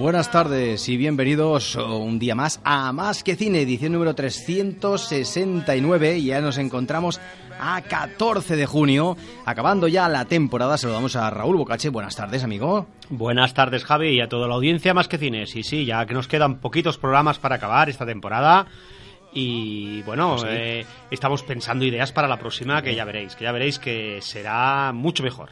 Buenas 0.00 0.30
tardes 0.30 0.88
y 0.88 0.96
bienvenidos 0.96 1.76
un 1.76 2.18
día 2.18 2.34
más 2.34 2.58
a 2.64 2.90
Más 2.90 3.22
que 3.22 3.36
Cine, 3.36 3.60
edición 3.60 3.92
número 3.92 4.14
369. 4.14 6.16
Y 6.16 6.24
ya 6.24 6.40
nos 6.40 6.56
encontramos 6.56 7.20
a 7.60 7.82
14 7.82 8.56
de 8.56 8.64
junio, 8.64 9.18
acabando 9.44 9.88
ya 9.88 10.08
la 10.08 10.24
temporada. 10.24 10.78
Saludamos 10.78 11.16
a 11.16 11.28
Raúl 11.28 11.58
Bocache. 11.58 11.90
Buenas 11.90 12.16
tardes, 12.16 12.42
amigo. 12.42 12.86
Buenas 13.10 13.52
tardes, 13.52 13.84
Javi, 13.84 14.16
y 14.16 14.22
a 14.22 14.28
toda 14.30 14.48
la 14.48 14.54
audiencia 14.54 14.94
Más 14.94 15.06
que 15.06 15.18
Cine. 15.18 15.44
Sí, 15.44 15.62
sí, 15.62 15.84
ya 15.84 16.06
que 16.06 16.14
nos 16.14 16.28
quedan 16.28 16.60
poquitos 16.60 16.96
programas 16.96 17.38
para 17.38 17.56
acabar 17.56 17.90
esta 17.90 18.06
temporada. 18.06 18.68
Y 19.34 20.00
bueno, 20.02 20.36
Pues 20.38 20.46
eh, 20.48 20.86
estamos 21.10 21.42
pensando 21.42 21.84
ideas 21.84 22.10
para 22.10 22.26
la 22.26 22.38
próxima 22.38 22.80
que 22.80 22.94
ya 22.94 23.04
veréis, 23.04 23.36
que 23.36 23.44
ya 23.44 23.52
veréis 23.52 23.78
que 23.78 24.20
será 24.22 24.92
mucho 24.94 25.22
mejor. 25.22 25.50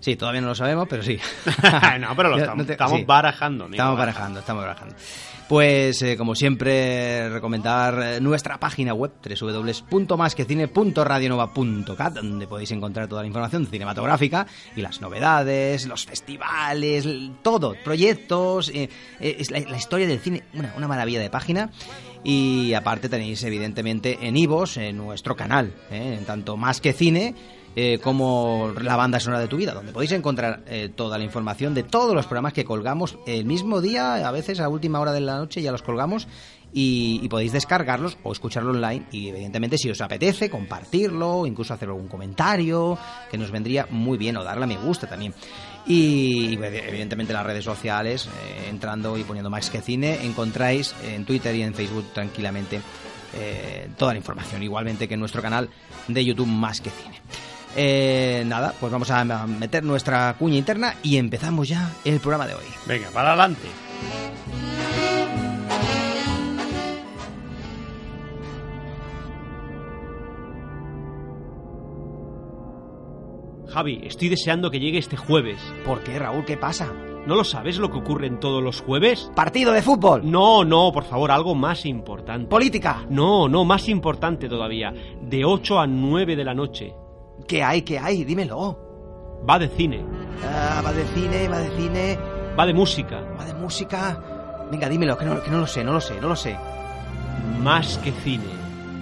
Sí, 0.00 0.16
todavía 0.16 0.40
no 0.40 0.48
lo 0.48 0.54
sabemos, 0.54 0.86
pero 0.88 1.02
sí. 1.02 1.18
no, 2.00 2.16
pero 2.16 2.30
lo 2.30 2.38
estamos, 2.38 2.58
no 2.58 2.64
te- 2.66 2.72
estamos 2.72 2.98
sí. 2.98 3.04
barajando. 3.04 3.64
amigo, 3.66 3.76
Estamos 3.82 3.98
barajando, 3.98 4.40
estamos 4.40 4.62
barajando. 4.64 4.94
Pues, 5.48 6.00
eh, 6.02 6.16
como 6.16 6.34
siempre, 6.36 7.28
recomendar 7.28 8.00
eh, 8.02 8.20
nuestra 8.20 8.58
página 8.60 8.94
web 8.94 9.10
www.masquecine.radionova.cat 9.20 12.14
donde 12.14 12.46
podéis 12.46 12.70
encontrar 12.70 13.08
toda 13.08 13.22
la 13.22 13.26
información 13.26 13.66
cinematográfica 13.66 14.46
y 14.76 14.80
las 14.82 15.00
novedades, 15.00 15.86
los 15.86 16.06
festivales, 16.06 17.06
todo, 17.42 17.74
proyectos, 17.84 18.68
eh, 18.70 18.88
eh, 19.20 19.36
es 19.38 19.50
la, 19.50 19.60
la 19.60 19.76
historia 19.76 20.06
del 20.06 20.20
cine, 20.20 20.42
una, 20.54 20.72
una 20.76 20.88
maravilla 20.88 21.20
de 21.20 21.30
página. 21.30 21.70
Y 22.22 22.74
aparte 22.74 23.08
tenéis, 23.08 23.42
evidentemente, 23.44 24.18
en 24.22 24.36
Ivos, 24.36 24.76
en 24.76 24.96
nuestro 24.98 25.34
canal, 25.36 25.72
eh, 25.90 26.16
en 26.18 26.24
tanto 26.26 26.56
Más 26.58 26.80
que 26.80 26.92
Cine, 26.92 27.34
eh, 27.76 27.98
como 28.02 28.72
la 28.80 28.96
banda 28.96 29.20
sonora 29.20 29.40
de 29.40 29.48
tu 29.48 29.56
vida, 29.56 29.72
donde 29.72 29.92
podéis 29.92 30.12
encontrar 30.12 30.62
eh, 30.66 30.90
toda 30.94 31.18
la 31.18 31.24
información 31.24 31.74
de 31.74 31.82
todos 31.82 32.14
los 32.14 32.26
programas 32.26 32.52
que 32.52 32.64
colgamos 32.64 33.16
el 33.26 33.44
mismo 33.44 33.80
día, 33.80 34.26
a 34.26 34.32
veces 34.32 34.60
a 34.60 34.68
última 34.68 35.00
hora 35.00 35.12
de 35.12 35.20
la 35.20 35.36
noche 35.36 35.62
ya 35.62 35.70
los 35.70 35.82
colgamos 35.82 36.26
y, 36.72 37.28
podéis 37.28 37.52
descargarlos 37.52 38.16
o 38.22 38.32
escucharlo 38.32 38.70
online 38.70 39.06
y 39.10 39.28
evidentemente 39.28 39.78
si 39.78 39.90
os 39.90 40.00
apetece 40.00 40.50
compartirlo, 40.50 41.46
incluso 41.46 41.74
hacer 41.74 41.88
algún 41.88 42.08
comentario, 42.08 42.98
que 43.30 43.38
nos 43.38 43.50
vendría 43.50 43.86
muy 43.90 44.18
bien 44.18 44.36
o 44.36 44.44
darle 44.44 44.64
a 44.64 44.66
me 44.66 44.76
gusta 44.76 45.08
también. 45.08 45.34
Y, 45.86 46.50
y, 46.50 46.54
evidentemente 46.54 47.32
las 47.32 47.46
redes 47.46 47.64
sociales, 47.64 48.26
eh, 48.26 48.68
entrando 48.68 49.16
y 49.16 49.24
poniendo 49.24 49.50
Max 49.50 49.70
que 49.70 49.80
Cine, 49.80 50.24
encontráis 50.24 50.94
en 51.04 51.24
Twitter 51.24 51.54
y 51.54 51.62
en 51.62 51.74
Facebook 51.74 52.06
tranquilamente 52.12 52.80
eh, 53.34 53.88
toda 53.96 54.12
la 54.12 54.18
información, 54.18 54.62
igualmente 54.62 55.06
que 55.06 55.14
en 55.14 55.20
nuestro 55.20 55.40
canal 55.40 55.68
de 56.08 56.24
YouTube 56.24 56.48
Más 56.48 56.80
que 56.80 56.90
Cine. 56.90 57.20
Eh, 57.76 58.42
nada, 58.46 58.74
pues 58.78 58.92
vamos 58.92 59.10
a 59.10 59.24
meter 59.46 59.84
nuestra 59.84 60.34
cuña 60.38 60.56
interna 60.56 60.96
y 61.02 61.16
empezamos 61.16 61.68
ya 61.68 61.90
el 62.04 62.20
programa 62.20 62.46
de 62.46 62.54
hoy. 62.54 62.64
Venga, 62.86 63.08
para 63.10 63.28
adelante. 63.30 63.68
Javi, 73.68 74.00
estoy 74.02 74.28
deseando 74.28 74.70
que 74.70 74.80
llegue 74.80 74.98
este 74.98 75.16
jueves. 75.16 75.60
¿Por 75.86 76.02
qué, 76.02 76.18
Raúl? 76.18 76.44
¿Qué 76.44 76.56
pasa? 76.56 76.92
¿No 77.26 77.36
lo 77.36 77.44
sabes 77.44 77.78
lo 77.78 77.90
que 77.90 77.98
ocurre 77.98 78.26
en 78.26 78.40
todos 78.40 78.62
los 78.62 78.80
jueves? 78.80 79.30
¿Partido 79.36 79.72
de 79.72 79.82
fútbol? 79.82 80.28
No, 80.28 80.64
no, 80.64 80.90
por 80.90 81.04
favor, 81.04 81.30
algo 81.30 81.54
más 81.54 81.86
importante. 81.86 82.48
¿Política? 82.48 83.06
No, 83.10 83.48
no, 83.48 83.64
más 83.64 83.88
importante 83.88 84.48
todavía. 84.48 84.92
De 85.22 85.44
8 85.44 85.78
a 85.78 85.86
9 85.86 86.34
de 86.34 86.44
la 86.44 86.54
noche. 86.54 86.94
¿Qué 87.46 87.62
hay? 87.62 87.82
¿Qué 87.82 87.98
hay? 87.98 88.24
Dímelo. 88.24 88.78
Va 89.48 89.58
de 89.58 89.68
cine, 89.68 90.04
Ah, 90.44 90.82
va 90.84 90.92
de 90.92 91.04
cine, 91.14 91.48
va 91.48 91.58
de 91.58 91.70
cine, 91.76 92.18
va 92.58 92.66
de 92.66 92.72
música, 92.74 93.20
va 93.38 93.44
de 93.44 93.54
música. 93.54 94.18
Venga, 94.70 94.88
dímelo, 94.88 95.16
que 95.18 95.24
no, 95.24 95.42
que 95.42 95.50
no 95.50 95.58
lo 95.58 95.66
sé, 95.66 95.82
no 95.84 95.92
lo 95.92 96.00
sé, 96.00 96.20
no 96.20 96.28
lo 96.28 96.36
sé. 96.36 96.56
más 97.62 97.98
que 97.98 98.12
cine. 98.12 98.44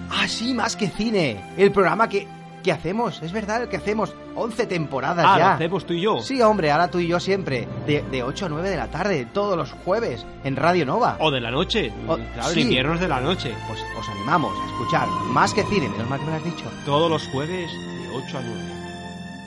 Ah, 0.09 0.27
sí, 0.27 0.53
más 0.53 0.75
que 0.75 0.87
cine. 0.89 1.39
El 1.57 1.71
programa 1.71 2.09
que, 2.09 2.27
que 2.63 2.71
hacemos, 2.71 3.21
es 3.21 3.31
verdad, 3.31 3.63
el 3.63 3.69
que 3.69 3.77
hacemos. 3.77 4.13
11 4.35 4.67
temporadas 4.67 5.25
Ah, 5.27 5.33
lo 5.33 5.39
ya. 5.39 5.53
hacemos 5.55 5.85
tú 5.85 5.93
y 5.93 6.01
yo. 6.01 6.19
Sí, 6.21 6.41
hombre, 6.41 6.71
ahora 6.71 6.89
tú 6.89 6.99
y 6.99 7.07
yo 7.07 7.19
siempre. 7.19 7.67
De, 7.85 8.01
de 8.09 8.23
8 8.23 8.45
a 8.45 8.49
9 8.49 8.69
de 8.69 8.77
la 8.77 8.87
tarde, 8.87 9.25
todos 9.33 9.57
los 9.57 9.71
jueves, 9.83 10.25
en 10.45 10.55
Radio 10.55 10.85
Nova. 10.85 11.17
O 11.19 11.29
de 11.31 11.41
la 11.41 11.51
noche. 11.51 11.91
O- 12.07 12.15
claro, 12.15 12.49
sí. 12.49 12.61
en 12.61 12.67
inviernos 12.67 12.99
de 13.01 13.07
la 13.09 13.19
noche. 13.21 13.53
Pues 13.67 13.79
os 13.99 14.09
animamos 14.09 14.53
a 14.57 14.65
escuchar 14.67 15.07
más 15.31 15.53
que 15.53 15.63
cine, 15.63 15.89
menos 15.89 16.09
mal 16.09 16.19
que 16.19 16.25
me 16.25 16.31
lo 16.31 16.37
has 16.37 16.43
dicho. 16.45 16.65
Todos 16.85 17.09
los 17.09 17.27
jueves 17.27 17.69
de 18.09 18.15
8 18.15 18.37
a 18.37 18.41
9. 18.41 18.61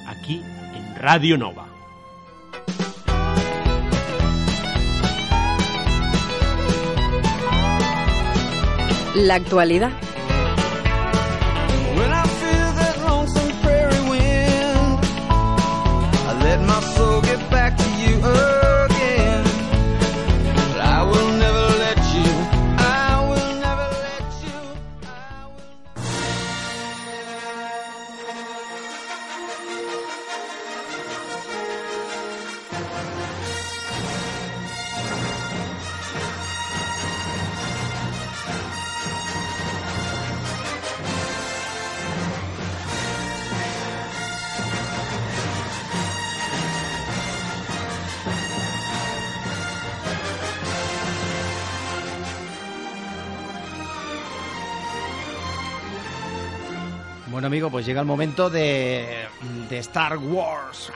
Aquí 0.07 0.43
en 0.75 0.97
Radio 0.97 1.37
Nova. 1.39 1.67
La 9.15 9.35
actualidad. 9.35 9.93
Bueno, 57.43 57.55
amigo, 57.55 57.71
pues 57.71 57.85
llega 57.85 58.01
el 58.01 58.07
momento 58.07 58.49
de, 58.49 59.27
de 59.69 59.79
Star 59.79 60.17
Wars. 60.17 60.93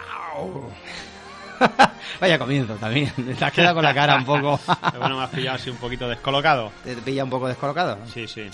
Vaya 2.20 2.38
comienzo 2.38 2.74
también. 2.74 3.10
Te 3.36 3.44
has 3.44 3.52
quedado 3.52 3.74
con 3.74 3.82
la 3.82 3.92
cara 3.92 4.14
un 4.14 4.24
poco. 4.24 4.60
Bueno, 4.96 5.16
me 5.16 5.24
has 5.24 5.30
pillado 5.30 5.56
así 5.56 5.70
un 5.70 5.76
poquito 5.76 6.08
descolocado. 6.08 6.70
Te 6.84 6.94
pilla 6.98 7.24
un 7.24 7.30
poco 7.30 7.48
descolocado. 7.48 7.98
Sí, 8.14 8.28
sí. 8.28 8.48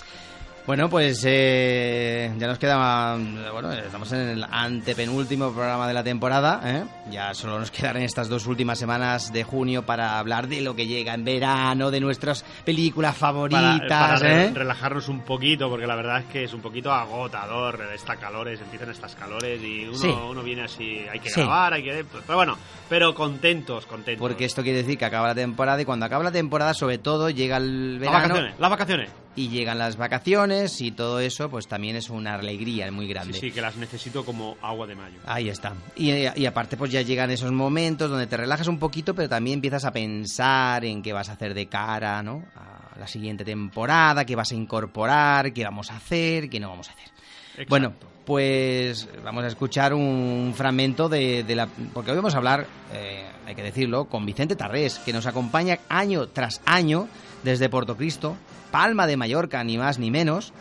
Bueno, 0.64 0.88
pues 0.88 1.24
eh, 1.26 2.32
ya 2.38 2.46
nos 2.46 2.56
queda. 2.56 3.16
Bueno, 3.52 3.72
estamos 3.72 4.12
en 4.12 4.20
el 4.20 4.46
antepenúltimo 4.48 5.50
programa 5.52 5.88
de 5.88 5.94
la 5.94 6.04
temporada. 6.04 6.60
¿eh? 6.64 6.84
Ya 7.10 7.34
solo 7.34 7.58
nos 7.58 7.72
quedan 7.72 7.96
estas 7.96 8.28
dos 8.28 8.46
últimas 8.46 8.78
semanas 8.78 9.32
de 9.32 9.42
junio 9.42 9.84
para 9.84 10.20
hablar 10.20 10.46
de 10.46 10.60
lo 10.60 10.76
que 10.76 10.86
llega 10.86 11.14
en 11.14 11.24
verano, 11.24 11.90
de 11.90 11.98
nuestras 12.00 12.44
películas 12.64 13.16
Para, 13.16 13.32
favoritas. 13.32 14.20
para 14.20 14.42
¿eh? 14.44 14.52
relajarnos 14.54 15.08
un 15.08 15.22
poquito, 15.22 15.68
porque 15.68 15.84
la 15.88 15.96
verdad 15.96 16.20
es 16.20 16.26
que 16.26 16.44
es 16.44 16.54
un 16.54 16.60
poquito 16.60 16.92
agotador 16.92 17.80
esta 17.92 18.14
calores, 18.14 18.60
empiezan 18.60 18.90
estas 18.90 19.16
calores 19.16 19.60
y 19.60 19.86
uno, 19.88 19.98
Sí. 19.98 20.08
uno 20.30 20.42
viene 20.44 20.62
así, 20.62 21.00
hay 21.12 21.18
que 21.18 21.28
Sí. 21.28 21.40
grabar, 21.40 21.72
hay 21.74 21.82
que... 21.82 22.04
Pero 22.24 22.36
bueno, 22.36 22.56
pero 22.88 23.12
contentos, 23.16 23.84
contentos. 23.86 24.20
Porque 24.20 24.44
esto 24.44 24.62
quiere 24.62 24.78
decir 24.78 24.96
que 24.96 25.06
acaba 25.06 25.26
la 25.26 25.34
temporada 25.34 25.82
y 25.82 25.84
cuando 25.84 26.06
acaba 26.06 26.22
la 26.22 26.30
temporada, 26.32 26.72
sobre 26.72 26.98
todo, 26.98 27.30
llega 27.30 27.56
el 27.56 27.94
Las 27.94 28.00
verano 28.00 28.22
vacaciones, 28.28 28.60
las 28.60 28.70
vacaciones. 28.70 29.10
Y 29.34 29.48
llegan 29.48 29.78
las 29.78 29.96
vacaciones 29.96 30.80
y 30.82 30.90
todo 30.92 31.18
eso, 31.20 31.48
pues 31.48 31.66
también 31.66 31.96
es 31.96 32.10
una 32.10 32.34
alegría 32.34 32.90
muy 32.92 33.06
Sí, 33.06 33.12
grande. 33.12 33.38
sí, 33.40 33.50
que 33.50 33.60
las 33.62 33.76
necesito 33.76 34.24
como 34.24 34.56
agua 34.60 34.86
de 34.86 34.94
mayo. 34.94 35.18
Ahí 35.24 35.48
está. 35.48 35.72
Y, 35.96 36.10
y 36.12 36.46
aparte, 36.46 36.76
pues 36.76 36.90
ya 36.92 37.00
llegan 37.02 37.30
esos 37.30 37.50
momentos 37.52 38.10
donde 38.10 38.26
te 38.26 38.36
relajas 38.36 38.68
un 38.68 38.78
poquito, 38.78 39.14
pero 39.14 39.28
también 39.28 39.54
empiezas 39.54 39.84
a 39.86 39.92
pensar 39.92 40.84
en 40.84 41.02
qué 41.02 41.12
vas 41.12 41.28
a 41.28 41.32
hacer 41.32 41.54
de 41.54 41.66
cara, 41.66 42.22
¿no? 42.22 42.44
A 42.56 42.98
la 42.98 43.06
siguiente 43.06 43.44
temporada, 43.44 44.24
qué 44.26 44.36
vas 44.36 44.52
a 44.52 44.54
incorporar, 44.54 45.52
qué 45.52 45.64
vamos 45.64 45.90
a 45.90 45.96
hacer, 45.96 46.50
qué 46.50 46.60
no 46.60 46.68
vamos 46.68 46.88
a 46.90 46.92
hacer. 46.92 47.06
Exacto. 47.52 47.70
Bueno, 47.70 47.92
pues 48.26 49.08
vamos 49.24 49.44
a 49.44 49.48
escuchar 49.48 49.94
un 49.94 50.52
fragmento 50.56 51.08
de, 51.08 51.42
de 51.42 51.56
la... 51.56 51.66
Porque 51.66 52.10
hoy 52.10 52.16
vamos 52.16 52.34
a 52.34 52.38
hablar, 52.38 52.66
eh, 52.92 53.24
hay 53.46 53.54
que 53.54 53.62
decirlo, 53.62 54.04
con 54.04 54.24
Vicente 54.26 54.56
Tarrés, 54.56 54.98
que 55.00 55.12
nos 55.12 55.26
acompaña 55.26 55.78
año 55.88 56.28
tras 56.28 56.60
año 56.66 57.08
desde 57.42 57.68
Portocristo, 57.68 58.36
Palma 58.70 59.06
de 59.06 59.16
Mallorca, 59.16 59.62
ni 59.64 59.78
más 59.78 59.98
ni 59.98 60.10
menos, 60.10 60.52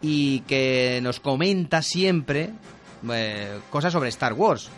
y 0.00 0.40
que 0.40 1.00
nos 1.02 1.20
comenta 1.20 1.82
siempre 1.82 2.50
eh, 3.12 3.58
cosas 3.70 3.92
sobre 3.92 4.08
Star 4.08 4.32
Wars. 4.32 4.68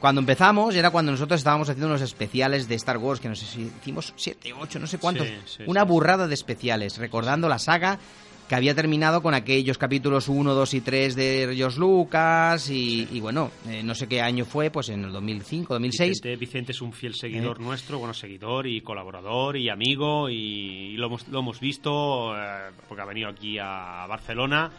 Cuando 0.00 0.20
empezamos 0.20 0.74
era 0.74 0.90
cuando 0.90 1.12
nosotros 1.12 1.38
estábamos 1.40 1.68
haciendo 1.68 1.86
unos 1.86 2.00
especiales 2.00 2.66
de 2.66 2.74
Star 2.74 2.98
Wars, 2.98 3.20
que 3.20 3.28
no 3.28 3.36
sé 3.36 3.46
si 3.46 3.70
hicimos 3.80 4.12
7, 4.16 4.52
8, 4.58 4.78
no 4.80 4.86
sé 4.88 4.98
cuántos. 4.98 5.28
Sí, 5.28 5.34
sí, 5.58 5.62
una 5.66 5.84
burrada 5.84 6.26
de 6.26 6.34
especiales, 6.34 6.98
recordando 6.98 7.48
la 7.48 7.60
saga 7.60 8.00
que 8.48 8.54
había 8.54 8.74
terminado 8.74 9.22
con 9.22 9.32
aquellos 9.34 9.78
capítulos 9.78 10.28
1, 10.28 10.52
2 10.54 10.74
y 10.74 10.80
3 10.82 11.14
de 11.16 11.52
George 11.56 11.78
Lucas 11.80 12.68
y, 12.68 13.08
y 13.10 13.20
bueno, 13.20 13.50
eh, 13.68 13.82
no 13.82 13.94
sé 13.94 14.06
qué 14.08 14.20
año 14.20 14.44
fue, 14.44 14.70
pues 14.70 14.90
en 14.90 15.04
el 15.04 15.12
2005, 15.12 15.72
2006. 15.74 16.08
Vicente, 16.10 16.36
Vicente 16.36 16.72
es 16.72 16.82
un 16.82 16.92
fiel 16.92 17.14
seguidor 17.14 17.56
Eh. 17.60 17.64
nuestro, 17.64 17.98
bueno, 17.98 18.12
seguidor 18.12 18.66
y 18.66 18.82
colaborador 18.82 19.56
y 19.56 19.70
amigo 19.70 20.28
y 20.28 20.94
lo 20.98 21.06
hemos, 21.06 21.26
lo 21.28 21.38
hemos 21.38 21.60
visto 21.60 22.36
eh, 22.36 22.70
porque 22.88 23.02
ha 23.02 23.06
venido 23.06 23.28
aquí 23.30 23.56
a 23.58 24.04
Barcelona 24.06 24.70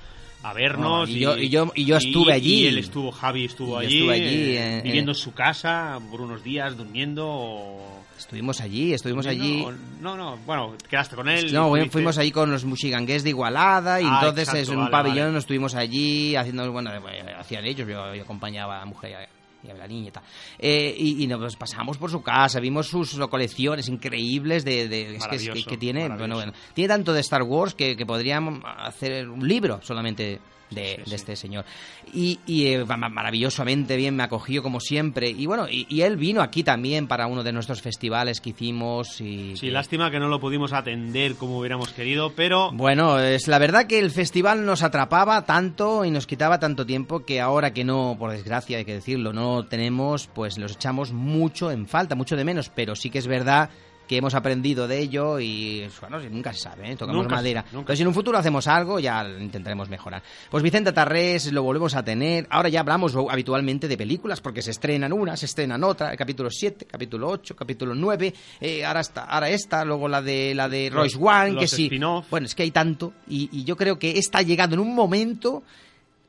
a 0.44 0.54
vernos. 0.54 1.10
Oh, 1.10 1.12
y 1.12 1.20
yo- 1.20 1.38
y 1.38 1.48
yo- 1.50 1.72
y 1.74 1.86
yo 1.86 1.96
estuve 1.98 2.34
allí. 2.34 2.64
Y 2.64 2.68
él 2.68 2.78
estuvo, 2.78 3.12
Javi 3.12 3.46
estuvo 3.46 3.82
Y 3.82 3.86
allí, 3.86 3.98
estuve 4.00 4.14
allí, 4.14 4.24
eh, 4.58 4.78
eh, 4.78 4.82
viviendo 4.84 5.12
eh. 5.12 5.16
en 5.16 5.20
su 5.20 5.34
casa 5.34 6.00
por 6.12 6.20
unos 6.22 6.44
días, 6.44 6.76
durmiendo. 6.78 7.26
o- 7.28 8.03
Estuvimos 8.18 8.62
allí, 8.62 8.94
estuvimos 8.94 9.26
allí. 9.28 9.66
No, 10.02 10.16
no, 10.16 10.38
bueno, 10.46 10.76
quedaste 10.90 11.16
con 11.16 11.28
él. 11.30 11.52
No, 11.54 11.74
fuimos 11.92 12.18
allí 12.18 12.32
con 12.32 12.52
los 12.52 12.64
muxigangués 12.66 13.24
de 13.24 13.30
Igualada 13.32 14.00
y 14.02 14.06
Ah, 14.06 14.20
entonces 14.22 14.44
exacto, 14.50 14.62
es 14.62 14.70
un 14.70 14.78
vale, 14.78 14.92
pabellón, 14.92 15.18
vale. 15.20 15.32
nos 15.34 15.44
estuvimos 15.44 15.76
allí 15.76 16.36
haciendo, 16.36 16.72
bueno, 16.72 16.92
eh, 16.94 17.34
hacían 17.38 17.66
ellos, 17.66 17.88
yo, 17.88 18.14
yo 18.16 18.22
acompañaba 18.24 18.78
a 18.78 18.80
la 18.80 18.86
mujer 18.86 19.12
y 19.12 19.14
a- 19.14 19.74
la 19.78 19.88
niña 19.88 20.10
y 20.10 20.12
tal. 20.12 20.24
Eh, 20.60 20.94
y, 20.98 21.24
y 21.24 21.28
nos 21.28 21.56
pasamos 21.56 21.98
por 21.98 22.12
su 22.12 22.22
casa, 22.22 22.60
vimos 22.60 22.88
sus 22.88 23.18
colecciones 23.30 23.88
increíbles 23.88 24.66
de, 24.66 24.90
de- 24.90 25.16
es 25.16 25.26
que, 25.66 25.78
tiene, 25.78 26.10
bueno, 26.10 26.36
bueno, 26.36 26.52
tiene 26.74 26.90
tanto 26.90 27.14
de 27.14 27.22
Star 27.22 27.44
Wars 27.44 27.74
que, 27.74 27.96
que 27.96 28.06
podrían 28.06 28.62
hacer 28.66 29.30
un 29.30 29.48
libro 29.48 29.80
solamente 29.82 30.42
de, 30.74 30.96
Sí, 30.96 31.02
de 31.02 31.06
sí. 31.06 31.16
este 31.16 31.36
señor. 31.36 31.66
Y, 32.14 32.40
y, 32.46 32.68
eh, 32.68 32.86
ma- 32.86 33.10
maravillosamente 33.10 33.96
bien 33.96 34.16
me 34.16 34.24
acogió 34.24 34.62
como 34.64 34.80
siempre. 34.80 35.30
Y 35.30 35.46
bueno, 35.46 35.68
y, 35.70 35.86
y 35.90 36.02
él 36.02 36.18
vino 36.18 36.42
aquí 36.42 36.64
también 36.64 37.08
para 37.08 37.28
uno 37.28 37.44
de 37.44 37.52
nuestros 37.52 37.82
festivales 37.82 38.42
que 38.42 38.52
hicimos. 38.52 39.20
Y 39.22 39.56
Sí, 39.58 39.70
lástima 39.70 40.12
que 40.12 40.20
no 40.20 40.28
lo 40.28 40.40
pudimos 40.40 40.74
atender 40.74 41.36
como 41.36 41.60
hubiéramos 41.60 41.90
querido, 41.90 42.34
pero 42.36 42.72
bueno, 42.72 43.20
es 43.20 43.48
la 43.48 43.60
verdad 43.60 43.88
que 43.88 44.00
el 44.00 44.12
festival 44.12 44.66
nos 44.66 44.84
atrapaba 44.84 45.46
tanto 45.46 46.06
y 46.06 46.12
nos 46.12 46.28
quitaba 46.28 46.60
tanto 46.60 46.86
tiempo 46.86 47.26
que 47.26 47.42
ahora 47.42 47.74
que 47.74 47.84
no, 47.84 48.16
por 48.20 48.32
desgracia 48.32 48.78
hay 48.78 48.86
que 48.86 48.94
decirlo, 48.96 49.34
no 49.34 49.66
tenemos, 49.66 50.28
pues 50.28 50.58
los 50.58 50.74
echamos 50.74 51.12
mucho 51.12 51.72
en 51.72 51.88
falta, 51.88 52.16
mucho 52.16 52.36
de 52.36 52.44
menos, 52.46 52.70
pero 52.70 52.96
sí 52.96 53.10
que 53.10 53.20
es 53.20 53.28
verdad 53.28 53.70
que 54.08 54.18
hemos 54.18 54.34
aprendido 54.34 54.88
de 54.88 55.00
ello 55.00 55.40
y 55.40 55.88
bueno, 56.02 56.20
nunca 56.30 56.54
se 56.54 56.60
sabe, 56.60 56.92
¿eh? 56.92 56.96
tocamos 56.96 57.24
Nunca 57.24 57.36
madera. 57.36 57.62
nunca 57.72 57.80
Entonces, 57.80 57.98
si 57.98 58.02
en 58.02 58.08
un 58.08 58.14
futuro 58.14 58.38
hacemos 58.38 58.68
algo, 58.68 59.00
ya 59.00 59.26
intentaremos 59.40 59.90
mejorar. 59.90 60.22
Pues 60.50 60.64
Vicente 60.64 60.92
Tarrés 60.92 61.52
lo 61.52 61.64
volvemos 61.64 61.96
a 61.96 62.04
tener. 62.04 62.48
Ahora 62.50 62.70
ya 62.70 62.82
hablamos 62.82 63.16
habitualmente 63.30 63.88
de 63.88 63.98
películas 63.98 64.42
porque 64.42 64.62
se 64.62 64.72
estrenan 64.72 65.14
una, 65.14 65.38
se 65.38 65.46
estrenan 65.46 65.84
otra, 65.84 66.12
el 66.12 66.18
capítulo 66.18 66.50
7, 66.50 66.86
capítulo 66.86 67.30
8, 67.30 67.56
capítulo 67.56 67.96
9, 67.96 68.34
eh, 68.62 68.86
ahora 68.86 69.02
está, 69.02 69.24
ahora 69.24 69.50
esta, 69.50 69.86
luego 69.86 70.08
la 70.08 70.22
de 70.22 70.54
la 70.54 70.68
de 70.68 70.90
Royce 70.90 71.18
One, 71.20 71.58
que 71.58 71.68
sí. 71.68 71.90
Bueno, 72.30 72.46
es 72.46 72.56
que 72.56 72.64
hay 72.64 72.72
tanto 72.72 73.14
y, 73.28 73.50
y 73.52 73.64
yo 73.64 73.78
creo 73.78 73.98
que 73.98 74.18
está 74.18 74.42
llegando 74.42 74.76
en 74.76 74.82
un 74.82 74.94
momento 74.96 75.64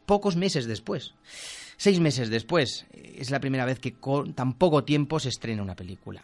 pocos 0.06 0.36
meses 0.36 0.66
después. 0.66 1.14
Seis 1.76 1.98
meses 1.98 2.30
después. 2.30 2.86
Es 2.92 3.30
la 3.30 3.40
primera 3.40 3.64
vez 3.64 3.80
que 3.80 3.94
con 3.94 4.34
tan 4.34 4.54
poco 4.54 4.84
tiempo 4.84 5.18
se 5.18 5.28
estrena 5.30 5.62
una 5.62 5.74
película 5.74 6.22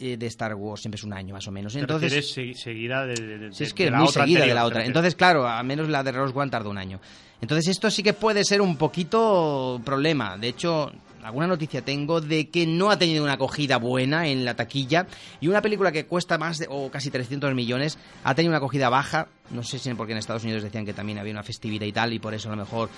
eh, 0.00 0.16
de 0.16 0.26
Star 0.26 0.54
Wars. 0.54 0.80
Siempre 0.80 0.96
es 0.96 1.04
un 1.04 1.12
año 1.12 1.34
más 1.34 1.46
o 1.46 1.50
menos. 1.52 1.74
Entonces, 1.76 2.36
segui- 2.36 2.54
seguida 2.54 3.04
de, 3.06 3.14
de- 3.14 3.38
de- 3.38 3.52
si 3.52 3.64
es 3.64 3.70
de 3.70 3.74
que 3.74 3.84
es 3.84 3.90
la 3.92 3.98
muy 3.98 4.08
otra 4.08 4.22
seguida 4.24 4.40
de 4.46 4.54
la 4.54 4.64
otra. 4.64 4.84
Entonces, 4.86 5.14
claro, 5.14 5.46
a 5.46 5.62
menos 5.62 5.88
la 5.88 6.02
de 6.02 6.12
Rose 6.12 6.32
One 6.36 6.50
tardó 6.50 6.70
un 6.70 6.78
año. 6.78 7.00
Entonces, 7.40 7.68
esto 7.68 7.90
sí 7.90 8.02
que 8.02 8.12
puede 8.12 8.44
ser 8.44 8.60
un 8.60 8.76
poquito 8.76 9.80
problema. 9.84 10.36
De 10.36 10.48
hecho, 10.48 10.92
alguna 11.22 11.46
noticia 11.46 11.82
tengo 11.82 12.20
de 12.20 12.48
que 12.48 12.66
no 12.66 12.90
ha 12.90 12.98
tenido 12.98 13.22
una 13.22 13.34
acogida 13.34 13.76
buena 13.78 14.26
en 14.28 14.44
la 14.44 14.54
taquilla 14.54 15.06
y 15.40 15.48
una 15.48 15.62
película 15.62 15.92
que 15.92 16.06
cuesta 16.06 16.38
más 16.38 16.58
de, 16.58 16.66
o 16.68 16.90
casi 16.90 17.10
300 17.10 17.54
millones 17.54 17.98
ha 18.24 18.34
tenido 18.34 18.50
una 18.50 18.58
acogida 18.58 18.88
baja. 18.88 19.28
No 19.50 19.62
sé 19.62 19.78
si 19.78 19.92
porque 19.94 20.12
en 20.12 20.18
Estados 20.18 20.44
Unidos 20.44 20.62
decían 20.62 20.86
que 20.86 20.92
también 20.92 21.18
había 21.18 21.32
una 21.32 21.42
festividad 21.42 21.86
y 21.86 21.92
tal 21.92 22.12
y 22.12 22.18
por 22.18 22.34
eso 22.34 22.48
a 22.48 22.52
lo 22.52 22.56
mejor 22.56 22.88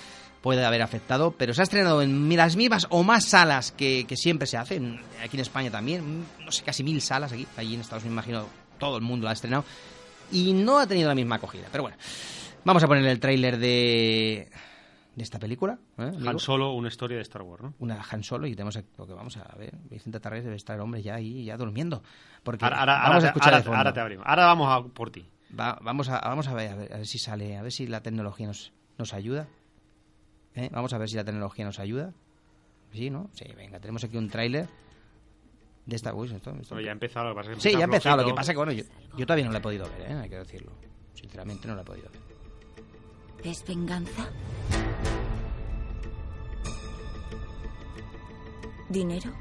puede 0.43 0.65
haber 0.65 0.83
afectado, 0.83 1.31
pero 1.31 1.55
se 1.55 1.63
ha 1.63 1.65
estrenado 1.65 2.03
en 2.03 2.37
las 2.37 2.57
mismas 2.57 2.87
o 2.91 3.03
más 3.05 3.25
salas 3.27 3.71
que, 3.71 4.07
siempre 4.17 4.47
se 4.47 4.57
hacen, 4.57 5.01
aquí 5.23 5.37
en 5.37 5.41
España 5.41 5.71
también, 5.71 6.25
no 6.45 6.51
sé, 6.51 6.65
casi 6.65 6.83
mil 6.83 7.01
salas 7.01 7.33
aquí, 7.33 7.47
allí 7.57 7.75
en 7.75 7.81
Estados 7.81 8.03
Unidos 8.03 8.27
me 8.27 8.33
imagino 8.33 8.49
todo 8.79 8.97
el 8.97 9.03
mundo 9.03 9.25
la 9.25 9.31
ha 9.31 9.35
estrenado 9.35 9.65
y 10.33 10.53
no 10.53 10.79
ha 10.79 10.87
tenido 10.87 11.09
la 11.09 11.15
misma 11.15 11.37
acogida. 11.37 11.69
Pero 11.71 11.85
bueno, 11.85 11.97
vamos 12.65 12.83
a 12.83 12.89
poner 12.89 13.07
el 13.07 13.21
tráiler 13.21 13.59
de, 13.59 14.49
de 15.15 15.23
esta 15.23 15.39
película. 15.39 15.79
¿eh, 15.99 16.03
amigo? 16.03 16.31
Han 16.31 16.39
Solo, 16.39 16.73
una 16.73 16.89
historia 16.89 17.17
de 17.17 17.23
Star 17.23 17.43
Wars, 17.43 17.63
¿no? 17.63 17.75
Una 17.79 18.03
Han 18.11 18.23
Solo 18.25 18.47
y 18.47 18.53
tenemos 18.55 18.77
aquí- 18.77 18.89
porque 18.97 19.13
vamos 19.13 19.37
a 19.37 19.55
ver, 19.57 19.75
Vicente 19.91 20.19
Tarrés 20.21 20.45
debe 20.45 20.57
estar 20.57 20.77
el 20.77 20.83
hombre 20.83 21.03
ya 21.03 21.17
ahí, 21.17 21.45
ya 21.45 21.57
durmiendo. 21.57 22.03
Porque 22.43 22.65
Ahora, 22.65 22.81
ahora, 22.81 22.93
vamos 22.95 23.09
ahora 23.09 23.25
a 23.25 23.29
escuchar 23.29 23.55
ahora 23.55 23.79
ahora 23.79 23.93
te 23.93 24.01
abrimos. 24.01 24.27
Ahora 24.27 24.47
vamos 24.47 24.69
a 24.71 24.89
por 24.95 25.11
ti. 25.11 25.29
Va- 25.59 25.79
vamos 25.83 26.09
a, 26.09 26.19
vamos 26.21 26.49
a 26.49 26.55
ver, 26.55 26.71
a 26.73 26.77
ver, 26.77 26.93
a 26.95 26.97
ver 26.97 27.07
si 27.07 27.19
sale, 27.19 27.57
a 27.59 27.63
ver 27.63 27.73
si 27.73 27.87
la 27.87 28.03
tecnología 28.03 28.47
nos, 28.47 28.73
nos 28.99 29.13
ayuda. 29.13 29.49
¿Eh? 30.55 30.69
Vamos 30.73 30.93
a 30.93 30.99
ver 30.99 31.09
si 31.09 31.17
la 31.17 31.25
tecnología 31.25 31.65
nos 31.65 31.79
ayuda. 31.79 32.13
Sí, 32.93 33.11
¿no? 33.11 33.29
Sí, 33.33 33.45
venga, 33.57 33.81
tenemos 33.81 34.05
aquí 34.05 34.17
un 34.17 34.29
tráiler 34.29 34.69
de 35.87 35.97
esta... 35.97 36.15
Uy, 36.15 36.33
esto- 36.33 36.55
esto- 36.61 36.81
ya 36.81 36.91
ha 36.91 36.93
empezado, 36.93 37.29
lo 37.29 37.35
que 37.35 37.37
pasa 37.41 37.51
es 37.53 37.57
que 37.57 37.63
Sí, 37.63 37.73
ya 37.73 37.81
ha 37.81 37.85
empezado. 37.85 38.17
Lo 38.23 38.29
que 38.29 38.35
pasa 38.35 38.53
que, 38.53 38.57
bueno, 38.59 38.73
yo, 38.73 38.85
yo 39.17 39.27
todavía 39.27 39.45
no 39.47 39.53
la 39.53 39.59
he 39.59 39.63
podido 39.63 39.85
ver, 39.99 40.11
¿eh? 40.11 40.15
hay 40.15 40.29
que 40.29 40.37
decirlo. 40.37 40.73
Sinceramente 41.15 41.67
no 41.69 41.75
la 41.75 41.83
he 41.83 41.85
podido 41.85 42.11
ver. 42.11 42.21
¿Es 43.45 43.65
venganza? 43.67 44.29
¿Dinero? 48.89 49.33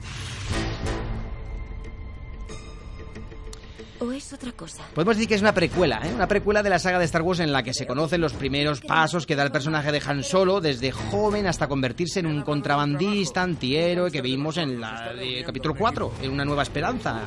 ¿O 3.99 4.11
es 4.11 4.33
otra 4.33 4.51
cosa? 4.53 4.83
Podemos 4.95 5.15
decir 5.15 5.27
que 5.29 5.35
es 5.35 5.41
una 5.41 5.53
precuela, 5.53 6.01
¿eh? 6.03 6.11
una 6.11 6.27
precuela 6.27 6.63
de 6.63 6.71
la 6.71 6.79
saga 6.79 6.97
de 6.97 7.05
Star 7.05 7.21
Wars 7.21 7.41
en 7.41 7.51
la 7.51 7.61
que 7.61 7.75
se 7.75 7.85
conocen 7.85 8.21
los 8.21 8.33
primeros 8.33 8.81
pasos 8.81 9.27
que 9.27 9.35
da 9.35 9.43
el 9.43 9.51
personaje 9.51 9.91
de 9.91 10.01
Han 10.03 10.23
Solo 10.23 10.59
desde 10.59 10.91
joven 10.91 11.45
hasta 11.45 11.67
convertirse 11.67 12.21
en 12.21 12.25
un 12.25 12.41
contrabandista 12.41 13.43
antihéroe 13.43 14.09
que 14.09 14.21
vimos 14.21 14.57
en 14.57 14.81
la 14.81 15.13
de 15.13 15.43
capítulo 15.45 15.75
4, 15.75 16.13
en 16.23 16.31
Una 16.31 16.45
Nueva 16.45 16.63
Esperanza, 16.63 17.21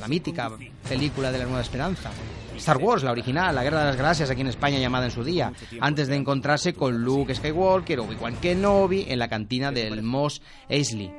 la 0.00 0.08
mítica 0.08 0.50
película 0.88 1.30
de 1.30 1.38
la 1.38 1.44
Nueva 1.44 1.60
Esperanza. 1.60 2.10
Star 2.58 2.76
Wars, 2.78 3.02
la 3.02 3.10
original, 3.12 3.54
la 3.54 3.62
Guerra 3.62 3.80
de 3.80 3.84
las 3.86 3.96
Galaxias 3.96 4.30
aquí 4.30 4.40
en 4.42 4.48
España 4.48 4.78
llamada 4.78 5.06
en 5.06 5.10
su 5.10 5.24
día, 5.24 5.52
antes 5.80 6.08
de 6.08 6.16
encontrarse 6.16 6.74
con 6.74 7.02
Luke 7.02 7.34
Skywalker 7.34 8.00
o 8.00 8.04
Obi-Wan 8.04 8.36
Kenobi 8.36 9.06
en 9.08 9.18
la 9.18 9.28
cantina 9.28 9.72
del 9.72 10.02
Mos 10.02 10.42
Eisley. 10.68 11.12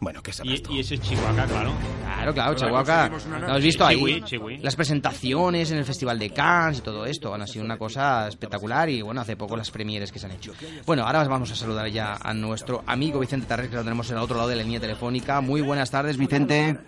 Bueno, 0.00 0.22
¿qué 0.22 0.32
sabrás 0.32 0.60
Y, 0.60 0.62
tú? 0.62 0.72
y 0.72 0.78
ese 0.78 0.96
Chihuahua, 0.96 1.44
claro. 1.46 1.72
Claro, 2.04 2.32
claro, 2.32 2.54
Chihuahua. 2.54 3.10
Lo 3.40 3.52
has 3.54 3.62
visto 3.62 3.84
ahí. 3.84 3.96
Chihui, 3.96 4.22
Chihui. 4.22 4.58
Las 4.58 4.76
presentaciones 4.76 5.72
en 5.72 5.78
el 5.78 5.84
Festival 5.84 6.20
de 6.20 6.30
Cannes 6.30 6.78
y 6.78 6.82
todo 6.82 7.04
esto 7.04 7.34
han 7.34 7.44
sido 7.48 7.64
una 7.64 7.76
cosa 7.76 8.28
espectacular 8.28 8.88
y 8.90 9.02
bueno, 9.02 9.20
hace 9.22 9.36
poco 9.36 9.56
las 9.56 9.72
premieres 9.72 10.12
que 10.12 10.20
se 10.20 10.26
han 10.26 10.32
hecho. 10.32 10.52
Bueno, 10.86 11.04
ahora 11.04 11.24
vamos 11.24 11.50
a 11.50 11.56
saludar 11.56 11.88
ya 11.88 12.16
a 12.22 12.32
nuestro 12.32 12.84
amigo 12.86 13.18
Vicente 13.18 13.46
Tarrés, 13.46 13.70
que 13.70 13.74
lo 13.76 13.82
tenemos 13.82 14.08
en 14.10 14.18
el 14.18 14.22
otro 14.22 14.36
lado 14.36 14.48
de 14.50 14.54
la 14.56 14.62
línea 14.62 14.78
telefónica. 14.78 15.40
Muy 15.40 15.62
buenas 15.62 15.90
tardes, 15.90 16.16
Vicente. 16.16 16.78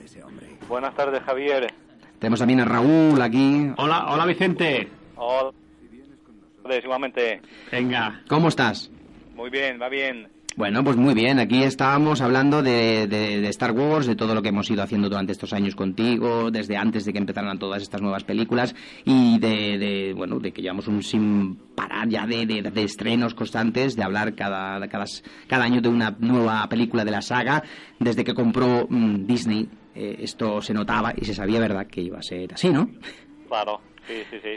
Buenas 0.68 0.94
tardes, 0.94 1.20
Javier. 1.24 1.66
Tenemos 2.20 2.38
también 2.38 2.60
a 2.60 2.64
Raúl 2.64 3.20
aquí. 3.20 3.70
Hola, 3.76 4.06
hola 4.12 4.26
Vicente. 4.26 4.88
Hola. 5.16 5.50
Igualmente. 6.84 7.40
Venga. 7.72 8.22
¿Cómo 8.28 8.48
estás? 8.48 8.90
Muy 9.34 9.50
bien, 9.50 9.80
va 9.80 9.88
bien. 9.88 10.28
Bueno, 10.56 10.84
pues 10.84 10.96
muy 10.96 11.14
bien. 11.14 11.38
Aquí 11.38 11.62
estábamos 11.62 12.20
hablando 12.20 12.62
de, 12.62 13.06
de- 13.06 13.40
de 13.40 13.48
Star 13.48 13.72
Wars, 13.72 14.06
de 14.06 14.14
todo 14.16 14.34
lo 14.34 14.42
que 14.42 14.50
hemos 14.50 14.70
ido 14.70 14.82
haciendo 14.82 15.08
durante 15.08 15.32
estos 15.32 15.52
años 15.52 15.74
contigo, 15.74 16.50
desde 16.50 16.76
antes 16.76 17.04
de 17.04 17.12
que 17.12 17.18
empezaran 17.18 17.58
todas 17.58 17.82
estas 17.82 18.02
nuevas 18.02 18.24
películas 18.24 18.74
y 19.04 19.38
de, 19.38 19.78
de, 19.78 20.12
bueno, 20.14 20.38
de 20.38 20.52
que 20.52 20.60
llevamos 20.60 20.86
un 20.88 21.02
sin 21.02 21.56
parar 21.74 22.08
ya 22.08 22.26
de, 22.26 22.44
de- 22.46 22.62
de 22.62 22.82
estrenos 22.82 23.32
constantes, 23.34 23.96
de 23.96 24.02
hablar 24.02 24.34
cada, 24.34 24.86
cada, 24.88 25.06
cada 25.48 25.64
año 25.64 25.80
de 25.80 25.88
una 25.88 26.14
nueva 26.18 26.68
película 26.68 27.04
de 27.04 27.10
la 27.12 27.22
saga. 27.22 27.62
Desde 27.98 28.22
que 28.24 28.34
compró 28.34 28.86
mm, 28.90 29.26
Disney, 29.26 29.68
eh, 30.00 30.16
esto 30.20 30.60
se 30.62 30.72
notaba 30.74 31.12
y 31.16 31.24
se 31.24 31.34
sabía, 31.34 31.60
¿verdad?, 31.60 31.86
que 31.86 32.00
iba 32.00 32.18
a 32.18 32.22
ser 32.22 32.52
así, 32.54 32.70
¿no? 32.70 32.88
Claro, 33.48 33.80
sí, 34.06 34.22
sí, 34.30 34.36
sí. 34.42 34.50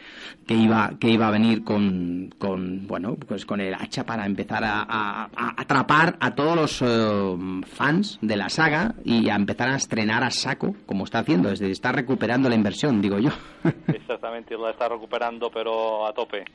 que 0.46 0.54
iba 0.54 0.92
que 1.00 1.10
iba 1.10 1.28
a 1.28 1.32
venir 1.32 1.64
con, 1.64 2.34
con 2.38 2.86
bueno 2.88 3.16
pues 3.16 3.44
con 3.46 3.60
el 3.60 3.74
hacha 3.74 4.06
para 4.06 4.26
empezar 4.28 4.64
a, 4.64 4.84
a- 4.88 5.30
a 5.36 5.54
atrapar 5.62 6.16
a 6.20 6.36
todos 6.36 6.56
los 6.56 6.82
eh, 6.84 7.64
fans 7.66 8.20
de 8.22 8.36
la 8.38 8.50
saga 8.50 8.94
y 9.04 9.30
a 9.30 9.36
empezar 9.36 9.70
a 9.70 9.76
estrenar 9.78 10.24
a 10.24 10.30
saco 10.30 10.76
como 10.86 11.06
está 11.06 11.20
haciendo 11.20 11.50
es 11.52 11.58
decir, 11.60 11.72
está 11.72 11.92
recuperando 11.92 12.50
la 12.50 12.56
inversión 12.56 13.02
digo 13.02 13.18
yo 13.18 13.32
Exactamente, 13.88 14.56
la 14.58 14.70
está 14.70 14.88
recuperando, 14.90 15.50
pero 15.52 16.06
a 16.06 16.14
tope. 16.14 16.46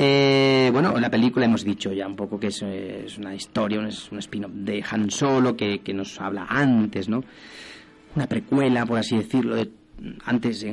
Eh, 0.00 0.68
bueno, 0.72 0.96
la 1.00 1.10
película 1.10 1.46
hemos 1.46 1.64
dicho 1.64 1.92
ya 1.92 2.06
un 2.06 2.14
poco 2.14 2.38
que 2.38 2.48
es, 2.48 2.62
eh, 2.62 3.04
es 3.06 3.18
una 3.18 3.34
historia, 3.34 3.80
un, 3.80 3.86
es 3.86 4.12
un 4.12 4.18
spin-off 4.18 4.52
de 4.52 4.84
Han 4.88 5.10
Solo 5.10 5.56
que, 5.56 5.80
que 5.80 5.92
nos 5.92 6.20
habla 6.20 6.46
antes, 6.48 7.08
¿no? 7.08 7.24
Una 8.14 8.26
precuela, 8.26 8.84
por 8.86 8.98
así 8.98 9.16
decirlo, 9.16 9.54
de 9.56 9.70
antes, 10.24 10.64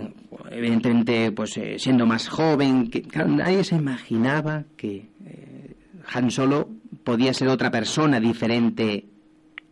evidentemente, 0.51 1.31
pues 1.31 1.57
eh, 1.57 1.77
siendo 1.79 2.05
más 2.05 2.27
joven, 2.27 2.89
que 2.89 3.01
claro, 3.01 3.29
nadie 3.29 3.63
se 3.63 3.75
imaginaba 3.75 4.63
que 4.77 5.07
eh, 5.25 5.75
Han 6.13 6.29
Solo 6.31 6.69
podía 7.03 7.33
ser 7.33 7.47
otra 7.47 7.71
persona 7.71 8.19
diferente 8.19 9.05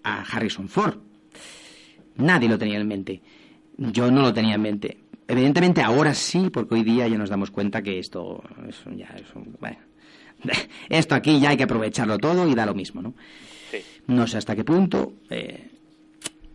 a 0.04 0.22
Harrison 0.22 0.68
Ford. 0.68 0.98
Nadie 2.18 2.50
lo 2.50 2.58
tenía 2.58 2.80
en 2.80 2.88
mente. 2.88 3.22
Yo 3.78 4.12
no 4.12 4.22
lo 4.22 4.34
tenía 4.34 4.56
en 4.56 4.62
mente. 4.62 4.98
Evidentemente 5.28 5.82
ahora 5.82 6.14
sí, 6.14 6.50
porque 6.52 6.76
hoy 6.76 6.84
día 6.84 7.08
ya 7.08 7.18
nos 7.18 7.30
damos 7.30 7.50
cuenta 7.50 7.82
que 7.82 7.98
esto 8.00 8.44
es 8.68 8.86
un- 8.86 8.98
ya 8.98 9.08
es 9.16 9.34
un- 9.36 9.56
bueno, 9.60 9.78
esto 10.90 11.16
aquí 11.16 11.40
ya 11.40 11.50
hay 11.52 11.58
que 11.58 11.64
aprovecharlo 11.64 12.18
todo 12.18 12.48
y 12.48 12.54
da 12.56 12.66
lo 12.66 12.74
mismo, 12.76 13.02
¿no? 13.02 13.14
Sí. 13.72 13.78
No 14.08 14.28
sé 14.28 14.38
hasta 14.38 14.56
qué 14.56 14.64
punto 14.64 15.14
eh, 15.30 15.70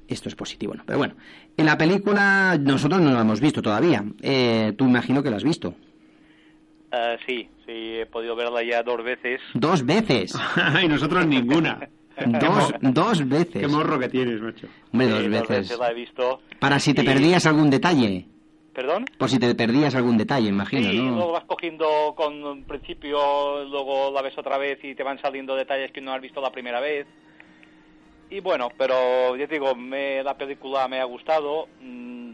esto 0.08 0.28
es 0.28 0.34
positivo, 0.34 0.74
¿no? 0.74 0.82
Pero 0.86 0.98
bueno, 0.98 1.14
en 1.56 1.66
la 1.66 1.76
película 1.78 2.56
nosotros 2.60 3.00
no 3.00 3.12
la 3.12 3.20
hemos 3.20 3.40
visto 3.40 3.62
todavía. 3.62 4.04
Eh, 4.22 4.72
tú 4.76 4.86
imagino 4.86 5.22
que 5.22 5.30
la 5.30 5.36
has 5.36 5.44
visto. 5.44 5.74
Eh, 6.90 7.18
sí, 7.26 7.48
sí, 7.66 7.96
he 7.98 8.06
podido 8.06 8.34
verla 8.34 8.62
ya 8.62 8.82
dos 8.82 9.02
veces. 9.04 9.40
Dos 9.54 9.84
veces. 9.84 10.32
y 10.82 10.88
nosotros 10.88 11.26
ninguna. 11.26 11.88
dos, 12.26 12.72
dos 12.80 13.18
Qué 13.18 13.24
veces. 13.24 13.70
morro 13.70 13.98
que 13.98 14.08
tienes, 14.08 14.40
macho. 14.40 14.66
Hombre, 14.92 15.06
Sí, 15.08 15.12
dos 15.12 15.22
dos 15.22 15.30
veces. 15.30 15.48
veces 15.48 15.78
la 15.78 15.90
he 15.90 15.94
visto. 15.94 16.40
Para 16.58 16.78
si 16.78 16.94
te 16.94 17.02
Y- 17.02 17.06
perdías 17.06 17.46
algún 17.46 17.70
detalle. 17.70 18.26
¿Perdón? 18.72 19.06
Por 19.18 19.28
si 19.28 19.40
te 19.40 19.52
perdías 19.56 19.96
algún 19.96 20.16
detalle, 20.16 20.48
imagino, 20.50 20.88
Sí, 20.88 20.98
¿no? 21.02 21.16
luego 21.16 21.32
vas 21.32 21.44
cogiendo 21.46 22.14
con 22.16 22.44
un 22.44 22.62
principio, 22.62 23.64
luego 23.64 24.12
la 24.12 24.22
ves 24.22 24.38
otra 24.38 24.56
vez 24.56 24.78
y 24.84 24.94
te 24.94 25.02
van 25.02 25.20
saliendo 25.20 25.56
detalles 25.56 25.90
que 25.90 26.00
no 26.00 26.12
has 26.12 26.22
visto 26.22 26.40
la 26.40 26.52
primera 26.52 26.78
vez. 26.78 27.04
Y 28.30 28.40
bueno, 28.40 28.68
pero 28.76 29.36
yo 29.36 29.48
te 29.48 29.54
digo, 29.54 29.74
me, 29.74 30.22
la 30.22 30.34
película 30.36 30.86
me 30.88 31.00
ha 31.00 31.04
gustado. 31.04 31.66
Mm, 31.80 32.28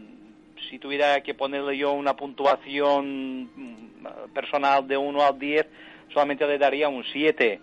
Si 0.69 0.79
tuviera 0.79 1.21
que 1.21 1.33
ponerle 1.33 1.77
yo 1.77 1.91
una 1.93 2.15
puntuación 2.15 3.43
mm, 3.55 4.33
personal 4.33 4.87
de 4.87 4.97
1 4.97 5.21
al 5.23 5.37
10, 5.39 5.65
solamente 6.13 6.45
le 6.47 6.57
daría 6.57 6.89
un 6.89 7.03
7. 7.11 7.59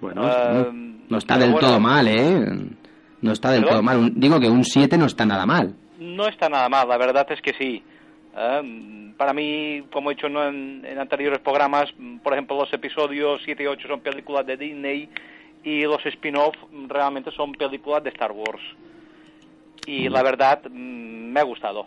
Bueno, 0.00 0.22
Ah, 0.24 0.66
No 1.08 1.18
está 1.18 1.38
del 1.38 1.52
bueno, 1.52 1.66
todo 1.68 1.80
mal, 1.80 2.06
¿eh? 2.08 2.44
No 3.20 3.32
está 3.32 3.50
del 3.52 3.64
todo 3.64 3.82
mal. 3.82 3.98
Un- 3.98 4.20
Digo 4.20 4.38
que 4.40 4.48
un 4.48 4.64
7 4.64 4.98
no 4.98 5.06
está 5.06 5.24
nada 5.24 5.46
mal. 5.46 5.74
No 5.98 6.26
está 6.28 6.48
nada 6.48 6.68
mal, 6.68 6.88
la 6.88 6.98
verdad 6.98 7.26
es 7.30 7.40
que 7.40 7.52
sí. 7.54 7.82
Eh, 8.36 9.12
para 9.16 9.32
mí, 9.32 9.82
como 9.92 10.10
he 10.10 10.14
dicho 10.14 10.28
¿no? 10.28 10.46
en, 10.48 10.84
en 10.84 10.98
anteriores 10.98 11.38
programas, 11.40 11.84
mm, 11.96 12.18
por 12.18 12.32
ejemplo, 12.32 12.56
los 12.58 12.72
episodios 12.72 13.40
7 13.44 13.62
y 13.62 13.66
8 13.66 13.88
son 13.88 14.00
películas 14.00 14.44
de 14.46 14.56
Disney 14.56 15.08
y 15.64 15.82
los 15.82 16.04
spin-off 16.04 16.54
realmente 16.88 17.30
son 17.32 17.52
películas 17.52 18.02
de 18.02 18.10
Star 18.10 18.32
Wars. 18.32 18.62
Y 19.86 20.08
la 20.08 20.22
verdad, 20.22 20.62
mm, 20.70 21.32
me 21.32 21.40
ha 21.40 21.44
gustado. 21.44 21.86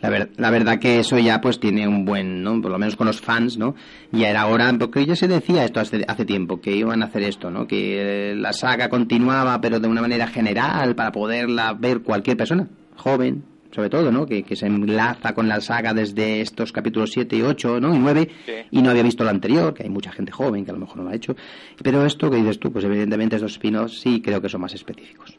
La 0.00 0.50
verdad 0.50 0.78
que 0.78 1.00
eso 1.00 1.18
ya 1.18 1.40
pues 1.40 1.58
tiene 1.58 1.88
un 1.88 2.04
buen, 2.04 2.42
¿no? 2.44 2.62
Por 2.62 2.70
lo 2.70 2.78
menos 2.78 2.94
con 2.94 3.08
los 3.08 3.20
fans, 3.20 3.58
¿no? 3.58 3.74
Ya 4.12 4.30
era 4.30 4.46
hora, 4.46 4.72
porque 4.78 5.04
ya 5.04 5.16
se 5.16 5.26
decía 5.26 5.64
esto 5.64 5.80
hace, 5.80 6.04
hace 6.06 6.24
tiempo, 6.24 6.60
que 6.60 6.70
iban 6.70 7.02
a 7.02 7.06
hacer 7.06 7.22
esto, 7.24 7.50
¿no? 7.50 7.66
Que 7.66 8.30
eh, 8.30 8.34
la 8.36 8.52
saga 8.52 8.88
continuaba, 8.88 9.60
pero 9.60 9.80
de 9.80 9.88
una 9.88 10.00
manera 10.00 10.28
general, 10.28 10.94
para 10.94 11.10
poderla 11.10 11.72
ver 11.72 12.02
cualquier 12.02 12.36
persona, 12.36 12.68
joven, 12.96 13.42
sobre 13.70 13.90
todo, 13.90 14.10
¿no? 14.10 14.26
Que, 14.26 14.42
que 14.42 14.56
se 14.56 14.66
enlaza 14.66 15.34
con 15.34 15.46
la 15.48 15.60
saga 15.60 15.92
desde 15.94 16.40
estos 16.40 16.72
capítulos 16.72 17.10
7 17.12 17.36
y 17.36 17.42
8, 17.42 17.80
¿no? 17.80 17.94
Y 17.94 17.98
9, 17.98 18.28
Sí. 18.46 18.52
y 18.70 18.82
no 18.82 18.90
había 18.90 19.02
visto 19.02 19.24
lo 19.24 19.30
anterior, 19.30 19.74
que 19.74 19.82
hay 19.82 19.90
mucha 19.90 20.10
gente 20.12 20.32
joven 20.32 20.64
que 20.64 20.70
a 20.70 20.74
lo 20.74 20.80
mejor 20.80 20.96
no 20.98 21.02
lo 21.04 21.10
ha 21.10 21.14
hecho. 21.14 21.36
Pero 21.82 22.04
esto 22.04 22.30
que 22.30 22.36
dices 22.38 22.58
tú, 22.58 22.72
pues 22.72 22.84
evidentemente 22.84 23.36
estos 23.36 23.52
spin-offs 23.52 24.00
sí 24.00 24.20
creo 24.22 24.40
que 24.40 24.48
son 24.48 24.62
más 24.62 24.74
específicos. 24.74 25.36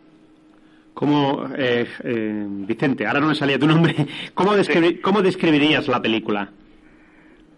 ¿Cómo, 0.93 1.45
eh, 1.57 1.87
eh, 2.03 2.45
Vicente, 2.47 3.07
ahora 3.07 3.19
no 3.21 3.27
me 3.27 3.35
salía 3.35 3.57
tu 3.57 3.67
nombre, 3.67 3.95
¿cómo, 4.33 4.53
describi- 4.53 4.99
¿cómo 5.01 5.21
describirías 5.21 5.87
la 5.87 6.01
película? 6.01 6.49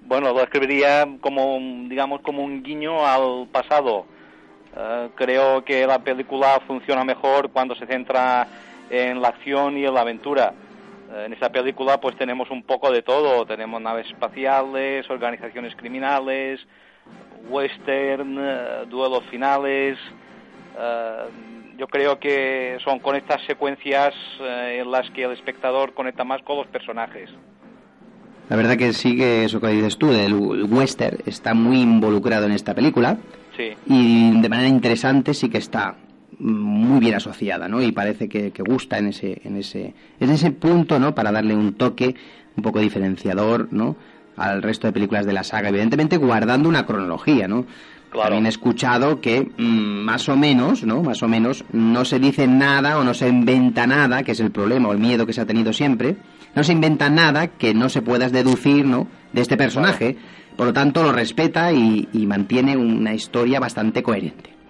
Bueno, 0.06 0.34
lo 0.34 0.42
escribiría 0.44 1.08
como, 1.22 1.56
un- 1.56 1.90
digamos, 1.90 2.22
como 2.22 2.44
un 2.44 2.62
guiño 2.62 3.06
al 3.06 3.48
pasado. 3.52 4.06
Eh, 4.78 5.10
creo 5.16 5.64
que 5.66 5.86
la 5.88 6.00
película 6.04 6.62
funciona 6.68 7.04
mejor 7.04 7.50
cuando 7.52 7.76
se 7.76 7.86
centra 7.86 8.48
en 8.92 9.22
la 9.22 9.30
acción 9.30 9.78
y 9.78 9.86
en 9.86 9.94
la 9.94 10.02
aventura. 10.02 10.54
Eh, 11.12 11.24
en 11.26 11.34
esta 11.34 11.50
película 11.50 12.00
pues 12.00 12.16
tenemos 12.18 12.52
un 12.52 12.64
poco 12.64 12.92
de 12.92 13.02
todo. 13.02 13.46
Tenemos 13.46 13.82
naves 13.82 14.08
espaciales, 14.08 15.10
organizaciones 15.10 15.76
criminales, 15.76 16.60
western, 17.50 18.38
eh, 18.40 18.86
duelos 18.90 19.24
finales. 19.32 19.98
Eh, 20.78 21.18
yo 21.78 21.88
creo 21.88 22.20
que 22.20 22.78
son 22.84 23.00
con 23.00 23.16
estas 23.16 23.42
secuencias 23.48 24.14
en 24.40 24.92
las 24.92 25.10
que 25.12 25.24
el 25.24 25.32
espectador 25.32 25.96
conecta 25.96 26.24
más 26.24 26.44
con 26.44 26.58
los 26.58 26.68
personajes. 26.68 27.32
La 28.50 28.56
verdad 28.56 28.78
que 28.78 28.94
sí 28.94 29.18
que 29.18 29.46
eso 29.46 29.60
que 29.60 29.70
dices 29.70 29.98
tú, 29.98 30.12
del 30.12 30.36
western, 30.70 31.18
está 31.26 31.56
muy 31.56 31.82
involucrado 31.82 32.46
en 32.46 32.52
esta 32.52 32.76
película. 32.76 33.18
Sí. 33.58 33.74
y 33.86 34.42
de 34.42 34.48
manera 34.48 34.70
interesante 34.70 35.34
sí 35.34 35.50
que 35.50 35.58
está 35.58 35.96
muy 36.92 37.00
bien 37.00 37.16
asociada, 37.16 37.68
¿no? 37.68 37.82
Y 37.82 37.92
parece 37.92 38.28
que, 38.28 38.52
que 38.52 38.62
gusta 38.62 38.98
en 38.98 39.08
ese, 39.08 39.42
en 39.44 39.58
ese, 39.58 39.94
en 40.20 40.30
ese 40.30 40.52
punto, 40.52 41.00
¿no? 41.00 41.16
Para 41.16 41.32
darle 41.32 41.56
un 41.56 41.74
toque 41.74 42.16
un 42.56 42.64
poco 42.64 42.80
diferenciador, 42.80 43.70
¿no? 43.72 43.96
Al 44.36 44.62
resto 44.62 44.88
de 44.88 44.94
películas 44.94 45.26
de 45.26 45.34
la 45.34 45.44
saga, 45.44 45.70
evidentemente 45.70 46.18
guardando 46.18 46.68
una 46.68 46.86
cronología, 46.86 47.48
¿no? 47.48 47.66
Claro. 48.10 48.28
También 48.28 48.46
he 48.46 48.50
escuchado 48.50 49.22
que 49.22 49.50
mm, 49.58 50.04
más 50.04 50.28
o 50.28 50.36
menos, 50.36 50.84
¿no? 50.84 51.02
Más 51.02 51.24
o 51.24 51.30
menos 51.30 51.64
no 51.72 52.04
se 52.04 52.20
dice 52.20 52.46
nada 52.46 52.98
o 52.98 53.06
no 53.06 53.14
se 53.14 53.30
inventa 53.30 53.88
nada, 53.88 54.24
que 54.24 54.34
es 54.34 54.40
el 54.42 54.52
problema 54.52 54.90
o 54.90 54.92
el 54.92 55.00
miedo 55.00 55.26
que 55.26 55.32
se 55.34 55.42
ha 55.42 55.46
tenido 55.46 55.72
siempre. 55.72 56.18
No 56.54 56.64
se 56.66 56.74
inventa 56.74 57.10
nada 57.10 57.48
que 57.48 57.74
no 57.74 57.88
se 57.88 58.02
puedas 58.02 58.34
deducir, 58.34 58.86
¿no? 58.86 59.08
De 59.32 59.42
este 59.42 59.56
personaje. 59.56 60.18
Por 60.58 60.68
lo 60.68 60.74
tanto, 60.74 61.04
lo 61.04 61.14
respeta 61.14 61.72
y, 61.72 62.10
y 62.12 62.26
mantiene 62.26 62.76
una 62.76 63.14
historia 63.14 63.62
bastante 63.62 64.04
coherente. 64.04 64.61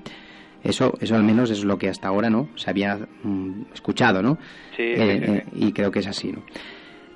Eso, 0.64 0.94
eso 1.00 1.16
al 1.16 1.24
menos 1.24 1.50
es 1.50 1.64
lo 1.64 1.78
que 1.78 1.90
hasta 1.90 2.08
ahora, 2.08 2.30
¿no? 2.30 2.50
Se 2.56 2.70
había 2.70 2.98
mm, 3.24 3.64
escuchado, 3.74 4.22
¿no? 4.22 4.38
Sí, 4.76 4.84
Eh, 4.84 5.20
sí, 5.20 5.26
sí, 5.26 5.32
eh, 5.32 5.44
y 5.54 5.74
creo 5.74 5.92
que 5.92 6.00
es 6.00 6.08
así, 6.08 6.32
¿no? 6.32 6.44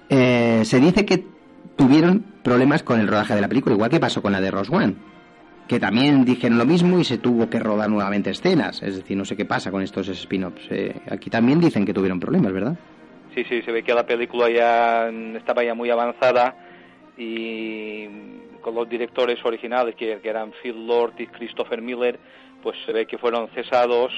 Eh, 0.10 0.62
se 0.66 0.80
dice 0.80 1.06
que 1.06 1.24
tuvieron 1.76 2.26
problemas 2.44 2.84
con 2.84 3.00
el 3.00 3.08
rodaje 3.08 3.36
de 3.36 3.42
la 3.42 3.48
película, 3.48 3.76
igual 3.76 3.90
que 3.90 4.00
pasó 4.00 4.22
con 4.22 4.32
la 4.32 4.42
de 4.42 4.52
Rose 4.52 4.74
One 4.74 4.96
que 5.68 5.80
también 5.80 6.26
dijeron 6.26 6.58
lo 6.58 6.66
mismo 6.66 7.00
y 7.00 7.04
se 7.04 7.18
tuvo 7.18 7.50
que 7.50 7.60
rodar 7.60 7.90
nuevamente 7.90 8.30
escenas. 8.30 8.82
Es 8.84 8.96
decir, 8.98 9.18
no 9.18 9.26
sé 9.26 9.36
qué 9.36 9.46
pasa 9.46 9.72
con 9.72 9.82
estos 9.82 10.08
spin-offs. 10.10 10.68
Eh, 10.70 10.96
aquí 11.10 11.30
también 11.30 11.60
dicen 11.60 11.86
que 11.86 11.94
tuvieron 11.94 12.20
problemas, 12.20 12.54
¿verdad? 12.54 12.78
Sí, 13.34 13.44
sí, 13.46 13.62
se 13.64 13.72
ve 13.72 13.84
que 13.84 13.94
la 13.94 14.06
película 14.06 14.50
ya 14.50 15.10
estaba 15.36 15.64
ya 15.64 15.74
muy 15.74 15.90
avanzada 15.90 16.56
y 17.18 18.08
con 18.62 18.76
los 18.76 18.88
directores 18.90 19.44
originales, 19.44 19.96
que, 19.96 20.20
que 20.22 20.30
eran 20.30 20.52
Phil 20.62 20.88
Lord 20.88 21.14
y 21.20 21.28
Christopher 21.28 21.82
Miller, 21.82 22.20
pues 22.66 22.76
se 22.84 22.92
ve 22.92 23.06
que 23.06 23.20
fueron 23.20 23.48
cesados. 23.50 24.12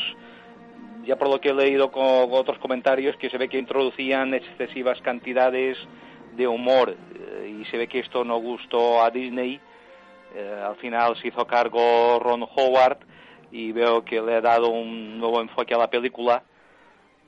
Ya 1.04 1.18
por 1.18 1.30
lo 1.30 1.42
que 1.42 1.50
he 1.50 1.54
leído 1.54 1.92
con 1.92 2.32
otros 2.32 2.58
comentarios, 2.60 3.18
que 3.18 3.30
se 3.30 3.38
ve 3.38 3.50
que 3.50 3.58
introducían 3.58 4.34
excesivas 4.34 5.02
cantidades 5.02 5.78
de 6.38 6.48
humor 6.48 6.96
eh, 7.14 7.58
y 7.60 7.66
se 7.66 7.76
ve 7.76 7.90
que 7.90 8.00
esto 8.00 8.24
no 8.24 8.38
gustó 8.38 9.04
a 9.04 9.12
Disney. 9.12 9.60
Eh, 10.34 10.64
al 10.66 10.78
final 10.78 11.18
se 11.18 11.28
hizo 11.28 11.46
cargo 11.46 12.20
Ron 12.20 12.48
Howard 12.56 13.00
y 13.52 13.74
veo 13.74 14.06
que 14.06 14.22
le 14.22 14.36
ha 14.36 14.42
dado 14.42 14.70
un 14.70 15.20
nuevo 15.20 15.42
enfoque 15.42 15.74
a 15.74 15.80
la 15.80 15.90
película. 15.90 16.42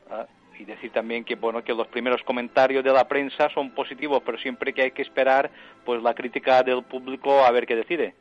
Ah, 0.10 0.26
y 0.58 0.64
decir 0.64 0.92
también 0.92 1.26
que 1.26 1.36
bueno 1.36 1.62
que 1.66 1.74
los 1.74 1.88
primeros 1.88 2.24
comentarios 2.24 2.82
de 2.82 2.94
la 2.94 3.10
prensa 3.10 3.50
son 3.54 3.72
positivos, 3.72 4.22
pero 4.26 4.38
siempre 4.38 4.72
que 4.74 4.84
hay 4.84 4.92
que 4.92 5.02
esperar 5.02 5.52
pues 5.84 6.02
la 6.02 6.14
crítica 6.14 6.64
del 6.64 6.84
público 6.84 7.44
a 7.44 7.52
ver 7.52 7.68
qué 7.68 7.76
decide. 7.76 8.16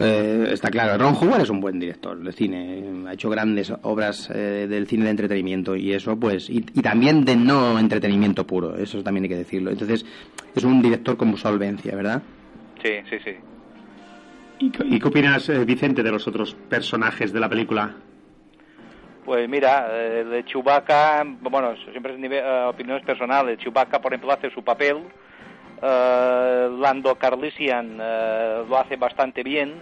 Eh, 0.00 0.50
está 0.52 0.70
claro, 0.70 0.96
Ron 0.96 1.14
Howard 1.16 1.40
es 1.42 1.50
un 1.50 1.60
buen 1.60 1.80
director 1.80 2.16
de 2.16 2.30
cine, 2.32 2.84
ha 3.08 3.14
hecho 3.14 3.28
grandes 3.28 3.72
obras 3.82 4.30
eh, 4.32 4.66
del 4.68 4.86
cine 4.86 5.04
de 5.06 5.10
entretenimiento 5.10 5.74
y 5.74 5.92
eso 5.92 6.16
pues, 6.16 6.48
y, 6.48 6.58
y 6.58 6.82
también 6.82 7.24
de 7.24 7.34
no 7.34 7.76
entretenimiento 7.80 8.46
puro, 8.46 8.76
eso 8.76 9.02
también 9.02 9.24
hay 9.24 9.30
que 9.30 9.36
decirlo. 9.36 9.72
Entonces, 9.72 10.06
es 10.54 10.62
un 10.62 10.80
director 10.80 11.16
con 11.16 11.36
solvencia, 11.36 11.96
¿verdad? 11.96 12.22
Sí, 12.80 12.90
sí, 13.10 13.16
sí. 13.24 13.32
¿Y, 14.60 14.70
qué- 14.70 14.86
y 14.86 15.00
qué 15.00 15.08
opinas, 15.08 15.48
eh, 15.48 15.64
Vicente, 15.64 16.04
de 16.04 16.12
los 16.12 16.28
otros 16.28 16.54
personajes 16.54 17.32
de 17.32 17.40
la 17.40 17.48
película? 17.48 17.92
Pues 19.24 19.48
mira, 19.48 19.88
eh, 19.90 20.24
de 20.24 20.44
Chewbacca, 20.44 21.24
bueno, 21.40 21.74
siempre 21.90 22.14
es 22.14 22.20
nive- 22.20 22.40
eh, 22.42 22.66
opiniones 22.68 23.04
personales. 23.04 23.58
Chewbacca, 23.58 24.00
por 24.00 24.12
ejemplo, 24.12 24.32
hace 24.32 24.48
su 24.50 24.62
papel. 24.62 24.98
Eh, 25.80 26.68
Lando 26.78 27.14
Carlisian 27.14 27.98
eh, 28.00 28.64
lo 28.68 28.78
hace 28.78 28.96
bastante 28.96 29.42
bien. 29.42 29.74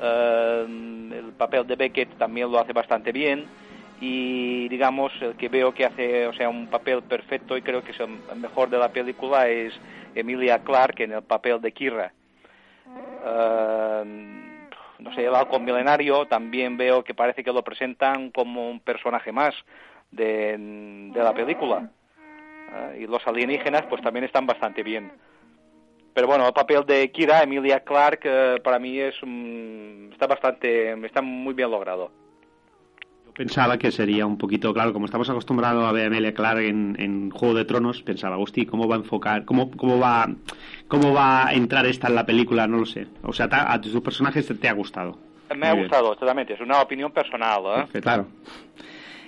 Eh, 0.00 0.66
el 1.12 1.32
papel 1.36 1.66
de 1.66 1.76
Beckett 1.76 2.18
también 2.18 2.50
lo 2.50 2.58
hace 2.58 2.72
bastante 2.72 3.12
bien. 3.12 3.46
Y 4.00 4.68
digamos, 4.68 5.12
el 5.20 5.36
que 5.36 5.48
veo 5.48 5.72
que 5.72 5.84
hace, 5.86 6.26
o 6.26 6.32
sea, 6.32 6.48
un 6.48 6.66
papel 6.66 7.02
perfecto 7.02 7.56
y 7.56 7.62
creo 7.62 7.82
que 7.82 7.92
es 7.92 8.00
el 8.00 8.18
mejor 8.36 8.68
de 8.68 8.78
la 8.78 8.88
película 8.90 9.48
es 9.48 9.72
Emilia 10.14 10.58
Clarke 10.64 11.04
en 11.04 11.12
el 11.12 11.22
papel 11.22 11.60
de 11.60 11.72
Kira. 11.72 12.12
No 14.98 15.12
sé, 15.14 15.24
el 15.24 15.34
halcón 15.34 15.64
milenario 15.64 16.26
también 16.26 16.76
veo 16.76 17.04
que 17.04 17.14
parece 17.14 17.44
que 17.44 17.52
lo 17.52 17.62
presentan 17.62 18.30
como 18.30 18.68
un 18.70 18.80
personaje 18.80 19.32
más 19.32 19.54
de, 20.10 20.56
de 21.12 21.22
la 21.22 21.32
película. 21.32 21.88
Eh, 22.72 23.00
y 23.02 23.06
los 23.06 23.26
alienígenas 23.26 23.84
pues 23.88 24.02
también 24.02 24.24
están 24.24 24.46
bastante 24.46 24.82
bien. 24.82 25.10
Pero 26.14 26.26
bueno, 26.28 26.46
el 26.46 26.52
papel 26.52 26.84
de 26.86 27.10
Kira, 27.10 27.42
Emilia 27.42 27.80
Clark, 27.80 28.20
eh, 28.24 28.60
para 28.62 28.78
mí 28.78 28.98
es 29.00 29.20
un- 29.22 30.10
está 30.12 30.26
bastante, 30.26 30.92
está 31.06 31.20
muy 31.22 31.54
bien 31.54 31.70
logrado. 31.70 32.10
Yo 33.26 33.32
pensaba 33.32 33.76
que 33.78 33.90
sería 33.90 34.24
un 34.24 34.38
poquito, 34.38 34.72
claro, 34.72 34.92
como 34.92 35.06
estamos 35.06 35.28
acostumbrados 35.28 35.84
a 35.84 35.90
ver 35.90 36.04
a 36.04 36.06
Emilia 36.06 36.32
Clarke 36.32 36.68
en, 36.68 36.94
en 37.00 37.30
Juego 37.30 37.54
de 37.54 37.64
Tronos, 37.64 38.00
pensaba, 38.02 38.38
hostia, 38.38 38.64
¿cómo 38.66 38.86
va 38.86 38.94
a 38.94 38.98
enfocar, 38.98 39.44
cómo, 39.44 39.70
cómo 39.72 39.98
va 39.98 40.28
cómo 40.86 41.12
va 41.12 41.48
a 41.48 41.54
entrar 41.54 41.84
esta 41.86 42.06
en 42.06 42.14
la 42.14 42.24
película? 42.26 42.68
No 42.68 42.78
lo 42.78 42.86
sé. 42.86 43.08
O 43.24 43.32
sea, 43.32 43.48
ta- 43.48 43.72
a 43.72 43.80
tus 43.80 44.00
personajes 44.00 44.46
te, 44.46 44.54
te 44.54 44.68
ha 44.68 44.72
gustado. 44.72 45.18
Me 45.56 45.66
ha 45.66 45.72
bien. 45.72 45.84
gustado, 45.86 46.14
totalmente, 46.16 46.54
es 46.54 46.60
una 46.60 46.80
opinión 46.80 47.10
personal. 47.10 47.62
¿eh? 47.92 48.00
Claro. 48.00 48.28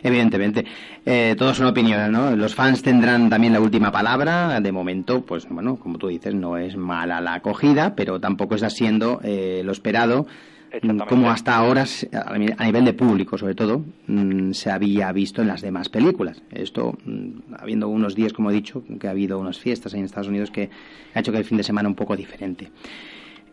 Evidentemente. 0.06 0.64
Eh, 1.04 1.34
todo 1.36 1.52
son 1.52 1.66
opiniones, 1.66 2.10
¿no? 2.10 2.36
Los 2.36 2.54
fans 2.54 2.80
tendrán 2.80 3.28
también 3.28 3.52
la 3.52 3.60
última 3.60 3.90
palabra. 3.90 4.60
De 4.60 4.70
momento, 4.70 5.22
pues 5.22 5.48
bueno, 5.48 5.76
como 5.76 5.98
tú 5.98 6.06
dices, 6.06 6.32
no 6.32 6.56
es 6.56 6.76
mala 6.76 7.20
la 7.20 7.34
acogida, 7.34 7.96
pero 7.96 8.20
tampoco 8.20 8.54
está 8.54 8.70
siendo 8.70 9.20
eh, 9.24 9.62
lo 9.64 9.72
esperado. 9.72 10.28
Exactamente. 10.70 11.06
Como 11.08 11.28
hasta 11.30 11.56
ahora, 11.56 11.84
a 12.12 12.64
nivel 12.64 12.84
de 12.84 12.92
público, 12.92 13.36
sobre 13.36 13.56
todo, 13.56 13.82
mm, 14.06 14.52
se 14.52 14.70
había 14.70 15.10
visto 15.10 15.42
en 15.42 15.48
las 15.48 15.60
demás 15.60 15.88
películas. 15.88 16.40
Esto, 16.52 16.96
mm, 17.04 17.54
habiendo 17.58 17.88
unos 17.88 18.14
días, 18.14 18.32
como 18.32 18.52
he 18.52 18.54
dicho, 18.54 18.84
que 19.00 19.08
ha 19.08 19.10
habido 19.10 19.40
unas 19.40 19.58
fiestas 19.58 19.92
ahí 19.92 20.00
en 20.00 20.06
Estados 20.06 20.28
Unidos 20.28 20.52
que 20.52 20.70
ha 21.14 21.18
hecho 21.18 21.32
que 21.32 21.38
el 21.38 21.44
fin 21.44 21.56
de 21.56 21.64
semana 21.64 21.88
un 21.88 21.96
poco 21.96 22.14
diferente. 22.14 22.70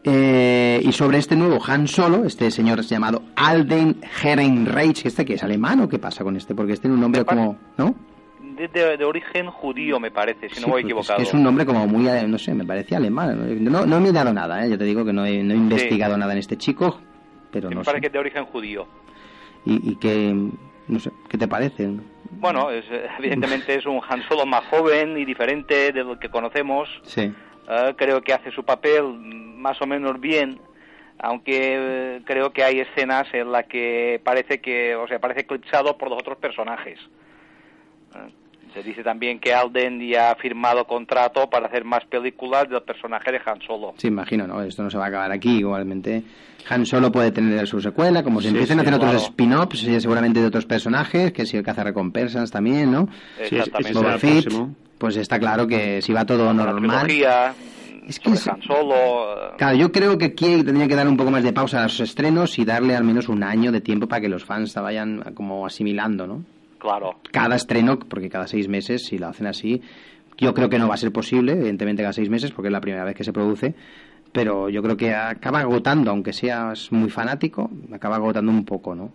Eh, 0.05 0.81
y 0.83 0.91
sobre 0.91 1.17
este 1.19 1.36
nuevo 1.36 1.60
Han 1.65 1.88
Solo, 1.88 2.25
este 2.25 2.51
señor 2.51 2.81
llamado 2.81 3.22
Alden 3.38 4.01
Ehrenreich, 4.01 5.05
¿este 5.05 5.24
que 5.24 5.36
es 5.36 5.43
alemán 5.43 5.79
o 5.79 5.88
qué 5.88 5.98
pasa 5.98 6.24
con 6.24 6.36
este? 6.36 6.53
Porque 6.53 6.74
este 6.74 6.83
tiene 6.83 6.95
un 6.95 7.01
nombre 7.01 7.24
como, 7.24 7.57
¿no? 7.77 7.95
De, 8.57 8.67
de- 8.67 8.98
de 8.98 9.05
origen 9.05 9.48
judío, 9.50 10.00
me 10.00 10.12
parece, 10.12 10.50
si 10.50 10.55
Sí, 10.55 10.62
no 10.62 10.67
voy 10.67 10.81
equivocado. 10.83 11.19
Es 11.19 11.24
que 11.24 11.29
es 11.29 11.33
un 11.33 11.41
nombre 11.43 11.65
como 11.65 11.88
muy, 11.88 12.07
eh, 12.07 12.27
no 12.27 12.38
sé, 12.38 12.53
me 12.53 12.65
parece 12.65 12.95
alemán. 12.95 13.63
No, 13.63 13.86
no 13.86 13.98
he 13.98 14.00
mirado 14.01 14.33
nada, 14.33 14.65
¿eh? 14.65 14.69
yo 14.69 14.77
te 14.77 14.83
digo 14.83 15.05
que 15.05 15.13
no 15.13 15.25
he, 15.25 15.41
no 15.41 15.53
he 15.53 15.57
investigado 15.57 16.17
nada 16.17 16.33
en 16.33 16.39
este 16.39 16.57
chico, 16.57 17.00
pero 17.50 17.69
Sí, 17.69 17.74
no 17.75 17.79
me 17.81 17.86
parece 17.86 17.98
sé. 17.98 18.01
que 18.01 18.07
es 18.07 18.13
de 18.13 18.19
origen 18.19 18.45
judío. 18.45 18.86
Y, 19.65 19.91
y 19.91 19.95
que, 19.95 20.36
no 20.89 21.00
sé, 21.00 21.12
¿qué 21.29 21.38
te 21.38 21.48
parece? 21.48 21.89
Bueno, 22.31 22.69
es, 22.69 22.83
eh, 22.91 23.07
evidentemente 23.19 23.74
es 23.75 23.86
un 23.86 24.01
Han 24.07 24.22
Solo 24.27 24.45
más 24.45 24.65
joven 24.65 25.17
y 25.17 25.24
diferente 25.24 25.93
de 25.93 26.03
lo 26.03 26.19
que 26.19 26.27
conocemos. 26.29 26.89
Sí, 27.03 27.31
Eh, 27.69 27.93
creo 27.95 28.22
que 28.22 28.33
hace 28.33 28.51
su 28.51 28.63
papel 28.65 29.03
más 29.63 29.82
o 29.82 29.88
menos 29.88 30.20
bien, 30.20 30.60
aunque 31.20 31.55
eh, 31.77 32.22
creo 32.25 32.51
que 32.51 32.63
hay 32.63 32.82
escenas 32.82 33.25
en 33.34 33.51
las 33.51 33.65
que 33.65 34.22
parece 34.24 34.60
que, 34.60 34.96
o 34.96 35.08
sea, 35.08 35.20
parece 35.20 35.41
eclipsado 35.41 35.98
por 35.98 36.10
los 36.10 36.20
otros 36.20 36.38
personajes. 36.38 37.00
Eh, 38.15 38.29
se 38.74 38.84
dice 38.84 39.03
también 39.03 39.39
que 39.39 39.53
Alden 39.53 40.00
ya 40.01 40.32
ha 40.32 40.36
firmado 40.36 40.86
contrato 40.86 41.48
para 41.50 41.67
hacer 41.67 41.86
más 41.86 42.03
películas 42.05 42.67
del 42.70 42.82
personaje 42.82 43.32
de 43.32 43.39
Han 43.46 43.62
Solo. 43.62 43.93
sí, 43.98 44.08
imagino, 44.08 44.48
¿no? 44.48 44.62
Esto 44.63 44.84
no 44.84 44.89
se 44.89 44.98
va 44.98 45.05
a 45.05 45.08
acabar 45.10 45.32
aquí, 45.32 45.60
igualmente. 45.60 46.24
Han 46.70 46.86
Solo 46.86 47.12
puede 47.12 47.32
tener 47.32 47.67
su 47.67 47.79
secuela, 47.82 48.24
como 48.24 48.41
se 48.41 48.48
Sí, 48.48 48.53
empiecen 48.53 48.79
a 48.79 48.82
hacer 48.82 48.93
otros 48.96 49.15
spin-offs, 49.24 49.79
seguramente 50.01 50.39
de 50.41 50.48
otros 50.48 50.65
personajes, 50.65 51.32
que 51.32 51.46
si 51.46 51.58
el 51.58 51.63
recompensas 51.63 52.50
también, 52.51 52.91
¿no? 52.91 53.08
Sí, 53.38 53.43
ese 53.43 53.58
Exactamente. 53.58 54.00
Boba 54.00 54.17
Fett, 54.17 54.48
pues 54.98 55.17
está 55.17 55.39
claro 55.39 55.67
que 55.67 56.01
si 56.01 56.12
va 56.12 56.25
todo 56.25 56.46
La 56.46 56.53
normal... 56.53 57.08
Es 58.07 58.19
que 58.19 58.25
sobre 58.36 58.39
es- 58.39 58.48
Han 58.48 58.62
Solo. 58.63 58.95
eh, 58.95 59.51
Claro, 59.57 59.77
yo 59.77 59.91
creo 59.91 60.17
que 60.17 60.25
aquí 60.25 60.63
tendría 60.63 60.88
que 60.88 60.95
dar 60.95 61.07
un 61.07 61.15
poco 61.17 61.31
más 61.31 61.43
de 61.43 61.53
pausa 61.53 61.79
a 61.79 61.83
los 61.83 62.00
estrenos 62.00 62.57
y 62.60 62.65
darle 62.65 62.95
al 62.95 63.03
menos 63.03 63.29
un 63.29 63.43
año 63.43 63.72
de 63.72 63.81
tiempo 63.81 64.07
para 64.07 64.22
que 64.22 64.29
los 64.29 64.43
fans 64.43 64.72
se 64.72 64.79
vayan 64.79 65.22
como 65.36 65.65
asimilando, 65.65 66.25
¿no? 66.27 66.43
claro. 66.79 67.15
Cada 67.31 67.55
estreno, 67.55 67.98
porque 68.00 68.29
cada 68.29 68.48
seis 68.48 68.67
meses, 68.67 69.05
si 69.05 69.17
lo 69.17 69.27
hacen 69.27 69.48
así, 69.48 69.81
yo 70.38 70.53
creo 70.53 70.69
que 70.69 70.79
no 70.79 70.88
va 70.88 70.95
a 70.95 70.98
ser 70.98 71.12
posible, 71.12 71.53
evidentemente 71.53 72.01
cada 72.03 72.13
seis 72.13 72.29
meses, 72.29 72.51
porque 72.51 72.67
es 72.67 72.72
la 72.74 72.81
primera 72.81 73.03
vez 73.05 73.15
que 73.15 73.24
se 73.24 73.31
produce, 73.31 73.74
pero 74.32 74.69
yo 74.69 74.82
creo 74.84 74.97
que 74.97 75.13
acaba 75.13 75.60
agotando, 75.62 76.12
aunque 76.12 76.34
seas 76.34 76.91
muy 76.91 77.10
fanático, 77.10 77.69
acaba 77.93 78.15
agotando 78.17 78.51
un 78.51 78.65
poco, 78.65 78.95
¿no? 78.95 79.12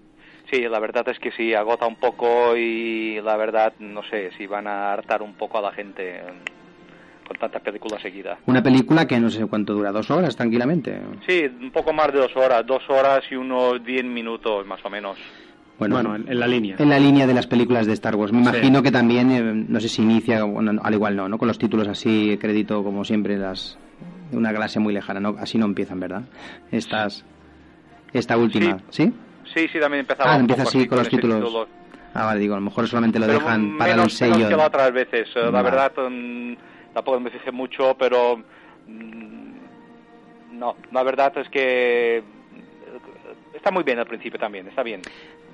Sí, 0.51 0.63
la 0.63 0.79
verdad 0.79 1.07
es 1.09 1.19
que 1.19 1.31
sí, 1.33 1.53
agota 1.53 1.87
un 1.87 1.97
poco 1.97 2.57
y 2.57 3.21
la 3.21 3.37
verdad, 3.37 3.75
no 3.81 4.03
sé, 4.05 4.31
si 4.39 4.47
van 4.47 4.67
a 4.67 4.93
hartar 4.93 5.21
un 5.23 5.35
poco 5.35 5.59
a 5.59 5.63
la 5.63 5.73
gente 5.73 6.17
eh, 6.21 6.23
con 7.29 7.37
tantas 7.37 7.63
películas 7.63 8.01
seguidas. 8.03 8.39
Una 8.47 8.63
película 8.63 9.07
que 9.07 9.21
no 9.21 9.29
sé 9.31 9.47
cuánto 9.47 9.75
dura, 9.75 9.93
dos 9.93 10.11
horas 10.11 10.35
tranquilamente. 10.35 10.99
Sí, 11.27 11.45
un 11.61 11.71
poco 11.71 11.93
más 11.93 12.11
de 12.13 12.19
dos 12.19 12.35
horas, 12.37 12.67
dos 12.67 12.83
horas 12.89 13.21
y 13.31 13.37
unos 13.37 13.85
diez 13.85 14.05
minutos 14.05 14.67
más 14.67 14.85
o 14.85 14.91
menos. 14.91 15.19
Bueno, 15.79 15.95
Bueno, 15.95 16.17
en, 16.17 16.29
en 16.29 16.41
la 16.41 16.47
línea. 16.49 16.75
en 16.79 16.89
la 16.89 16.99
línea 16.99 17.27
de 17.27 17.35
las 17.35 17.47
películas 17.47 17.87
de 17.87 17.93
Star 17.93 18.17
Wars. 18.17 18.33
Me 18.33 18.43
Sí. 18.43 18.49
imagino 18.49 18.83
que 18.83 18.91
también, 18.91 19.31
eh, 19.31 19.65
no 19.69 19.79
sé 19.79 19.89
si 19.89 20.03
inicia, 20.03 20.43
bueno, 20.43 20.73
no, 20.73 20.81
al 20.83 20.95
igual 20.95 21.15
no, 21.15 21.29
¿no? 21.29 21.39
Con 21.39 21.47
los 21.47 21.59
títulos 21.59 21.87
así, 21.87 22.37
crédito 22.41 22.83
como 22.83 23.05
siempre, 23.05 23.37
las 23.39 23.79
de 24.33 24.37
una 24.37 24.51
galaxia 24.51 24.81
muy 24.81 24.93
lejana, 24.93 25.21
¿no? 25.21 25.37
Así 25.39 25.57
no 25.57 25.67
empiezan, 25.67 26.01
¿verdad? 26.01 26.23
Estas, 26.73 27.25
esta 28.13 28.37
última, 28.37 28.79
¿sí? 28.89 29.13
Sí, 29.55 29.69
sí, 29.73 29.79
también 29.79 30.01
empezaba 30.01 30.35
Ah, 30.35 30.39
empieza 30.39 30.63
así 30.65 30.87
con 30.87 30.99
los 30.99 31.09
títulos. 31.09 31.39
título. 31.45 31.69
Ah, 32.13 32.25
vale, 32.25 32.41
digo, 32.41 32.55
a 32.55 32.59
lo 32.59 32.65
mejor 32.65 32.89
solamente 32.89 33.19
lo 33.21 33.27
Pero 33.27 33.39
dejan 33.39 33.79
para 33.79 33.93
el 33.93 33.97
menos, 33.99 34.21
menos 34.21 34.37
sello. 34.37 34.49
que 34.49 34.57
las 34.57 34.67
otras 34.67 34.93
veces, 34.93 35.29
eh, 35.37 35.41
la 35.45 35.51
Vale. 35.51 35.71
verdad 35.71 35.93
mm, 36.11 36.53
tampoco 36.95 37.21
me 37.21 37.31
fijé 37.31 37.53
mucho, 37.53 37.97
pero 37.99 38.39
mm, 38.87 39.53
no, 40.53 40.77
la 40.93 41.03
verdad 41.03 41.37
es 41.39 41.49
que 41.49 42.23
está 43.55 43.71
muy 43.71 43.83
bien 43.85 43.99
al 43.99 44.07
principio 44.07 44.39
también, 44.39 44.67
está 44.69 44.83
bien. 44.83 45.03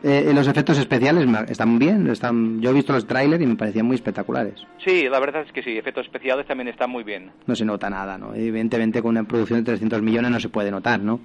Eh, 0.03 0.33
los 0.35 0.47
efectos 0.47 0.77
especiales 0.79 1.27
están 1.49 1.79
bien, 1.79 2.07
están. 2.11 2.61
Yo 2.61 2.71
he 2.71 2.73
visto 2.75 2.93
los 2.93 3.07
trailers 3.07 3.43
y 3.43 3.47
me 3.47 3.57
parecían 3.57 3.87
muy 3.87 3.95
espectaculares. 3.95 4.67
Sí, 4.85 5.09
la 5.09 5.19
verdad 5.19 5.43
es 5.47 5.53
que 5.53 5.63
sí, 5.63 5.79
efectos 5.79 6.05
especiales 6.05 6.47
también 6.47 6.69
están 6.69 6.91
muy 6.91 7.05
bien. 7.05 7.31
No 7.47 7.57
se 7.57 7.65
nota 7.65 7.89
nada, 7.89 8.19
¿no? 8.19 8.35
Evidentemente 8.35 9.01
con 9.01 9.13
una 9.13 9.25
producción 9.25 9.61
de 9.61 9.65
300 9.65 10.03
millones 10.03 10.31
no 10.31 10.41
se 10.41 10.51
puede 10.51 10.71
notar, 10.71 11.01
¿no? 11.01 11.21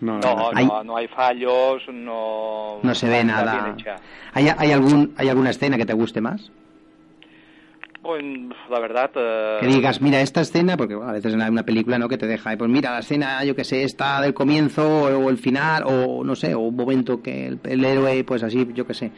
No, 0.00 0.18
No, 0.18 0.34
no, 0.34 0.50
Hay- 0.54 0.66
no, 0.66 0.82
no 0.82 0.96
hay 0.96 1.08
fallos, 1.08 1.82
no... 1.92 2.78
No 2.82 2.94
se 2.94 3.06
ve 3.06 3.22
nada. 3.22 3.76
¿Hay, 4.32 4.48
hay, 4.56 4.72
algún, 4.72 5.12
¿Hay 5.18 5.28
alguna 5.28 5.50
escena 5.50 5.76
que 5.76 5.84
te 5.84 5.92
guste 5.92 6.22
más? 6.22 6.50
La 8.68 8.80
verdad... 8.80 9.10
eh, 9.16 9.58
Que 9.60 9.66
digas, 9.66 10.00
mira, 10.02 10.20
esta 10.20 10.42
escena, 10.42 10.76
porque 10.76 10.94
bueno, 10.94 11.10
a 11.10 11.14
veces 11.14 11.32
en 11.32 11.40
una 11.40 11.62
película 11.62 11.98
no 11.98 12.08
que 12.08 12.18
te 12.18 12.26
deja, 12.26 12.52
eh, 12.52 12.56
pues 12.58 12.70
mira, 12.70 12.90
la 12.92 12.98
escena, 12.98 13.42
yo 13.44 13.56
que 13.56 13.64
sé, 13.64 13.82
está 13.82 14.20
del 14.20 14.34
comienzo 14.34 15.04
o 15.18 15.30
el 15.30 15.38
final, 15.38 15.84
o 15.86 16.22
no 16.22 16.34
sé, 16.36 16.54
o 16.54 16.60
un 16.60 16.76
momento 16.76 17.22
que 17.22 17.46
el, 17.46 17.60
el 17.64 17.84
héroe, 17.84 18.22
pues 18.24 18.42
así, 18.42 18.68
yo 18.74 18.86
que 18.86 18.92
sé, 18.94 19.10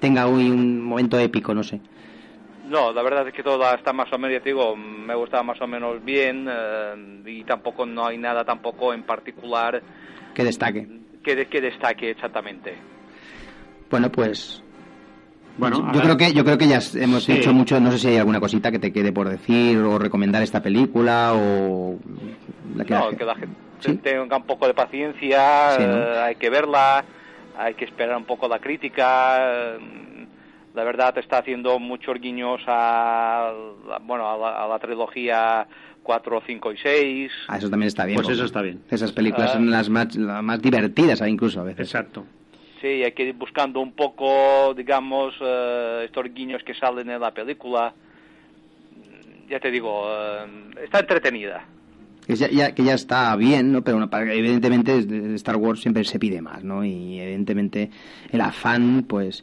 tenga 0.00 0.26
un 0.26 0.82
momento 0.82 1.18
épico, 1.18 1.54
no 1.54 1.62
sé. 1.62 1.80
No, 2.68 2.92
la 2.92 3.02
verdad 3.02 3.28
es 3.28 3.34
que 3.34 3.42
toda 3.42 3.74
está 3.74 3.92
más 3.92 4.12
o 4.12 4.18
menos, 4.18 4.42
digo, 4.44 4.74
me 4.76 5.14
gustaba 5.14 5.42
más 5.42 5.60
o 5.60 5.66
menos 5.66 6.02
bien 6.04 6.46
eh, 6.50 7.22
y 7.26 7.44
tampoco 7.44 7.84
no 7.86 8.06
hay 8.06 8.18
nada 8.18 8.44
tampoco 8.44 8.92
en 8.94 9.02
particular 9.04 9.82
Que 10.34 10.44
destaque. 10.44 10.88
que, 11.22 11.36
de- 11.36 11.46
que 11.46 11.60
destaque 11.60 12.10
exactamente. 12.10 12.74
Bueno, 13.90 14.10
pues 14.10 14.62
Bueno, 15.56 15.92
yo, 15.92 16.00
creo 16.02 16.16
que 16.16 16.32
yo 16.32 16.44
creo 16.44 16.58
que 16.58 16.66
ya 16.66 16.80
hemos 16.94 17.24
Sí. 17.24 17.32
hecho 17.32 17.52
mucho, 17.52 17.78
no 17.80 17.90
sé 17.92 17.98
si 17.98 18.08
hay 18.08 18.16
alguna 18.16 18.40
cosita 18.40 18.72
que 18.72 18.78
te 18.80 18.92
quede 18.92 19.12
por 19.12 19.28
decir 19.28 19.78
o 19.78 19.98
recomendar 19.98 20.42
esta 20.42 20.60
película 20.62 21.32
o 21.34 21.96
la 22.74 22.84
que 22.84 22.94
no, 22.94 23.10
la- 23.10 23.16
que 23.16 23.24
la 23.24 23.34
gente 23.36 23.56
Sí. 23.78 23.94
tenga 23.98 24.36
un 24.36 24.44
poco 24.44 24.66
de 24.66 24.74
paciencia, 24.74 25.70
Sí, 25.76 25.82
¿no? 25.84 25.96
eh, 25.98 26.18
hay 26.22 26.34
que 26.36 26.50
verla, 26.50 27.04
hay 27.56 27.74
que 27.74 27.84
esperar 27.84 28.16
un 28.16 28.24
poco 28.24 28.48
la 28.48 28.58
crítica. 28.58 29.74
La 30.74 30.82
verdad 30.82 31.16
está 31.18 31.38
haciendo 31.38 31.78
muchos 31.78 32.20
guiños 32.20 32.60
a, 32.66 33.52
la- 33.88 33.98
bueno, 33.98 34.28
a 34.28 34.36
la, 34.36 34.64
a 34.64 34.66
la 34.68 34.78
trilogía 34.80 35.68
4, 36.02 36.42
5 36.44 36.72
y 36.72 36.76
6. 36.78 37.30
Ah, 37.46 37.58
eso 37.58 37.70
también 37.70 37.86
está 37.88 38.04
bien. 38.04 38.16
Pues 38.16 38.28
eso 38.28 38.44
está 38.44 38.60
bien. 38.60 38.80
Esas 38.90 39.12
películas 39.12 39.50
Ah. 39.50 39.54
son 39.54 39.70
las 39.70 39.88
más, 39.88 40.16
las 40.16 40.42
más 40.42 40.60
divertidas 40.60 41.20
incluso 41.28 41.60
a 41.60 41.64
veces. 41.64 41.86
Exacto. 41.88 42.24
Sí, 42.84 43.02
hay 43.02 43.12
que 43.12 43.22
ir 43.22 43.34
buscando 43.34 43.80
un 43.80 43.92
poco, 43.92 44.74
digamos, 44.74 45.32
eh, 45.40 46.02
estos 46.04 46.24
guiños 46.34 46.62
que 46.64 46.74
salen 46.74 47.08
en 47.08 47.18
la 47.18 47.30
película. 47.30 47.94
Ya 49.48 49.58
te 49.58 49.70
digo, 49.70 50.04
eh, 50.06 50.44
está 50.84 51.00
entretenida. 51.00 51.64
Que 52.26 52.36
ya, 52.36 52.50
ya- 52.50 52.74
que 52.74 52.84
ya 52.84 52.92
está 52.92 53.34
bien, 53.36 53.72
¿no? 53.72 53.80
Pero 53.80 54.06
evidentemente 54.30 55.00
de 55.02 55.34
Star 55.36 55.56
Wars 55.56 55.80
siempre 55.80 56.04
se 56.04 56.18
pide 56.18 56.42
más, 56.42 56.62
¿no? 56.62 56.84
Y 56.84 57.18
evidentemente 57.20 57.88
el 58.30 58.42
afán, 58.42 59.06
pues, 59.08 59.42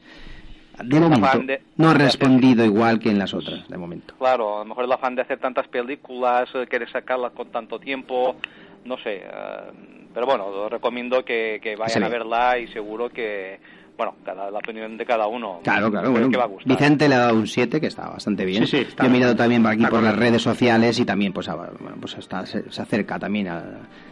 de 0.83 0.99
momento, 0.99 1.39
de- 1.39 1.63
no 1.77 1.87
ha 1.87 1.91
hacer- 1.93 2.01
respondido 2.05 2.63
igual 2.63 2.99
que 2.99 3.09
en 3.09 3.17
las 3.17 3.33
otras, 3.33 3.67
de 3.67 3.77
momento. 3.79 4.13
Claro, 4.19 4.57
a 4.57 4.59
lo 4.59 4.65
mejor 4.65 4.85
el 4.85 4.91
afán 4.91 5.15
de 5.15 5.23
hacer 5.23 5.39
tantas 5.39 5.67
películas, 5.67 6.47
eh, 6.53 6.67
querer 6.69 6.91
sacarlas 6.91 7.31
con 7.31 7.47
tanto 7.49 7.79
tiempo, 7.79 8.35
no 8.85 8.97
sé. 8.97 9.21
eh, 9.23 9.71
pero 10.13 10.25
bueno, 10.25 10.45
os 10.47 10.71
recomiendo 10.71 11.23
que, 11.23 11.59
que 11.61 11.75
vayan 11.75 12.03
a 12.03 12.09
ve. 12.09 12.17
verla 12.17 12.59
y 12.59 12.67
seguro 12.67 13.09
que, 13.09 13.59
bueno, 13.97 14.15
cada, 14.25 14.51
la 14.51 14.57
opinión 14.59 14.97
de 14.97 15.05
cada 15.05 15.27
uno. 15.27 15.59
Claro, 15.63 15.89
claro, 15.89 16.11
bueno, 16.11 16.29
que 16.29 16.37
va 16.37 16.43
a 16.43 16.47
gustar. 16.47 16.67
Vicente 16.77 17.07
le 17.07 17.15
ha 17.15 17.19
dado 17.19 17.35
un 17.35 17.47
7, 17.47 17.79
que 17.79 17.87
está 17.87 18.09
bastante 18.09 18.43
bien. 18.45 18.65
Sí, 18.67 18.77
sí, 18.77 18.85
está- 18.89 19.03
Yo 19.03 19.09
he 19.09 19.13
mirado 19.13 19.35
también 19.35 19.61
por 19.63 19.71
aquí 19.71 19.85
por 19.85 20.03
las 20.03 20.15
redes 20.15 20.41
sociales 20.41 20.99
y 20.99 21.05
también, 21.05 21.31
pues, 21.33 21.47
a- 21.47 21.55
bueno, 21.55 21.95
pues 21.99 22.17
está, 22.17 22.45
se, 22.45 22.69
se 22.71 22.81
acerca 22.81 23.17
también 23.19 23.47
a, 23.47 23.63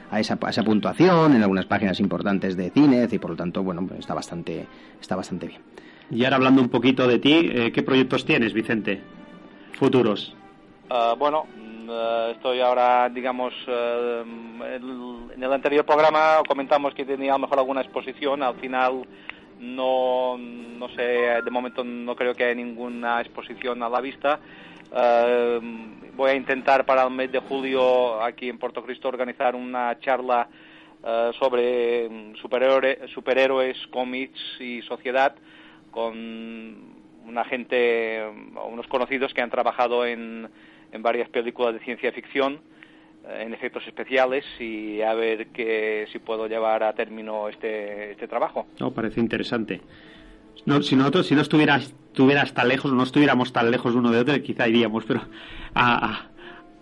a 0.10 0.20
esa, 0.20 0.38
a 0.42 0.50
esa 0.50 0.64
puntuación 0.64 1.36
en 1.36 1.42
algunas 1.42 1.66
páginas 1.66 2.00
importantes 2.00 2.56
de 2.56 2.70
cine 2.70 3.08
y 3.12 3.18
por 3.20 3.32
lo 3.32 3.36
tanto, 3.36 3.62
bueno, 3.64 3.86
pues 3.86 4.00
está 4.00 4.14
bastante, 4.14 4.66
está 5.02 5.16
bastante 5.18 5.48
bien. 5.48 5.62
Y 6.12 6.24
ahora 6.24 6.38
hablando 6.38 6.62
un 6.62 6.70
poquito 6.70 7.08
de 7.08 7.20
ti, 7.20 7.50
eh, 7.52 7.72
¿qué 7.74 7.84
proyectos 7.84 8.26
tienes, 8.26 8.54
Vicente? 8.54 9.02
futuros? 9.74 10.36
Ah, 10.90 11.16
bueno, 11.18 11.46
mm, 11.90 11.92
eh, 11.92 12.32
estoy 12.36 12.60
ahora, 12.62 13.10
digamos, 13.10 13.54
el- 13.68 15.32
en 15.36 15.44
el 15.44 15.54
anterior 15.54 15.86
programa 15.86 16.42
comentamos 16.48 16.94
que 16.94 17.06
tenía 17.06 17.32
a 17.32 17.38
lo 17.38 17.40
mejor 17.40 17.60
alguna 17.60 17.82
exposición, 17.82 18.44
al 18.44 18.56
final 18.56 19.06
no, 19.60 20.38
no 20.38 20.90
sé, 20.90 21.02
de 21.44 21.52
momento 21.52 21.84
no 21.84 22.16
creo 22.16 22.34
que 22.34 22.46
haya 22.46 22.56
ninguna 22.56 23.20
exposición 23.22 23.84
a 23.84 23.90
la 23.90 24.02
vista. 24.02 24.40
Eh, 24.96 25.60
voy 26.16 26.32
a 26.32 26.36
intentar 26.36 26.86
para 26.86 27.04
el 27.04 27.12
mes 27.12 27.32
de 27.32 27.40
julio 27.40 28.22
aquí 28.22 28.50
en 28.50 28.58
Puerto 28.58 28.84
Cristo 28.84 29.08
organizar 29.08 29.56
una 29.56 30.00
charla 30.00 30.48
sobre 31.40 32.10
mm, 32.10 32.34
superhéroe- 32.44 33.08
superhéroes, 33.14 33.78
cómics 33.88 34.40
y 34.60 34.82
sociedad 34.82 35.34
con 35.92 36.76
una 37.26 37.46
gente, 37.46 38.22
unos 38.70 38.86
conocidos 38.88 39.34
que 39.34 39.42
han 39.42 39.50
trabajado 39.50 40.06
en, 40.06 40.50
en 40.92 41.02
varias 41.02 41.30
películas 41.30 41.74
de 41.74 41.80
ciencia 41.82 42.12
ficción, 42.12 42.60
eh, 43.28 43.44
en 43.46 43.54
efectos 43.54 43.86
especiales, 43.88 44.46
y 44.60 45.02
a 45.02 45.14
ver 45.14 45.48
que, 45.48 46.08
si 46.12 46.20
puedo 46.20 46.48
llevar 46.48 46.84
a 46.84 46.94
término 46.94 47.48
este, 47.50 48.12
este 48.12 48.28
trabajo. 48.28 48.68
No, 48.80 48.92
parece 48.92 49.20
interesante. 49.20 49.82
No, 50.66 50.82
si 50.82 50.96
nosotros, 50.96 51.26
si 51.28 51.36
no 51.36 51.42
estuvieras, 51.42 51.94
estuvieras 52.12 52.54
tan 52.54 52.68
lejos, 52.68 52.92
no 52.92 53.04
estuviéramos 53.04 53.54
tan 53.54 53.72
lejos 53.72 53.96
uno 53.96 54.12
de 54.12 54.20
otro, 54.20 54.42
quizá 54.42 54.68
iríamos, 54.68 55.06
pero 55.06 55.22
a, 55.74 56.30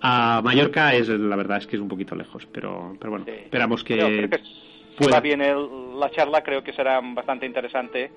a, 0.01 0.37
a 0.37 0.41
Mallorca 0.41 0.93
es 0.95 1.07
la 1.09 1.35
verdad 1.35 1.57
es 1.59 1.67
que 1.67 1.75
es 1.75 1.81
un 1.81 1.87
poquito 1.87 2.15
lejos, 2.15 2.47
pero, 2.51 2.95
pero 2.99 3.11
bueno, 3.11 3.25
Sí. 3.25 3.31
esperamos 3.43 3.83
que, 3.83 3.95
Creo- 3.95 4.07
creo 4.07 4.29
que 4.29 4.39
si 4.99 5.11
va 5.11 5.19
bien 5.19 5.41
el- 5.41 5.99
la 5.99 6.09
charla, 6.09 6.41
creo 6.43 6.63
que 6.63 6.73
será 6.73 6.99
bastante 7.01 7.45
interesante. 7.45 8.11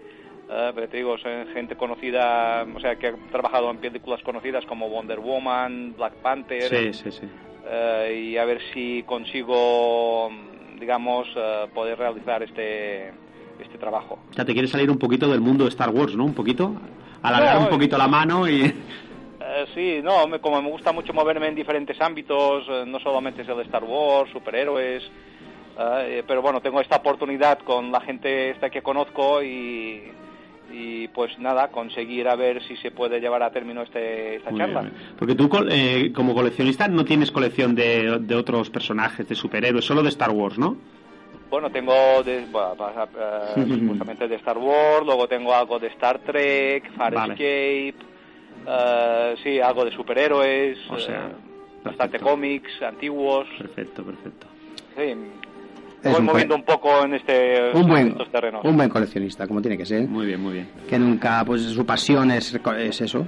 Eh, 0.50 0.72
pero 0.74 0.88
te 0.88 0.96
digo, 0.96 1.16
son 1.18 1.46
gente 1.54 1.76
conocida, 1.76 2.66
o 2.74 2.80
sea, 2.80 2.96
que 2.96 3.08
ha 3.08 3.14
trabajado 3.30 3.70
en 3.70 3.78
películas 3.78 4.22
conocidas 4.22 4.64
como 4.66 4.88
Wonder 4.88 5.20
Woman, 5.20 5.94
Black 5.96 6.14
Panther, 6.16 6.62
Sí, 6.68 6.92
sí, 6.92 7.10
sí. 7.12 7.28
eh, 7.66 8.28
y 8.32 8.36
a 8.36 8.44
ver 8.44 8.60
si 8.74 9.02
consigo, 9.04 10.30
digamos, 10.78 11.28
eh, 11.36 11.66
poder 11.74 11.98
realizar 11.98 12.42
este, 12.42 13.08
este 13.60 13.78
trabajo. 13.78 14.18
O 14.30 14.34
sea, 14.34 14.44
te 14.44 14.52
quieres 14.52 14.70
salir 14.70 14.90
un 14.90 14.98
poquito 14.98 15.28
del 15.30 15.40
mundo 15.40 15.64
de 15.64 15.70
Star 15.70 15.90
Wars, 15.90 16.14
¿no? 16.16 16.24
Un 16.24 16.34
poquito, 16.34 16.74
alargar 17.22 17.56
No, 17.56 17.60
un 17.62 17.68
poquito 17.68 17.96
la 17.98 18.08
mano 18.08 18.48
y 18.48 18.62
Eh, 19.42 19.66
sí, 19.74 20.00
no, 20.02 20.26
me- 20.26 20.38
como 20.38 20.60
me 20.60 20.68
gusta 20.68 20.92
mucho 20.92 21.14
moverme 21.14 21.48
en 21.48 21.54
diferentes 21.54 21.98
ámbitos, 22.00 22.66
eh, 22.68 22.84
no 22.86 22.98
solamente 23.00 23.40
es 23.42 23.48
el 23.48 23.56
de 23.56 23.62
Star 23.62 23.82
Wars, 23.84 24.30
superhéroes, 24.32 25.02
eh, 25.78 26.22
pero 26.26 26.42
bueno, 26.42 26.60
tengo 26.60 26.78
esta 26.80 26.96
oportunidad 26.96 27.58
con 27.60 27.90
la 27.90 28.00
gente 28.02 28.50
esta 28.50 28.68
que 28.68 28.82
conozco 28.82 29.42
y, 29.42 30.12
y 30.72 31.08
pues 31.08 31.38
nada, 31.38 31.68
conseguir 31.68 32.28
a 32.28 32.36
ver 32.36 32.62
si 32.64 32.76
se 32.76 32.90
puede 32.90 33.20
llevar 33.20 33.42
a 33.42 33.50
término 33.50 33.82
este, 33.82 34.36
esta 34.36 34.50
Muy 34.50 34.60
charla. 34.60 34.80
bien. 34.82 34.92
Porque 35.18 35.34
tú, 35.34 35.50
eh, 35.70 36.12
como 36.14 36.34
coleccionista, 36.34 36.88
no 36.88 37.04
tienes 37.04 37.30
colección 37.30 37.74
de, 37.74 38.18
de 38.20 38.34
otros 38.34 38.70
personajes, 38.70 39.28
de 39.28 39.34
superhéroes, 39.34 39.84
solo 39.84 40.02
de 40.02 40.08
Star 40.10 40.30
Wars, 40.30 40.58
¿no? 40.58 40.76
Bueno, 41.50 41.68
tengo 41.70 42.22
de, 42.22 42.44
bueno, 42.50 42.76
eh, 43.18 43.66
supuestamente 43.80 44.28
de 44.28 44.36
Star 44.36 44.56
Wars, 44.56 45.04
luego 45.04 45.26
tengo 45.26 45.52
algo 45.52 45.78
de 45.80 45.88
Star 45.88 46.20
Trek, 46.20 46.92
Farscape, 46.96 47.94
eh, 48.66 49.34
sí, 49.42 49.58
algo 49.60 49.84
de 49.84 49.90
superhéroes, 49.90 50.78
O 50.88 50.98
sea, 50.98 51.26
eh, 51.26 51.32
bastante 51.82 52.20
cómics 52.20 52.70
antiguos. 52.82 53.48
Perfecto, 53.58 54.04
perfecto. 54.04 54.46
Sí, 54.96 55.14
Es 56.02 56.12
voy 56.12 56.20
un 56.20 56.26
moviendo 56.26 56.54
un 56.54 56.62
poco 56.64 57.04
en 57.04 57.14
este 57.14 57.72
un 57.74 57.86
buen, 57.86 58.08
estos 58.08 58.30
terrenos. 58.30 58.64
un 58.64 58.76
buen 58.76 58.88
coleccionista, 58.88 59.46
como 59.46 59.60
tiene 59.60 59.76
que 59.76 59.84
ser. 59.86 60.08
Muy 60.08 60.26
bien, 60.26 60.40
muy 60.40 60.54
bien. 60.54 60.68
que 60.88 60.98
nunca, 60.98 61.44
pues 61.44 61.62
su 61.62 61.84
pasión 61.84 62.30
es, 62.30 62.54
reco- 62.54 62.74
es 62.76 63.00
eso, 63.02 63.26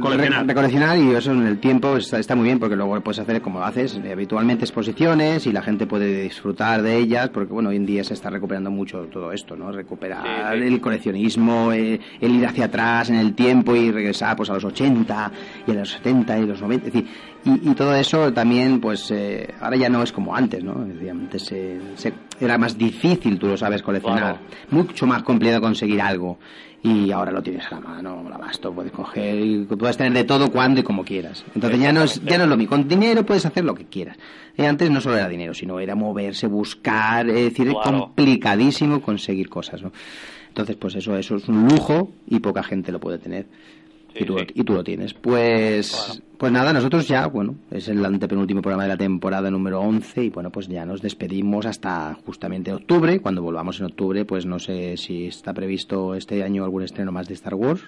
Coleccionar. 0.00 0.40
re- 0.42 0.48
recoleccionar 0.48 0.98
y 0.98 1.10
eso 1.14 1.30
en 1.32 1.46
el 1.46 1.58
tiempo 1.60 1.96
está, 1.96 2.18
está 2.18 2.34
muy 2.34 2.44
bien 2.44 2.58
porque 2.58 2.74
luego 2.76 2.96
lo 2.96 3.00
puedes 3.02 3.20
hacer 3.20 3.40
como 3.40 3.62
haces 3.62 4.00
eh, 4.04 4.12
habitualmente 4.12 4.64
exposiciones 4.64 5.46
y 5.46 5.52
la 5.52 5.62
gente 5.62 5.86
puede 5.86 6.22
disfrutar 6.22 6.82
de 6.82 6.96
ellas 6.98 7.28
porque 7.30 7.52
bueno, 7.52 7.68
hoy 7.68 7.76
en 7.76 7.86
día 7.86 8.02
se 8.02 8.14
está 8.14 8.28
recuperando 8.30 8.70
mucho 8.70 9.02
todo 9.12 9.32
esto, 9.32 9.56
¿no? 9.56 9.70
Recuperar 9.70 10.22
Sí, 10.54 10.58
sí. 10.60 10.66
el 10.66 10.80
coleccionismo, 10.80 11.72
eh, 11.72 12.00
el 12.20 12.34
ir 12.34 12.46
hacia 12.46 12.64
atrás 12.66 13.10
en 13.10 13.16
el 13.16 13.34
tiempo 13.34 13.76
y 13.76 13.90
regresar 13.92 14.36
pues 14.36 14.50
a 14.50 14.54
los 14.54 14.64
80 14.64 15.30
y 15.66 15.70
a 15.70 15.74
los 15.74 15.90
70 15.90 16.38
y 16.38 16.46
los 16.46 16.60
90, 16.60 16.86
es 16.88 16.92
decir, 16.92 17.10
y, 17.44 17.70
y 17.70 17.74
todo 17.74 17.94
eso 17.94 18.32
también 18.32 18.80
pues 18.80 19.10
eh, 19.10 19.52
ahora 19.60 19.76
ya 19.76 19.88
no 19.88 20.02
es 20.02 20.12
como 20.12 20.34
antes, 20.34 20.62
¿no? 20.64 20.86
Antes 21.10 21.42
se- 21.44 21.80
se- 21.96 22.12
era 22.40 22.58
más 22.58 22.76
difícil, 22.76 23.38
tú 23.38 23.46
lo 23.48 23.56
sabes, 23.56 23.82
coleccionar, 23.82 24.38
Claro. 24.38 24.38
mucho 24.70 25.06
más 25.06 25.22
complicado 25.22 25.60
conseguir 25.60 26.00
algo 26.00 26.38
y 26.82 27.10
ahora 27.12 27.30
lo 27.30 27.42
tienes 27.42 27.66
a 27.70 27.74
la 27.74 27.80
mano, 27.80 28.22
al 28.26 28.32
abasto, 28.32 28.72
puedes 28.72 28.90
coger 28.92 29.38
y 29.38 29.64
puedes 29.64 29.98
tener 29.98 30.12
de 30.14 30.24
todo 30.24 30.50
cuando 30.50 30.80
y 30.80 30.82
como 30.82 31.04
quieras. 31.04 31.44
Entonces 31.54 31.78
ya 31.80 31.92
no 31.92 32.02
es 32.04 32.22
ya 32.24 32.38
no 32.38 32.44
es 32.44 32.50
lo 32.50 32.56
mismo, 32.56 32.70
con 32.76 32.88
dinero 32.88 33.24
puedes 33.26 33.44
hacer 33.44 33.64
lo 33.64 33.74
que 33.74 33.84
quieras. 33.84 34.16
Y 34.56 34.62
antes 34.64 34.90
no 34.90 35.00
solo 35.00 35.16
era 35.16 35.28
dinero, 35.28 35.52
sino 35.54 35.78
era 35.80 35.94
moverse, 35.94 36.46
buscar, 36.46 37.28
es 37.28 37.34
decir, 37.50 37.68
es 37.68 37.74
complicadísimo 37.74 39.00
conseguir 39.02 39.48
cosas, 39.48 39.82
¿no? 39.82 39.92
Entonces, 40.48 40.76
pues 40.76 40.94
eso 40.96 41.16
eso 41.16 41.36
es 41.36 41.48
un 41.48 41.68
lujo 41.68 42.12
y 42.26 42.40
poca 42.40 42.62
gente 42.62 42.90
lo 42.92 42.98
puede 43.00 43.18
tener. 43.18 43.46
Sí, 44.12 44.18
y, 44.22 44.24
tú, 44.24 44.38
sí. 44.38 44.46
y 44.54 44.64
tú 44.64 44.72
lo 44.74 44.82
tienes. 44.84 45.14
Pues, 45.14 46.22
pues 46.38 46.52
nada, 46.52 46.72
nosotros 46.72 47.06
ya, 47.06 47.26
bueno, 47.28 47.54
es 47.70 47.88
el 47.88 48.04
antepenúltimo 48.04 48.60
programa 48.62 48.82
de 48.84 48.88
la 48.90 48.96
temporada 48.96 49.50
número 49.50 49.80
11 49.80 50.24
y 50.24 50.30
bueno, 50.30 50.50
pues 50.50 50.66
ya 50.68 50.84
nos 50.84 51.00
despedimos 51.02 51.66
hasta 51.66 52.14
justamente 52.26 52.72
octubre. 52.72 53.20
Cuando 53.20 53.42
volvamos 53.42 53.78
en 53.80 53.86
octubre, 53.86 54.24
pues 54.24 54.46
no 54.46 54.58
sé 54.58 54.96
si 54.96 55.26
está 55.26 55.54
previsto 55.54 56.14
este 56.14 56.42
año 56.42 56.64
algún 56.64 56.82
estreno 56.82 57.12
más 57.12 57.28
de 57.28 57.34
Star 57.34 57.54
Wars. 57.54 57.82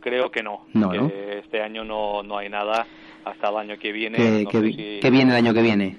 Creo 0.00 0.30
que 0.30 0.42
no, 0.42 0.66
No, 0.74 0.90
que 0.90 0.98
¿no? 0.98 1.06
este 1.08 1.62
año 1.62 1.84
no, 1.84 2.22
no 2.22 2.38
hay 2.38 2.48
nada 2.48 2.86
hasta 3.24 3.48
el 3.50 3.56
año 3.56 3.78
que 3.78 3.92
viene. 3.92 4.16
¿Qué, 4.18 4.42
no 4.44 4.50
qué 4.50 4.58
sé 4.58 4.64
vi- 4.64 4.72
si- 4.74 5.00
qué 5.00 5.10
viene 5.10 5.30
el 5.30 5.36
año 5.36 5.54
que 5.54 5.62
viene? 5.62 5.96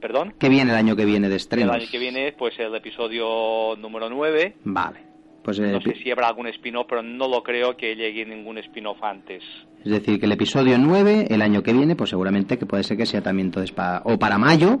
¿Perdón? 0.00 0.34
¿Qué 0.38 0.48
viene 0.48 0.70
el 0.70 0.76
año 0.76 0.94
que 0.96 1.04
viene 1.04 1.28
de 1.28 1.34
El 1.34 1.40
estrenos? 1.40 1.74
año 1.74 1.86
que 1.90 1.98
viene, 1.98 2.32
pues 2.38 2.58
el 2.60 2.74
episodio 2.74 3.74
número 3.76 4.08
9. 4.08 4.54
Vale. 4.64 5.07
Pues 5.48 5.60
No 5.60 5.80
sé 5.80 5.90
epi- 5.90 6.02
si 6.02 6.10
habrá 6.10 6.28
algún 6.28 6.46
spin-off, 6.48 6.86
pero 6.90 7.02
no 7.02 7.26
lo 7.26 7.42
creo 7.42 7.74
que 7.74 7.96
llegue 7.96 8.26
ningún 8.26 8.58
spin-off 8.58 9.02
antes. 9.02 9.42
Es 9.82 9.90
decir, 9.92 10.20
que 10.20 10.26
el 10.26 10.32
episodio 10.32 10.76
9, 10.78 11.28
el 11.30 11.40
año 11.40 11.62
que 11.62 11.72
viene, 11.72 11.96
pues 11.96 12.10
seguramente 12.10 12.58
que 12.58 12.66
puede 12.66 12.82
ser 12.82 12.98
que 12.98 13.06
sea 13.06 13.22
también 13.22 13.46
entonces 13.48 13.72
para, 13.72 14.02
o 14.04 14.18
para 14.18 14.36
mayo, 14.36 14.78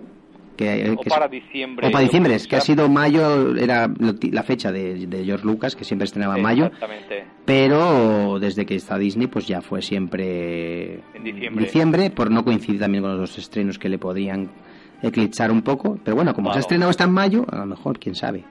que, 0.58 0.86
eh, 0.86 0.90
O 0.90 1.00
que 1.00 1.08
para 1.08 1.26
diciembre. 1.28 1.86
O 1.86 1.90
para 1.90 2.02
diciembre, 2.04 2.34
es 2.34 2.46
que 2.46 2.56
ha 2.56 2.60
sido 2.60 2.86
mayo, 2.90 3.56
era 3.56 3.88
la 4.30 4.42
fecha 4.42 4.70
de, 4.70 5.06
de 5.06 5.24
George 5.24 5.46
Lucas, 5.46 5.74
que 5.74 5.84
siempre 5.84 6.04
estrenaba 6.04 6.36
en 6.36 6.42
mayo, 6.42 6.64
Exactamente. 6.66 7.24
pero 7.46 8.38
desde 8.40 8.66
que 8.66 8.74
está 8.74 8.98
Disney, 8.98 9.28
pues 9.28 9.46
ya 9.46 9.62
fue 9.62 9.80
siempre 9.80 11.00
En 11.14 11.24
diciembre. 11.56 12.10
por 12.10 12.30
no 12.30 12.44
coincidir 12.44 12.78
también 12.80 13.02
con 13.02 13.12
los 13.12 13.20
dos 13.20 13.38
estrenos 13.38 13.78
que 13.78 13.88
le 13.88 13.98
podrían 13.98 14.50
eclipsar 15.02 15.50
un 15.50 15.62
poco. 15.62 15.98
Pero 16.04 16.16
bueno, 16.16 16.34
como 16.34 16.52
se 16.52 16.58
ha 16.58 16.60
estrenado 16.60 16.90
hasta 16.90 17.04
en 17.04 17.12
mayo, 17.12 17.46
a 17.50 17.56
lo 17.56 17.66
mejor, 17.66 17.98
quién 17.98 18.14
sabe. 18.16 18.44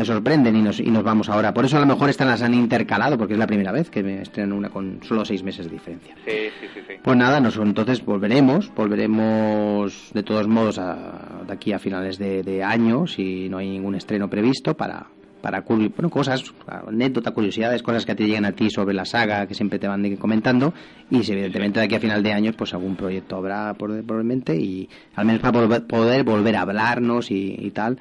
Nos 0.00 0.06
sorprenden 0.06 0.56
y 0.56 0.62
nos, 0.62 0.80
y 0.80 0.90
nos 0.90 1.02
vamos 1.04 1.28
ahora. 1.28 1.52
Por 1.52 1.66
eso 1.66 1.76
a 1.76 1.80
lo 1.80 1.84
mejor 1.84 2.08
estas 2.08 2.26
las 2.26 2.40
han 2.40 2.54
intercalado, 2.54 3.18
porque 3.18 3.34
es 3.34 3.38
la 3.38 3.46
primera 3.46 3.70
vez 3.70 3.90
que 3.90 4.02
me 4.02 4.22
estrenan 4.22 4.54
una 4.54 4.70
con 4.70 4.98
solo 5.02 5.26
seis 5.26 5.42
meses 5.42 5.66
de 5.66 5.72
diferencia. 5.72 6.14
Sí, 6.24 6.32
sí, 6.58 6.66
sí. 6.72 6.80
sí. 6.88 6.94
Pues 7.02 7.18
nada, 7.18 7.38
nos, 7.38 7.58
entonces 7.58 8.02
volveremos, 8.02 8.72
volveremos 8.74 10.10
de 10.14 10.22
todos 10.22 10.48
modos 10.48 10.78
a- 10.78 11.42
de 11.46 11.52
aquí 11.52 11.74
a 11.74 11.78
finales 11.78 12.16
de, 12.16 12.42
de 12.42 12.62
año, 12.64 13.06
si 13.06 13.50
no 13.50 13.58
hay 13.58 13.68
ningún 13.68 13.94
estreno 13.94 14.30
previsto, 14.30 14.74
para, 14.74 15.06
para 15.42 15.60
bueno, 15.60 16.08
cosas, 16.08 16.44
anécdotas, 16.66 17.34
curiosidades, 17.34 17.82
cosas 17.82 18.06
que 18.06 18.14
te 18.14 18.24
lleguen 18.24 18.46
a 18.46 18.52
ti 18.52 18.70
sobre 18.70 18.94
la 18.94 19.04
saga, 19.04 19.46
que 19.46 19.52
siempre 19.54 19.78
te 19.78 19.86
van 19.86 20.16
comentando, 20.16 20.72
y 21.10 21.22
si 21.24 21.32
evidentemente 21.32 21.78
de 21.78 21.84
aquí 21.84 21.96
a 21.96 22.00
final 22.00 22.22
de 22.22 22.32
año, 22.32 22.52
pues 22.56 22.72
algún 22.72 22.96
proyecto 22.96 23.36
habrá 23.36 23.74
probablemente, 23.74 24.56
y 24.56 24.88
al 25.14 25.26
menos 25.26 25.42
para 25.42 25.80
poder 25.80 26.24
volver 26.24 26.56
a 26.56 26.62
hablarnos 26.62 27.30
y, 27.30 27.54
y 27.58 27.70
tal, 27.72 27.98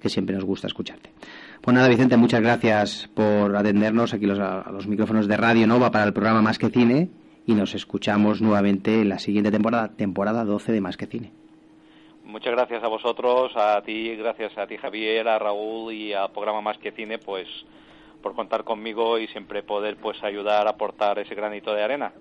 que 0.00 0.08
siempre 0.08 0.34
nos 0.36 0.44
gusta 0.44 0.68
escucharte. 0.68 1.10
Pues 1.60 1.74
nada, 1.74 1.88
Vicente, 1.88 2.16
muchas 2.16 2.40
gracias 2.40 3.10
por 3.14 3.54
atendernos 3.54 4.14
aquí 4.14 4.24
los, 4.24 4.38
a 4.38 4.70
los 4.72 4.86
micrófonos 4.86 5.28
de 5.28 5.36
Radio 5.36 5.66
Nova 5.66 5.90
para 5.90 6.04
el 6.04 6.14
programa 6.14 6.40
Más 6.40 6.58
que 6.58 6.70
Cine 6.70 7.10
y 7.46 7.54
nos 7.54 7.74
escuchamos 7.74 8.40
nuevamente 8.40 9.02
en 9.02 9.10
la 9.10 9.18
siguiente 9.18 9.50
temporada, 9.50 9.88
temporada 9.88 10.44
12 10.44 10.72
de 10.72 10.80
Más 10.80 10.96
que 10.96 11.06
Cine. 11.06 11.32
Muchas 12.24 12.52
gracias 12.52 12.82
a 12.82 12.88
vosotros, 12.88 13.52
a 13.56 13.82
ti, 13.82 14.14
gracias 14.16 14.56
a 14.56 14.66
ti 14.66 14.78
Javier, 14.78 15.28
a 15.28 15.38
Raúl 15.38 15.92
y 15.92 16.14
al 16.14 16.30
programa 16.30 16.62
Más 16.62 16.78
que 16.78 16.92
Cine, 16.92 17.18
pues 17.18 17.46
por 18.22 18.34
contar 18.34 18.64
conmigo 18.64 19.18
y 19.18 19.26
siempre 19.28 19.62
poder 19.62 19.96
pues 19.96 20.22
ayudar 20.22 20.66
a 20.66 20.70
aportar 20.70 21.18
ese 21.18 21.34
granito 21.34 21.74
de 21.74 21.82
arena. 21.82 22.12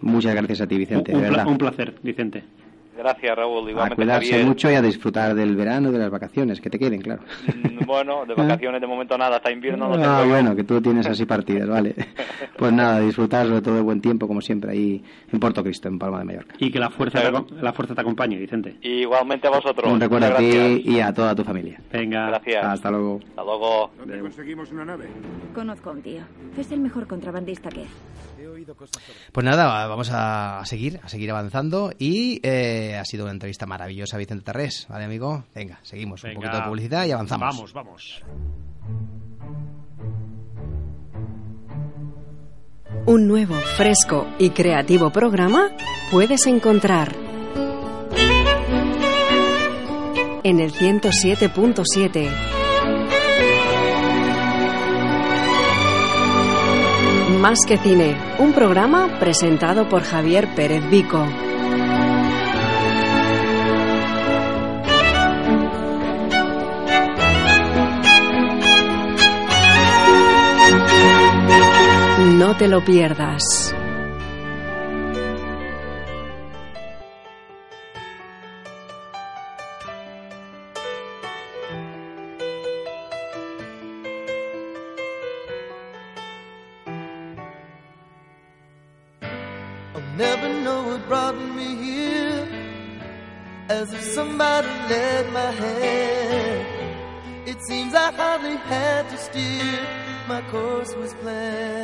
Muchas 0.00 0.34
gracias 0.34 0.60
a 0.60 0.66
ti, 0.66 0.76
Vicente, 0.76 1.14
un, 1.14 1.20
verdad. 1.20 1.46
un 1.46 1.58
placer, 1.58 1.94
Vicente. 2.02 2.42
Gracias, 2.98 3.36
Raúl. 3.36 3.66
A 3.66 3.70
Igualmente, 3.70 3.96
cuidarse 3.96 4.30
Javier. 4.30 4.46
mucho 4.46 4.70
y 4.70 4.74
a 4.74 4.82
disfrutar 4.82 5.34
del 5.34 5.54
verano 5.56 5.88
y 5.88 5.92
de 5.92 5.98
las 5.98 6.10
vacaciones, 6.10 6.60
que 6.60 6.68
te 6.68 6.78
queden, 6.78 7.00
claro. 7.00 7.22
Mm, 7.46 7.86
Bueno, 7.86 8.26
de 8.26 8.34
vacaciones 8.36 8.80
de 8.80 8.86
momento 8.86 9.16
nada, 9.16 9.36
hasta 9.36 9.50
invierno 9.52 9.88
no 9.88 9.94
tengo 9.94 10.04
Ah, 10.06 10.24
bueno, 10.26 10.54
que 10.56 10.64
tú 10.64 10.80
tienes 10.82 11.06
así 11.06 11.24
partidas, 11.26 11.68
vale. 11.68 11.94
Pues 12.56 12.72
nada, 12.72 13.00
disfrutar 13.00 13.46
sobre 13.46 13.62
todo 13.62 13.76
de 13.76 13.80
buen 13.82 14.00
tiempo, 14.00 14.26
como 14.26 14.40
siempre, 14.40 14.72
ahí 14.72 15.02
en 15.32 15.38
Puerto 15.40 15.62
Cristo, 15.62 15.88
en 15.88 15.98
Palma 15.98 16.18
de 16.18 16.24
Mallorca. 16.24 16.54
Y 16.58 16.70
que 16.72 16.78
la 16.80 16.90
fuerza, 16.90 17.20
te, 17.22 17.54
la 17.62 17.72
fuerza 17.72 17.94
te 17.94 18.00
acompañe, 18.00 18.36
Vicente. 18.36 18.76
Igualmente 18.82 19.46
a 19.46 19.50
vosotros. 19.50 19.92
Un 19.92 20.00
recuerdo 20.00 20.26
a 20.26 20.36
ti 20.36 20.50
gracias. 20.50 20.80
y 20.86 21.00
a 21.00 21.12
toda 21.14 21.34
tu 21.34 21.44
familia. 21.44 21.80
Venga. 21.92 22.26
Gracias. 22.28 22.64
Hasta 22.64 22.90
luego. 22.90 23.20
Hasta 23.28 23.44
luego. 23.44 23.90
¿Dónde 23.98 24.18
conseguimos 24.20 24.72
una 24.72 24.84
nave? 24.84 25.06
Conozco 25.54 25.90
a 25.90 25.92
un 25.92 26.02
tío. 26.02 26.22
Es 26.56 26.70
el 26.72 26.80
mejor 26.80 27.06
contrabandista 27.06 27.68
que 27.70 27.80
hay. 27.80 27.88
Pues 29.32 29.44
nada, 29.44 29.86
vamos 29.86 30.10
a 30.12 30.60
seguir, 30.64 31.00
a 31.02 31.08
seguir 31.08 31.30
avanzando 31.30 31.92
y 31.98 32.40
eh, 32.42 32.87
ha 32.96 33.04
sido 33.04 33.24
una 33.24 33.32
entrevista 33.32 33.66
maravillosa, 33.66 34.16
Vicente 34.16 34.44
Terrés, 34.44 34.86
¿vale, 34.88 35.04
amigo? 35.04 35.44
Venga, 35.54 35.78
seguimos 35.82 36.24
un 36.24 36.34
poquito 36.34 36.56
de 36.56 36.62
publicidad 36.62 37.06
y 37.06 37.12
avanzamos. 37.12 37.72
Vamos, 37.72 37.72
vamos. 37.72 38.22
Un 43.06 43.26
nuevo, 43.26 43.54
fresco 43.54 44.26
y 44.38 44.50
creativo 44.50 45.10
programa 45.10 45.70
puedes 46.10 46.46
encontrar 46.46 47.14
en 50.42 50.60
el 50.60 50.72
107.7. 50.72 52.28
Más 57.40 57.58
que 57.66 57.78
cine, 57.78 58.16
un 58.38 58.52
programa 58.52 59.18
presentado 59.20 59.88
por 59.88 60.02
Javier 60.02 60.54
Pérez 60.54 60.82
Vico. 60.90 61.24
No 72.48 72.56
te 72.56 72.66
lo 72.66 72.82
pierdas. 72.82 73.74
I'll 89.94 90.16
never 90.16 90.48
know 90.64 90.84
what 90.84 91.06
brought 91.06 91.36
me 91.36 91.76
here. 91.76 92.48
As 93.68 93.92
if 93.92 94.02
somebody 94.02 94.68
led 94.88 95.30
my 95.34 95.50
hand. 95.50 96.66
It 97.46 97.58
seems 97.68 97.92
I 97.94 98.10
hardly 98.10 98.56
had 98.56 99.02
to 99.10 99.18
steer. 99.18 99.86
My 100.26 100.40
course 100.50 100.94
was 100.94 101.12
planned. 101.12 101.77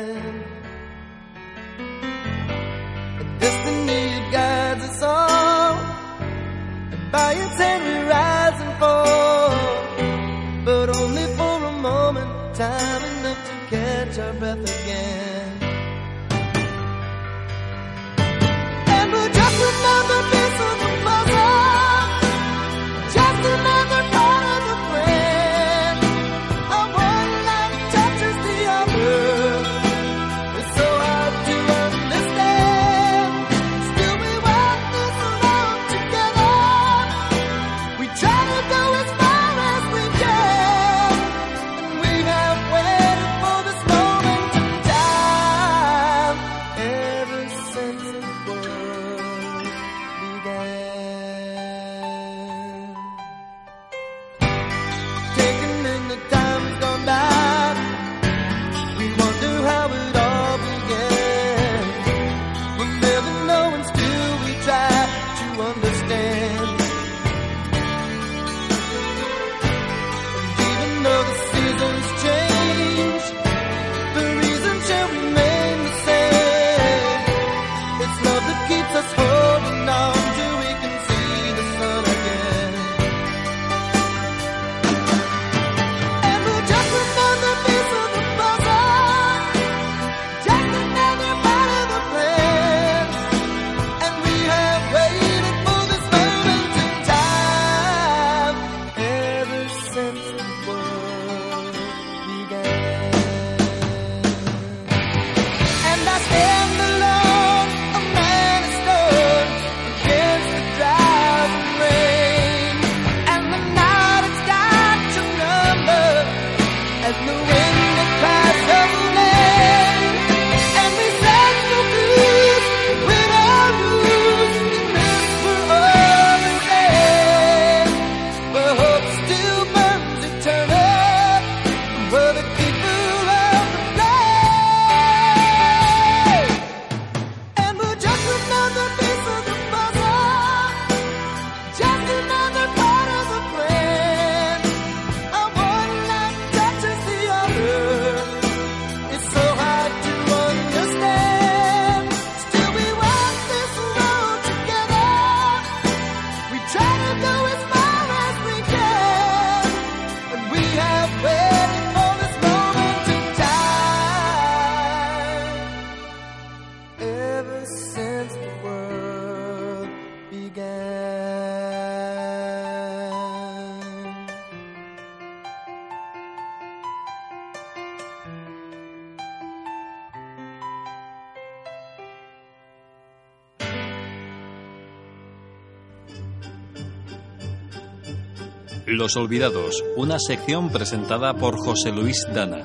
Los 188.95 189.17
Olvidados, 189.17 189.83
una 189.97 190.19
sección 190.19 190.69
presentada 190.69 191.33
por 191.33 191.57
José 191.57 191.91
Luis 191.91 192.25
Dana. 192.33 192.63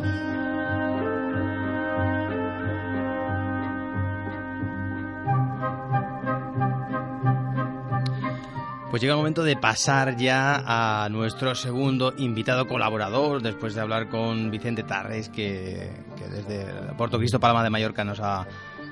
Pues 8.90 9.02
llega 9.02 9.14
el 9.14 9.18
momento 9.18 9.42
de 9.42 9.56
pasar 9.56 10.16
ya 10.16 10.62
a 10.66 11.08
nuestro 11.08 11.54
segundo 11.54 12.12
invitado 12.16 12.66
colaborador, 12.66 13.42
después 13.42 13.74
de 13.74 13.80
hablar 13.80 14.08
con 14.08 14.50
Vicente 14.50 14.84
Tarres, 14.84 15.28
que, 15.28 15.90
desde 16.30 16.92
Puerto 16.96 17.18
Cristo 17.18 17.40
Palma 17.40 17.64
de 17.64 17.70
Mallorca 17.70 18.04
nos 18.04 18.20
ha 18.20 18.46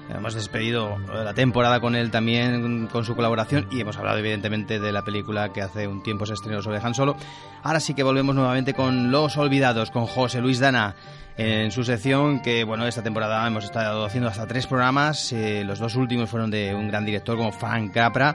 hemos 0.09 0.35
despedido 0.35 0.99
la 1.13 1.35
temporada 1.35 1.81
con 1.81 1.95
él 1.95 2.11
también, 2.11 2.87
con 2.89 3.05
su 3.05 3.15
colaboración, 3.15 3.67
y 3.71 3.81
hemos 3.81 3.97
hablado 3.97 4.19
evidentemente 4.19 4.79
de 4.79 4.93
la 4.93 5.05
película 5.05 5.53
que 5.53 5.63
hace 5.63 5.87
un 5.87 6.03
tiempo 6.03 6.27
se 6.27 6.35
estrenó 6.35 6.63
sobre 6.63 6.79
Han 6.79 6.95
Solo. 6.95 7.17
Ahora 7.63 7.81
sí 7.81 7.95
que 7.95 8.03
volvemos 8.03 8.35
nuevamente 8.35 8.75
con 8.75 9.11
Los 9.11 9.37
Olvidados, 9.37 9.91
con 9.91 10.07
José 10.07 10.41
Luis 10.41 10.59
Dana 10.59 10.95
en 11.37 11.71
su 11.71 11.85
sección 11.85 12.41
que 12.41 12.65
bueno 12.65 12.85
esta 12.89 13.05
temporada 13.05 13.47
hemos 13.47 13.65
estado 13.65 14.05
haciendo 14.05 14.29
hasta 14.29 14.49
tres 14.49 14.67
programas 14.67 15.33
eh, 15.33 15.63
los 15.65 15.79
dos 15.79 15.95
últimos 15.95 16.29
fueron 16.29 16.51
de 16.51 16.75
un 16.75 16.89
gran 16.89 17.05
director 17.05 17.37
como 17.37 17.53
Frank 17.53 17.93
Capra 17.95 18.35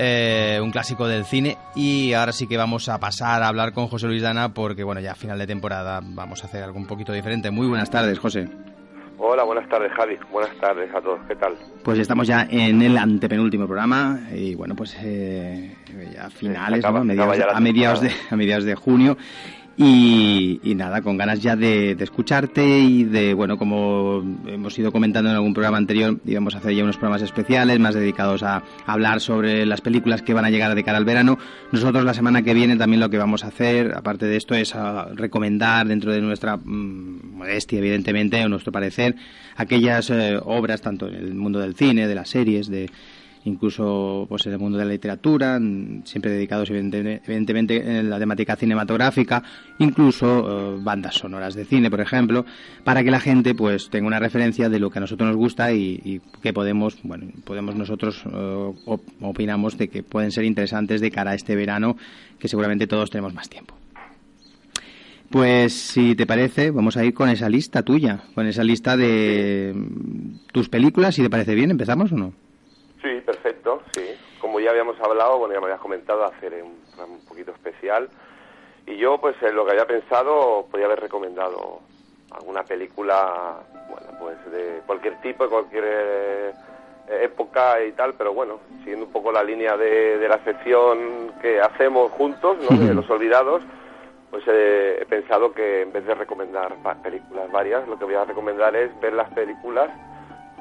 eh, 0.00 0.60
un 0.62 0.70
clásico 0.70 1.08
del 1.08 1.24
cine. 1.24 1.58
Y 1.74 2.12
ahora 2.12 2.32
sí 2.32 2.46
que 2.46 2.56
vamos 2.56 2.88
a 2.88 2.98
pasar 2.98 3.42
a 3.42 3.48
hablar 3.48 3.72
con 3.72 3.88
José 3.88 4.06
Luis 4.06 4.22
Dana 4.22 4.54
porque, 4.54 4.84
bueno, 4.84 5.00
ya 5.00 5.12
a 5.12 5.16
final 5.16 5.38
de 5.38 5.46
temporada 5.48 6.00
vamos 6.02 6.42
a 6.44 6.46
hacer 6.46 6.62
algo 6.62 6.78
un 6.78 6.86
poquito 6.86 7.12
diferente. 7.12 7.50
Muy 7.50 7.66
buenas 7.66 7.90
tardes, 7.90 8.18
José. 8.20 8.48
Hola, 9.20 9.42
buenas 9.42 9.68
tardes, 9.68 9.90
Javi. 9.92 10.16
Buenas 10.30 10.56
tardes 10.58 10.94
a 10.94 11.00
todos. 11.00 11.18
¿Qué 11.26 11.34
tal? 11.34 11.56
Pues 11.82 11.98
estamos 11.98 12.28
ya 12.28 12.46
en 12.48 12.80
el 12.80 12.96
antepenúltimo 12.96 13.66
programa 13.66 14.20
y, 14.32 14.54
bueno, 14.54 14.76
pues 14.76 14.96
eh, 15.02 15.74
ya 16.14 16.30
finales, 16.30 16.84
¿no? 16.84 16.88
a, 16.88 17.02
mediados, 17.60 18.00
de, 18.00 18.12
a 18.30 18.36
mediados 18.36 18.64
de 18.64 18.76
junio. 18.76 19.16
Y, 19.80 20.74
nada, 20.74 21.02
con 21.02 21.16
ganas 21.16 21.40
ya 21.40 21.54
de, 21.54 21.92
escucharte 22.00 22.80
y 22.80 23.04
de, 23.04 23.32
bueno, 23.32 23.56
como 23.58 24.24
hemos 24.48 24.76
ido 24.76 24.90
comentando 24.90 25.30
en 25.30 25.36
algún 25.36 25.54
programa 25.54 25.76
anterior, 25.76 26.18
íbamos 26.26 26.56
a 26.56 26.58
hacer 26.58 26.74
ya 26.74 26.82
unos 26.82 26.96
programas 26.96 27.22
especiales 27.22 27.78
más 27.78 27.94
dedicados 27.94 28.42
a, 28.42 28.64
hablar 28.86 29.20
sobre 29.20 29.64
las 29.66 29.80
películas 29.80 30.22
que 30.22 30.34
van 30.34 30.44
a 30.44 30.50
llegar 30.50 30.74
de 30.74 30.82
cara 30.82 30.98
al 30.98 31.04
verano. 31.04 31.38
Nosotros 31.70 32.04
la 32.04 32.12
semana 32.12 32.42
que 32.42 32.54
viene 32.54 32.74
también 32.74 32.98
lo 32.98 33.08
que 33.08 33.18
vamos 33.18 33.44
a 33.44 33.48
hacer, 33.48 33.94
aparte 33.96 34.26
de 34.26 34.36
esto, 34.36 34.56
es 34.56 34.74
recomendar 35.14 35.86
dentro 35.86 36.10
de 36.10 36.22
nuestra 36.22 36.56
mm, 36.56 37.36
modestia, 37.36 37.78
evidentemente, 37.78 38.44
o 38.44 38.48
nuestro 38.48 38.72
parecer, 38.72 39.14
aquellas 39.54 40.10
eh, 40.10 40.40
obras, 40.42 40.82
tanto 40.82 41.06
en 41.06 41.14
el 41.14 41.34
mundo 41.34 41.60
del 41.60 41.76
cine, 41.76 42.08
de 42.08 42.14
las 42.16 42.30
series, 42.30 42.68
de 42.68 42.90
incluso 43.44 44.26
pues 44.28 44.46
en 44.46 44.52
el 44.52 44.58
mundo 44.58 44.78
de 44.78 44.84
la 44.84 44.90
literatura, 44.90 45.58
siempre 46.04 46.30
dedicados 46.30 46.70
evidentemente 46.70 47.98
en 47.98 48.10
la 48.10 48.18
temática 48.18 48.56
cinematográfica, 48.56 49.42
incluso 49.78 50.76
eh, 50.76 50.80
bandas 50.82 51.14
sonoras 51.14 51.54
de 51.54 51.64
cine, 51.64 51.90
por 51.90 52.00
ejemplo, 52.00 52.44
para 52.84 53.02
que 53.04 53.10
la 53.10 53.20
gente 53.20 53.54
pues 53.54 53.90
tenga 53.90 54.06
una 54.06 54.18
referencia 54.18 54.68
de 54.68 54.78
lo 54.78 54.90
que 54.90 54.98
a 54.98 55.00
nosotros 55.00 55.28
nos 55.28 55.36
gusta 55.36 55.72
y, 55.72 56.20
que 56.42 56.52
podemos, 56.52 56.98
bueno, 57.02 57.26
podemos 57.44 57.74
nosotros 57.74 58.22
eh, 58.26 58.72
opinamos 59.20 59.78
de 59.78 59.88
que 59.88 60.02
pueden 60.02 60.30
ser 60.30 60.44
interesantes 60.44 61.00
de 61.00 61.10
cara 61.10 61.32
a 61.32 61.34
este 61.34 61.56
verano, 61.56 61.96
que 62.38 62.48
seguramente 62.48 62.86
todos 62.86 63.10
tenemos 63.10 63.34
más 63.34 63.48
tiempo. 63.48 63.74
Pues 65.30 65.74
si 65.74 66.14
te 66.14 66.26
parece, 66.26 66.70
vamos 66.70 66.96
a 66.96 67.04
ir 67.04 67.12
con 67.12 67.28
esa 67.28 67.50
lista 67.50 67.82
tuya, 67.82 68.20
con 68.34 68.46
esa 68.46 68.64
lista 68.64 68.96
de 68.96 69.74
tus 70.52 70.70
películas, 70.70 71.14
si 71.14 71.22
te 71.22 71.28
parece 71.28 71.54
bien, 71.54 71.70
¿empezamos 71.70 72.12
o 72.12 72.16
no? 72.16 72.47
Sí, 73.02 73.20
perfecto, 73.24 73.82
sí. 73.92 74.18
Como 74.40 74.60
ya 74.60 74.70
habíamos 74.70 74.98
hablado, 75.00 75.38
bueno, 75.38 75.54
ya 75.54 75.60
me 75.60 75.66
habías 75.66 75.80
comentado, 75.80 76.24
hacer 76.24 76.62
un, 76.62 76.80
un 77.02 77.24
poquito 77.26 77.52
especial. 77.52 78.08
Y 78.86 78.96
yo, 78.96 79.20
pues, 79.20 79.36
en 79.42 79.54
lo 79.54 79.64
que 79.64 79.72
había 79.72 79.86
pensado, 79.86 80.66
podía 80.70 80.86
haber 80.86 81.00
recomendado 81.00 81.80
alguna 82.30 82.62
película, 82.64 83.60
bueno, 83.88 84.06
pues 84.18 84.52
de 84.52 84.80
cualquier 84.86 85.20
tipo, 85.20 85.44
de 85.44 85.50
cualquier 85.50 85.84
eh, 85.86 86.52
época 87.22 87.82
y 87.84 87.92
tal, 87.92 88.14
pero 88.14 88.34
bueno, 88.34 88.60
siguiendo 88.78 89.06
un 89.06 89.12
poco 89.12 89.32
la 89.32 89.42
línea 89.42 89.76
de, 89.76 90.26
la 90.28 90.42
sección 90.44 91.32
que 91.40 91.60
hacemos 91.60 92.12
juntos, 92.12 92.58
¿no? 92.68 92.76
De 92.76 92.94
los 92.94 93.08
olvidados, 93.08 93.62
pues 94.30 94.44
he 94.46 95.06
pensado 95.08 95.52
que 95.52 95.82
en 95.82 95.92
vez 95.92 96.04
de 96.06 96.14
recomendar 96.14 96.74
películas 97.02 97.50
varias, 97.50 97.88
lo 97.88 97.98
que 97.98 98.04
voy 98.04 98.14
a 98.14 98.24
recomendar 98.24 98.76
es 98.76 98.98
ver 99.00 99.14
las 99.14 99.30
películas 99.32 99.90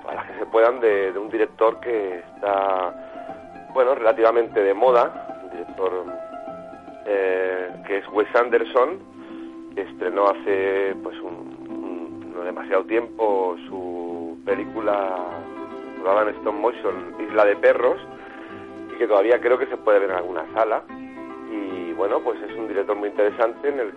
a 0.07 0.15
las 0.15 0.25
que 0.27 0.39
se 0.39 0.45
puedan 0.45 0.79
de, 0.79 1.11
un 1.17 1.29
director 1.29 1.79
que 1.79 2.19
está, 2.19 2.93
bueno, 3.73 3.95
relativamente 3.95 4.61
de 4.61 4.73
moda, 4.73 5.39
un 5.43 5.49
director 5.51 6.05
eh, 7.05 7.69
que 7.85 7.97
es 7.97 8.07
Wes 8.09 8.27
Anderson, 8.35 8.99
que 9.75 9.81
estrenó 9.81 10.29
hace 10.29 10.95
pues 11.03 11.19
un, 11.19 12.33
no 12.33 12.43
demasiado 12.43 12.83
tiempo 12.85 13.55
su 13.67 14.39
película 14.45 15.17
rodada 16.01 16.29
en 16.29 16.35
stop 16.37 16.53
motion 16.53 17.15
Isla 17.19 17.45
de 17.45 17.55
Perros 17.57 17.97
y 18.93 18.97
que 18.97 19.07
todavía 19.07 19.39
creo 19.39 19.57
que 19.57 19.67
se 19.67 19.77
puede 19.77 19.99
ver 19.99 20.09
en 20.11 20.15
alguna 20.15 20.45
sala. 20.53 20.83
Y 21.51 21.93
bueno 21.93 22.19
pues 22.21 22.41
es 22.41 22.57
un 22.57 22.67
director 22.67 22.95
muy 22.95 23.09
interesante 23.09 23.69
en 23.69 23.79
el 23.79 23.93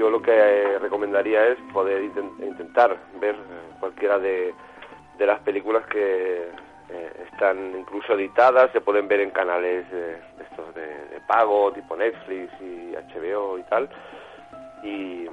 yo 0.00 0.08
lo 0.08 0.22
que 0.22 0.78
recomendaría 0.78 1.48
es 1.48 1.58
poder 1.74 2.02
intentar 2.02 2.96
ver 3.20 3.36
cualquiera 3.80 4.18
de 4.18 4.54
de 5.20 5.26
las 5.26 5.40
películas 5.40 5.84
que 5.86 6.48
eh, 6.88 7.26
están 7.30 7.76
incluso 7.78 8.14
editadas, 8.14 8.72
se 8.72 8.80
pueden 8.80 9.06
ver 9.06 9.20
en 9.20 9.30
canales 9.30 9.84
eh, 9.92 10.16
estos 10.40 10.74
de, 10.74 11.20
pago, 11.28 11.70
tipo 11.72 11.94
Netflix 11.94 12.50
y 12.60 12.94
HBO 12.96 13.58
y 13.58 13.62
tal. 13.64 13.90
Y 14.82 15.26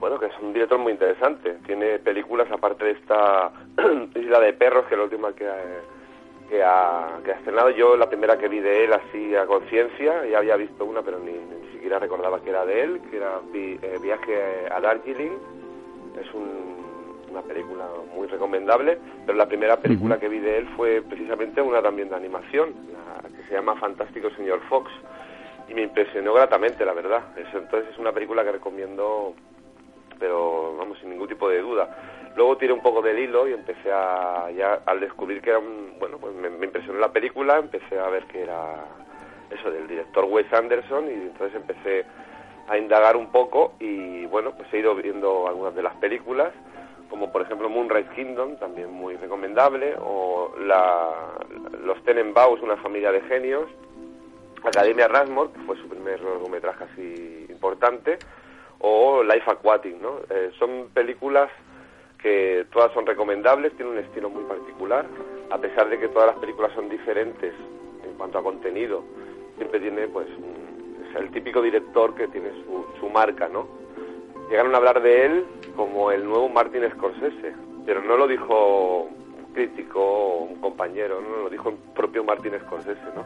bueno, 0.00 0.18
que 0.18 0.26
es 0.26 0.32
un 0.40 0.54
director 0.54 0.78
muy 0.78 0.92
interesante. 0.92 1.58
Tiene 1.66 1.98
películas, 1.98 2.50
aparte 2.50 2.86
de 2.86 2.90
esta 2.92 3.52
Isla 4.14 4.40
de 4.40 4.54
Perros, 4.54 4.86
que 4.86 4.94
es 4.94 4.98
la 4.98 5.04
última 5.04 5.34
que, 5.34 5.50
que, 6.48 6.62
ha, 6.64 7.20
que 7.22 7.32
ha 7.32 7.36
estrenado. 7.36 7.70
Yo 7.70 7.98
la 7.98 8.08
primera 8.08 8.38
que 8.38 8.48
vi 8.48 8.60
de 8.60 8.84
él 8.84 8.92
así 8.94 9.36
a 9.36 9.44
conciencia, 9.44 10.24
ya 10.24 10.38
había 10.38 10.56
visto 10.56 10.86
una, 10.86 11.02
pero 11.02 11.18
ni, 11.18 11.32
ni, 11.32 11.72
siquiera 11.72 11.98
recordaba 11.98 12.40
que 12.40 12.48
era 12.48 12.64
de 12.64 12.80
él, 12.80 13.00
que 13.10 13.18
era 13.18 13.38
eh, 13.52 13.98
Viaje 14.00 14.66
a 14.70 14.80
Darjeeling. 14.80 15.36
Es 16.18 16.32
un 16.32 16.83
una 17.34 17.42
película 17.42 17.84
muy 18.14 18.28
recomendable, 18.28 18.98
pero 19.26 19.36
la 19.36 19.46
primera 19.46 19.76
película 19.76 20.18
que 20.18 20.28
vi 20.28 20.38
de 20.38 20.58
él 20.58 20.68
fue 20.76 21.02
precisamente 21.02 21.60
una 21.60 21.82
también 21.82 22.08
de 22.08 22.14
animación, 22.14 22.72
que 23.36 23.42
se 23.48 23.54
llama 23.54 23.74
Fantástico 23.76 24.30
Señor 24.30 24.60
Fox, 24.68 24.90
y 25.68 25.74
me 25.74 25.82
impresionó 25.82 26.32
gratamente, 26.32 26.84
la 26.84 26.92
verdad. 26.92 27.22
entonces 27.36 27.90
es 27.92 27.98
una 27.98 28.12
película 28.12 28.44
que 28.44 28.52
recomiendo, 28.52 29.34
pero 30.18 30.76
vamos, 30.76 30.98
sin 31.00 31.10
ningún 31.10 31.28
tipo 31.28 31.48
de 31.48 31.60
duda. 31.60 31.88
Luego 32.36 32.56
tiré 32.56 32.72
un 32.72 32.82
poco 32.82 33.02
del 33.02 33.18
hilo 33.18 33.48
y 33.48 33.52
empecé 33.52 33.90
a, 33.92 34.50
ya 34.56 34.80
al 34.86 35.00
descubrir 35.00 35.40
que 35.40 35.50
era 35.50 35.58
un, 35.58 35.94
bueno, 35.98 36.18
pues 36.18 36.34
me, 36.34 36.50
me 36.50 36.66
impresionó 36.66 37.00
la 37.00 37.12
película, 37.12 37.58
empecé 37.58 37.98
a 37.98 38.08
ver 38.08 38.24
que 38.24 38.42
era 38.42 38.84
eso 39.50 39.70
del 39.70 39.88
director 39.88 40.24
Wes 40.24 40.52
Anderson 40.52 41.06
y 41.08 41.14
entonces 41.14 41.54
empecé 41.56 42.04
a 42.68 42.78
indagar 42.78 43.16
un 43.16 43.30
poco 43.30 43.74
y 43.80 44.26
bueno, 44.26 44.52
pues 44.56 44.72
he 44.72 44.78
ido 44.78 44.94
viendo 44.94 45.48
algunas 45.48 45.74
de 45.74 45.82
las 45.82 45.94
películas 45.96 46.52
como 47.14 47.30
por 47.30 47.42
ejemplo 47.42 47.68
Moonrise 47.68 48.10
Kingdom, 48.16 48.56
también 48.56 48.90
muy 48.90 49.14
recomendable, 49.14 49.94
o 50.00 50.52
la, 50.58 51.12
Los 51.84 52.02
Tenenbaums, 52.02 52.60
una 52.60 52.76
familia 52.78 53.12
de 53.12 53.20
genios, 53.20 53.66
Academia 54.64 55.06
Rasmore, 55.06 55.52
que 55.52 55.60
fue 55.60 55.76
su 55.76 55.88
primer 55.88 56.20
largometraje 56.20 56.82
así 56.82 57.46
importante, 57.48 58.18
o 58.80 59.22
Life 59.22 59.48
Aquatic, 59.48 59.96
¿no? 60.00 60.16
Eh, 60.28 60.50
son 60.58 60.88
películas 60.92 61.52
que 62.20 62.66
todas 62.72 62.92
son 62.92 63.06
recomendables, 63.06 63.76
tienen 63.76 63.94
un 63.94 64.00
estilo 64.00 64.28
muy 64.28 64.42
particular, 64.42 65.06
a 65.52 65.58
pesar 65.58 65.88
de 65.90 66.00
que 66.00 66.08
todas 66.08 66.26
las 66.26 66.38
películas 66.38 66.72
son 66.74 66.88
diferentes 66.88 67.54
en 68.02 68.12
cuanto 68.14 68.38
a 68.38 68.42
contenido, 68.42 69.04
siempre 69.56 69.78
tiene 69.78 70.08
pues 70.08 70.26
el 71.16 71.30
típico 71.30 71.62
director 71.62 72.12
que 72.16 72.26
tiene 72.26 72.50
su, 72.64 72.84
su 72.98 73.08
marca, 73.08 73.48
¿no? 73.48 73.83
Llegaron 74.48 74.74
a 74.74 74.78
hablar 74.78 75.02
de 75.02 75.26
él 75.26 75.44
como 75.76 76.10
el 76.10 76.24
nuevo 76.24 76.48
Martin 76.48 76.88
Scorsese, 76.90 77.54
pero 77.86 78.02
no 78.02 78.16
lo 78.16 78.26
dijo 78.26 79.02
un 79.02 79.52
crítico 79.52 80.00
o 80.00 80.44
un 80.44 80.60
compañero, 80.60 81.20
no 81.20 81.44
lo 81.44 81.50
dijo 81.50 81.70
el 81.70 81.76
propio 81.94 82.24
Martin 82.24 82.52
Scorsese, 82.60 83.00
¿no? 83.14 83.24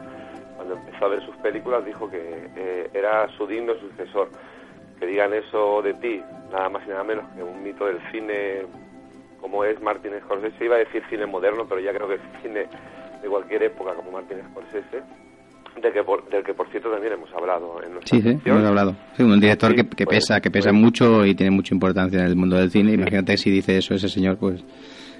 Cuando 0.55 0.75
empezó 0.75 1.05
a 1.05 1.09
ver 1.09 1.25
sus 1.25 1.35
películas 1.37 1.85
dijo 1.85 2.09
que 2.09 2.49
eh, 2.55 2.89
era 2.93 3.27
su 3.37 3.47
digno 3.47 3.73
sucesor. 3.75 4.29
Que 4.99 5.05
digan 5.05 5.33
eso 5.33 5.81
de 5.81 5.93
ti, 5.93 6.21
nada 6.51 6.67
más 6.67 6.85
y 6.85 6.89
nada 6.89 7.05
menos 7.05 7.23
que 7.33 7.41
un 7.41 7.63
mito 7.63 7.85
del 7.85 7.99
cine 8.11 8.65
como 9.39 9.63
es 9.63 9.81
Martin 9.81 10.19
Scorsese, 10.19 10.65
iba 10.65 10.75
a 10.75 10.79
decir 10.79 11.01
cine 11.09 11.25
moderno, 11.25 11.65
pero 11.67 11.79
ya 11.79 11.93
creo 11.93 12.09
que 12.09 12.15
es 12.15 12.21
cine 12.41 12.67
de 13.21 13.29
cualquier 13.29 13.63
época 13.63 13.93
como 13.93 14.11
Martin 14.11 14.41
Scorsese 14.51 15.01
del 15.81 15.93
que, 15.93 16.03
por, 16.03 16.27
del 16.29 16.43
que 16.43 16.53
por 16.53 16.69
cierto 16.69 16.89
también 16.91 17.13
hemos 17.13 17.31
hablado 17.33 17.81
en 17.83 17.93
nuestra 17.93 18.17
Sí, 18.17 18.21
sí, 18.21 18.39
hemos 18.45 18.63
hablado. 18.63 18.95
Sí, 19.15 19.23
un 19.23 19.39
director 19.39 19.75
que, 19.75 19.87
que 19.89 20.05
pues, 20.05 20.19
pesa, 20.19 20.41
que 20.41 20.51
pesa 20.51 20.69
pues 20.69 20.81
mucho 20.81 21.25
y 21.25 21.35
tiene 21.35 21.51
mucha 21.51 21.73
importancia 21.73 22.19
en 22.19 22.25
el 22.25 22.35
mundo 22.35 22.57
del 22.57 22.71
cine. 22.71 22.93
Imagínate 22.93 23.37
si 23.37 23.49
dice 23.49 23.77
eso 23.77 23.93
ese 23.93 24.09
señor, 24.09 24.37
pues 24.37 24.63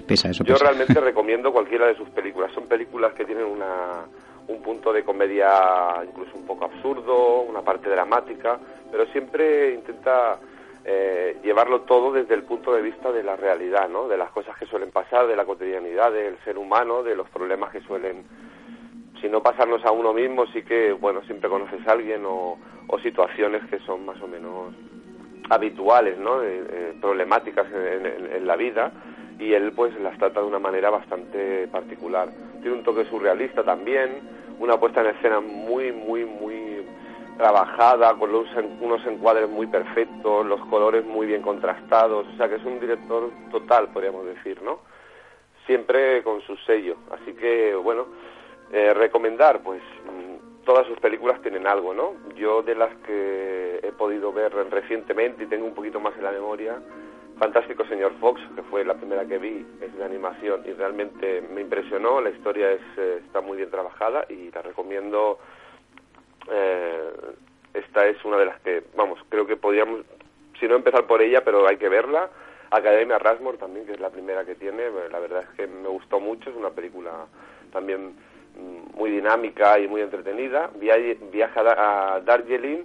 pesa 0.06 0.30
eso. 0.30 0.44
Yo 0.44 0.56
realmente 0.56 0.94
recomiendo 1.00 1.52
cualquiera 1.52 1.86
de 1.86 1.96
sus 1.96 2.08
películas. 2.10 2.52
Son 2.52 2.66
películas 2.66 3.12
que 3.14 3.24
tienen 3.24 3.44
una, 3.44 4.04
un 4.48 4.62
punto 4.62 4.92
de 4.92 5.04
comedia 5.04 5.48
incluso 6.06 6.36
un 6.36 6.46
poco 6.46 6.64
absurdo, 6.64 7.42
una 7.42 7.62
parte 7.62 7.88
dramática, 7.88 8.58
pero 8.90 9.06
siempre 9.06 9.74
intenta 9.74 10.38
eh, 10.84 11.38
llevarlo 11.42 11.82
todo 11.82 12.12
desde 12.12 12.34
el 12.34 12.42
punto 12.42 12.74
de 12.74 12.82
vista 12.82 13.12
de 13.12 13.22
la 13.22 13.36
realidad, 13.36 13.88
¿no? 13.88 14.08
De 14.08 14.16
las 14.16 14.30
cosas 14.30 14.56
que 14.58 14.66
suelen 14.66 14.90
pasar, 14.90 15.26
de 15.26 15.36
la 15.36 15.44
cotidianidad 15.44 16.12
del 16.12 16.36
ser 16.44 16.58
humano, 16.58 17.02
de 17.02 17.14
los 17.14 17.28
problemas 17.28 17.70
que 17.70 17.80
suelen 17.82 18.24
si 19.20 19.28
no 19.28 19.42
pasarnos 19.42 19.84
a 19.84 19.90
uno 19.92 20.12
mismo, 20.12 20.46
sí 20.48 20.62
que, 20.62 20.92
bueno, 20.92 21.22
siempre 21.22 21.48
conoces 21.50 21.86
a 21.86 21.92
alguien 21.92 22.22
o, 22.26 22.58
situaciones 23.02 23.62
que 23.70 23.78
son 23.80 24.04
más 24.04 24.20
o 24.20 24.26
menos 24.28 24.74
habituales, 25.48 26.18
¿no? 26.18 26.42
Eh, 26.42 26.64
eh, 26.70 26.94
problemáticas 27.00 27.66
en, 27.72 28.06
en- 28.06 28.46
la 28.46 28.56
vida 28.56 28.92
y 29.38 29.54
él 29.54 29.72
pues 29.72 29.98
las 30.00 30.18
trata 30.18 30.40
de 30.40 30.46
una 30.46 30.58
manera 30.58 30.90
bastante 30.90 31.66
particular. 31.68 32.28
Tiene 32.60 32.76
un 32.76 32.82
toque 32.84 33.04
surrealista 33.06 33.64
también, 33.64 34.20
una 34.58 34.78
puesta 34.78 35.00
en 35.00 35.06
escena 35.16 35.40
muy, 35.40 35.92
muy, 35.92 36.24
muy 36.26 36.84
trabajada, 37.38 38.14
con 38.18 38.30
los 38.32 38.46
unos 38.80 39.04
encuadres 39.06 39.48
muy 39.48 39.66
perfectos, 39.66 40.44
los 40.44 40.60
colores 40.66 41.04
muy 41.06 41.26
bien 41.26 41.40
contrastados, 41.40 42.26
o 42.28 42.36
sea 42.36 42.48
que 42.50 42.56
es 42.56 42.64
un 42.64 42.78
director 42.80 43.30
total, 43.50 43.88
podríamos 43.88 44.26
decir, 44.26 44.60
¿no? 44.62 44.80
Siempre 45.64 46.22
con 46.22 46.42
su 46.42 46.54
sello. 46.66 46.96
Así 47.10 47.32
que, 47.32 47.74
bueno, 47.76 48.06
eh, 48.72 48.94
recomendar, 48.94 49.60
pues 49.62 49.82
mm, 49.82 50.64
todas 50.64 50.86
sus 50.86 50.98
películas 51.00 51.40
tienen 51.42 51.66
algo, 51.66 51.92
¿no? 51.94 52.14
Yo 52.36 52.62
de 52.62 52.74
las 52.74 52.94
que 53.06 53.80
he 53.82 53.92
podido 53.92 54.32
ver 54.32 54.52
recientemente 54.70 55.44
y 55.44 55.46
tengo 55.46 55.66
un 55.66 55.74
poquito 55.74 56.00
más 56.00 56.16
en 56.16 56.24
la 56.24 56.32
memoria, 56.32 56.78
Fantástico 57.38 57.86
Señor 57.86 58.12
Fox, 58.20 58.40
que 58.54 58.62
fue 58.62 58.84
la 58.84 58.94
primera 58.94 59.24
que 59.24 59.38
vi, 59.38 59.66
es 59.80 59.96
de 59.96 60.04
animación 60.04 60.62
y 60.66 60.72
realmente 60.72 61.40
me 61.40 61.62
impresionó, 61.62 62.20
la 62.20 62.30
historia 62.30 62.70
es, 62.70 62.82
eh, 62.98 63.22
está 63.24 63.40
muy 63.40 63.56
bien 63.56 63.70
trabajada 63.70 64.26
y 64.28 64.50
la 64.50 64.62
recomiendo. 64.62 65.38
eh, 66.50 67.10
esta 67.72 68.06
es 68.06 68.22
una 68.24 68.36
de 68.36 68.46
las 68.46 68.60
que, 68.60 68.82
vamos, 68.96 69.20
creo 69.28 69.46
que 69.46 69.56
podríamos, 69.56 70.00
si 70.58 70.66
no 70.66 70.74
empezar 70.74 71.06
por 71.06 71.22
ella, 71.22 71.44
pero 71.44 71.66
hay 71.66 71.76
que 71.76 71.88
verla. 71.88 72.28
Academia 72.70 73.18
Rasmore 73.18 73.58
también, 73.58 73.86
que 73.86 73.92
es 73.92 74.00
la 74.00 74.10
primera 74.10 74.44
que 74.44 74.54
tiene, 74.56 74.90
la 75.10 75.18
verdad 75.18 75.42
es 75.42 75.48
que 75.56 75.66
me 75.66 75.88
gustó 75.88 76.20
mucho, 76.20 76.50
es 76.50 76.56
una 76.56 76.70
película 76.70 77.26
también 77.72 78.14
muy 78.94 79.10
dinámica 79.10 79.78
y 79.78 79.88
muy 79.88 80.00
entretenida. 80.00 80.70
Via- 80.76 80.96
Viaja 81.32 81.60
a 82.16 82.20
Darjeeling, 82.20 82.84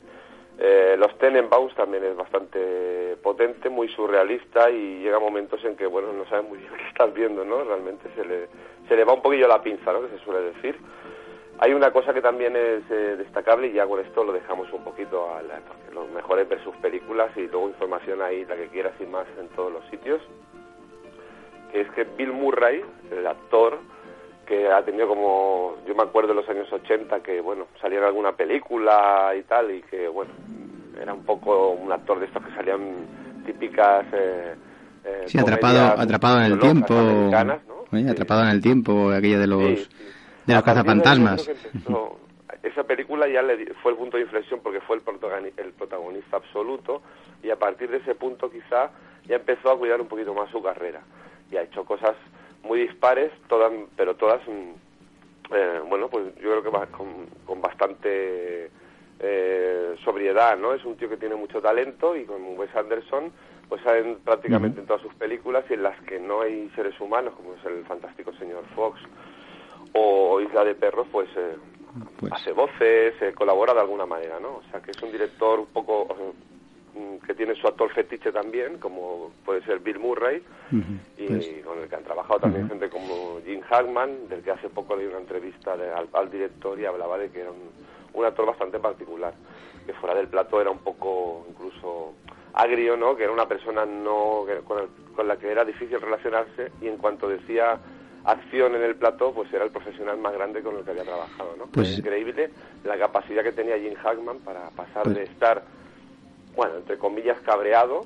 eh, 0.58 0.96
los 0.98 1.18
Tenenbaums 1.18 1.76
también 1.76 2.04
es 2.06 2.16
bastante 2.16 3.18
potente, 3.22 3.70
muy 3.70 3.90
surrealista 3.90 4.70
y 4.70 5.00
llega 5.02 5.20
momentos 5.20 5.64
en 5.66 5.76
que, 5.76 5.86
bueno, 5.86 6.14
no 6.14 6.26
sabes 6.28 6.48
muy 6.48 6.60
bien 6.60 6.72
qué 6.78 6.88
estás 6.88 7.14
viendo, 7.14 7.44
¿no? 7.44 7.64
Realmente 7.64 8.08
se 8.16 8.24
le, 8.26 8.48
se 8.88 8.96
le 8.96 9.04
va 9.04 9.14
un 9.14 9.22
poquillo 9.22 9.48
la 9.48 9.62
pinza, 9.62 9.92
¿no? 9.92 10.02
Que 10.02 10.18
se 10.18 10.24
suele 10.24 10.52
decir. 10.54 10.78
Hay 11.58 11.74
una 11.74 11.92
cosa 11.92 12.14
que 12.14 12.22
también 12.22 12.54
es 12.56 12.84
eh, 12.92 13.16
destacable 13.18 13.68
y 13.68 13.74
ya 13.74 13.88
con 13.88 14.00
esto 14.02 14.26
lo 14.26 14.34
dejamos 14.34 14.72
un 14.74 14.84
poquito 14.84 15.34
a 15.34 15.42
la, 15.42 15.56
porque 15.62 15.94
los 15.94 16.10
mejores 16.10 16.50
ver 16.50 16.62
sus 16.64 16.76
películas 16.78 17.32
y 17.38 17.48
luego 17.48 17.70
información 17.70 18.22
ahí, 18.22 18.44
la 18.46 18.58
que 18.58 18.68
quieras 18.68 18.94
y 19.00 19.06
más 19.06 19.26
en 19.40 19.48
todos 19.50 19.72
los 19.72 19.86
sitios, 19.90 20.22
que 21.72 21.82
es 21.82 21.90
que 21.92 22.04
Bill 22.04 22.34
Murray, 22.34 22.84
el 23.12 23.26
actor, 23.26 23.80
que 24.46 24.70
ha 24.72 24.84
tenido 24.84 25.08
como, 25.08 25.76
yo 25.88 25.96
me 25.96 26.04
acuerdo 26.04 26.30
de 26.30 26.36
los 26.36 26.50
años 26.50 26.72
80 26.72 27.22
que, 27.22 27.42
bueno, 27.42 27.68
salía 27.82 28.00
en 28.00 28.06
alguna 28.06 28.34
película 28.34 29.34
y 29.38 29.44
tal, 29.44 29.72
y 29.72 29.82
que, 29.84 30.08
bueno, 30.08 30.32
era 31.02 31.14
un 31.14 31.24
poco 31.26 31.72
un 31.72 31.92
actor 31.92 32.20
de 32.20 32.26
estos 32.28 32.44
que 32.46 32.54
salían 32.56 33.08
típicas... 33.46 34.06
Eh, 34.14 34.56
eh, 35.06 35.24
Sí, 35.28 35.38
atrapado, 35.40 36.00
atrapado 36.02 36.38
en 36.40 36.52
el 36.52 36.60
tiempo. 36.60 36.94
Oye, 37.92 38.10
Atrapado 38.10 38.44
en 38.44 38.50
el 38.50 38.62
tiempo, 38.62 39.12
aquello 39.12 39.40
de 39.40 39.48
los, 39.48 39.62
Sí, 39.62 39.76
sí. 39.78 40.04
de 40.46 40.54
los 40.54 40.64
partir 40.64 40.84
de 40.84 40.90
empezó- 41.86 42.18
esa 42.64 42.84
película 42.84 43.28
ya 43.28 43.42
le 43.44 43.74
fue 43.76 43.92
el 43.92 43.98
punto 43.98 44.18
de 44.18 44.24
inflexión 44.24 44.60
porque 44.62 44.82
fue 44.82 44.98
el, 44.98 45.04
el 45.58 45.72
protagonista 45.74 46.38
absoluto 46.38 47.02
y 47.44 47.52
a 47.52 47.56
partir 47.58 47.90
de 47.90 47.98
ese 47.98 48.16
punto 48.16 48.50
quizá 48.50 48.90
ya 49.28 49.36
empezó 49.36 49.72
a 49.72 49.78
cuidar 49.78 50.02
un 50.02 50.08
poquito 50.08 50.34
más 50.34 50.50
su 50.50 50.62
carrera 50.62 51.02
y 51.52 51.58
ha 51.58 51.62
hecho 51.62 51.86
cosas 51.86 52.16
muy 52.66 52.82
dispares, 52.82 53.32
todas, 53.48 53.72
pero 53.96 54.16
todas, 54.16 54.42
mm, 54.48 55.54
eh, 55.54 55.80
bueno, 55.88 56.10
pues 56.10 56.36
yo 56.36 56.50
creo 56.52 56.64
que 56.64 56.70
va 56.70 56.88
con, 56.88 57.28
con 57.46 57.62
bastante 57.62 58.70
eh, 59.20 59.96
sobriedad, 60.04 60.58
¿no? 60.58 60.74
Es 60.74 60.84
un 60.84 60.98
tío 60.98 61.08
que 61.08 61.18
tiene 61.18 61.36
mucho 61.36 61.62
talento 61.62 62.16
y 62.16 62.26
con 62.26 62.58
Wes 62.58 62.76
Anderson 62.76 63.32
pues 63.70 63.82
salen 63.82 64.18
prácticamente 64.24 64.80
en 64.80 64.86
todas 64.86 65.02
sus 65.02 65.14
películas 65.16 65.66
y 65.70 65.74
en 65.74 65.82
las 65.84 66.00
que 66.04 66.20
no 66.20 66.42
hay 66.42 66.70
seres 66.76 67.00
humanos, 67.00 67.34
como 67.36 67.56
es 67.56 67.66
el 67.66 67.84
fantástico 67.86 68.32
señor 68.34 68.64
Fox 68.76 69.00
o 69.94 70.40
Isla 70.42 70.64
de 70.64 70.76
Perros, 70.76 71.08
pues, 71.12 71.28
eh, 71.36 71.56
Pues- 72.20 72.32
hace 72.34 72.52
voces, 72.52 73.20
eh, 73.22 73.34
colabora 73.34 73.74
de 73.74 73.80
alguna 73.80 74.06
manera, 74.06 74.40
¿no? 74.40 74.58
O 74.58 74.64
sea, 74.70 74.82
que 74.82 74.92
es 74.92 75.02
un 75.02 75.12
director 75.12 75.60
un 75.60 75.68
poco 75.68 76.08
que 77.26 77.34
tiene 77.34 77.56
su 77.56 77.68
actor 77.68 77.92
fetiche 77.92 78.32
también, 78.32 78.78
como 78.78 79.32
puede 79.44 79.62
ser 79.64 79.80
Bill 79.80 80.00
Murray, 80.00 80.42
y 81.18 81.28
pues, 81.28 81.48
con 81.66 81.80
el 81.80 81.90
que 81.90 81.96
han 81.96 82.04
trabajado 82.04 82.40
también 82.40 82.70
gente 82.70 82.90
como 82.90 83.40
Jim 83.46 83.62
Hackman, 83.62 84.30
del 84.30 84.42
que 84.42 84.52
hace 84.52 84.70
poco 84.70 84.96
leí 84.96 85.08
una 85.08 85.18
entrevista 85.20 85.76
de- 85.76 85.92
al, 85.92 86.08
al 86.14 86.30
director 86.32 86.80
y 86.80 86.86
hablaba 86.86 87.18
de 87.18 87.30
que 87.30 87.42
era 87.42 87.52
un, 87.52 87.70
un 88.14 88.26
actor 88.26 88.46
bastante 88.46 88.80
particular, 88.80 89.34
que 89.86 89.94
fuera 89.94 90.16
del 90.16 90.28
plato 90.28 90.62
era 90.62 90.72
un 90.72 90.80
poco 90.80 91.46
incluso 91.50 92.14
agrio, 92.54 92.96
¿no? 92.96 93.16
Que 93.18 93.24
era 93.24 93.34
una 93.34 93.48
persona 93.48 93.86
no 93.86 94.44
que- 94.48 94.60
con, 94.66 94.80
el- 94.80 95.14
con 95.16 95.28
la 95.28 95.38
que 95.38 95.52
era 95.52 95.66
difícil 95.66 96.00
relacionarse 96.00 96.72
y 96.82 96.88
en 96.88 96.98
cuanto 96.98 97.28
decía 97.28 97.78
acción 98.24 98.74
en 98.74 98.82
el 98.84 98.96
plató, 98.96 99.34
pues 99.34 99.52
era 99.54 99.66
el 99.66 99.72
profesional 99.72 100.18
más 100.18 100.34
grande 100.34 100.62
con 100.64 100.78
el 100.78 100.84
que 100.84 100.92
había 100.92 101.04
trabajado, 101.04 101.56
¿no? 101.58 101.66
Pues- 101.68 101.90
Es 101.90 102.00
increíble 102.00 102.50
la 102.84 102.98
capacidad 102.98 103.44
que 103.44 103.52
tenía 103.52 103.78
Jim 103.78 103.94
Hackman 103.96 104.40
para 104.40 104.70
pasar 104.70 105.04
Pues- 105.04 105.16
de 105.16 105.24
estar, 105.24 105.64
bueno, 106.56 106.78
entre 106.78 106.98
comillas, 106.98 107.40
cabreado 107.42 108.02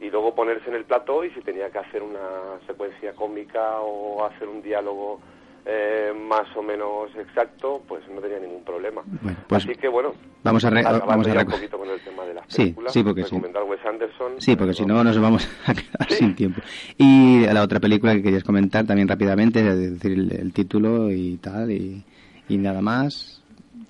y 0.00 0.10
luego 0.10 0.34
ponerse 0.34 0.68
en 0.68 0.76
el 0.76 0.84
plató 0.84 1.24
y 1.24 1.30
si 1.30 1.40
tenía 1.40 1.70
que 1.70 1.78
hacer 1.78 2.02
una 2.02 2.20
secuencia 2.66 3.12
cómica 3.14 3.80
o 3.80 4.24
hacer 4.24 4.46
un 4.48 4.62
diálogo 4.62 5.20
eh, 5.66 6.12
más 6.16 6.46
o 6.56 6.62
menos 6.62 7.10
exacto, 7.16 7.82
pues 7.86 8.02
no 8.08 8.20
tenía 8.22 8.38
ningún 8.38 8.62
problema. 8.64 9.02
Bueno, 9.20 9.38
pues 9.48 9.64
Así 9.64 9.74
que 9.74 9.88
bueno, 9.88 10.14
vamos 10.42 10.64
a 10.64 10.70
re- 10.70 10.82
vamos 10.82 11.26
a 11.28 11.32
un 11.40 11.44
poquito 11.46 11.76
con 11.78 11.90
el 11.90 12.00
tema 12.00 12.24
de 12.24 12.34
las 12.34 12.44
Sí, 12.48 12.62
películas, 12.62 12.92
sí, 12.92 13.02
porque 13.02 13.24
sí. 13.24 13.34
Wes 13.36 13.84
Anderson. 13.84 14.32
Sí, 14.38 14.56
porque 14.56 14.72
si 14.72 14.86
no 14.86 15.02
nos 15.04 15.20
vamos 15.20 15.46
a 15.66 15.74
quedar 15.74 16.08
Sí. 16.08 16.14
sin 16.16 16.34
tiempo. 16.34 16.62
Y 16.96 17.40
la 17.46 17.62
otra 17.62 17.80
película 17.80 18.14
que 18.14 18.22
querías 18.22 18.44
comentar 18.44 18.86
también 18.86 19.08
rápidamente, 19.08 19.60
es 19.60 19.92
decir, 20.00 20.12
el, 20.12 20.32
el 20.32 20.52
título 20.54 21.10
y 21.10 21.36
tal, 21.36 21.70
y, 21.70 22.02
y 22.48 22.56
nada 22.56 22.80
más. 22.80 23.37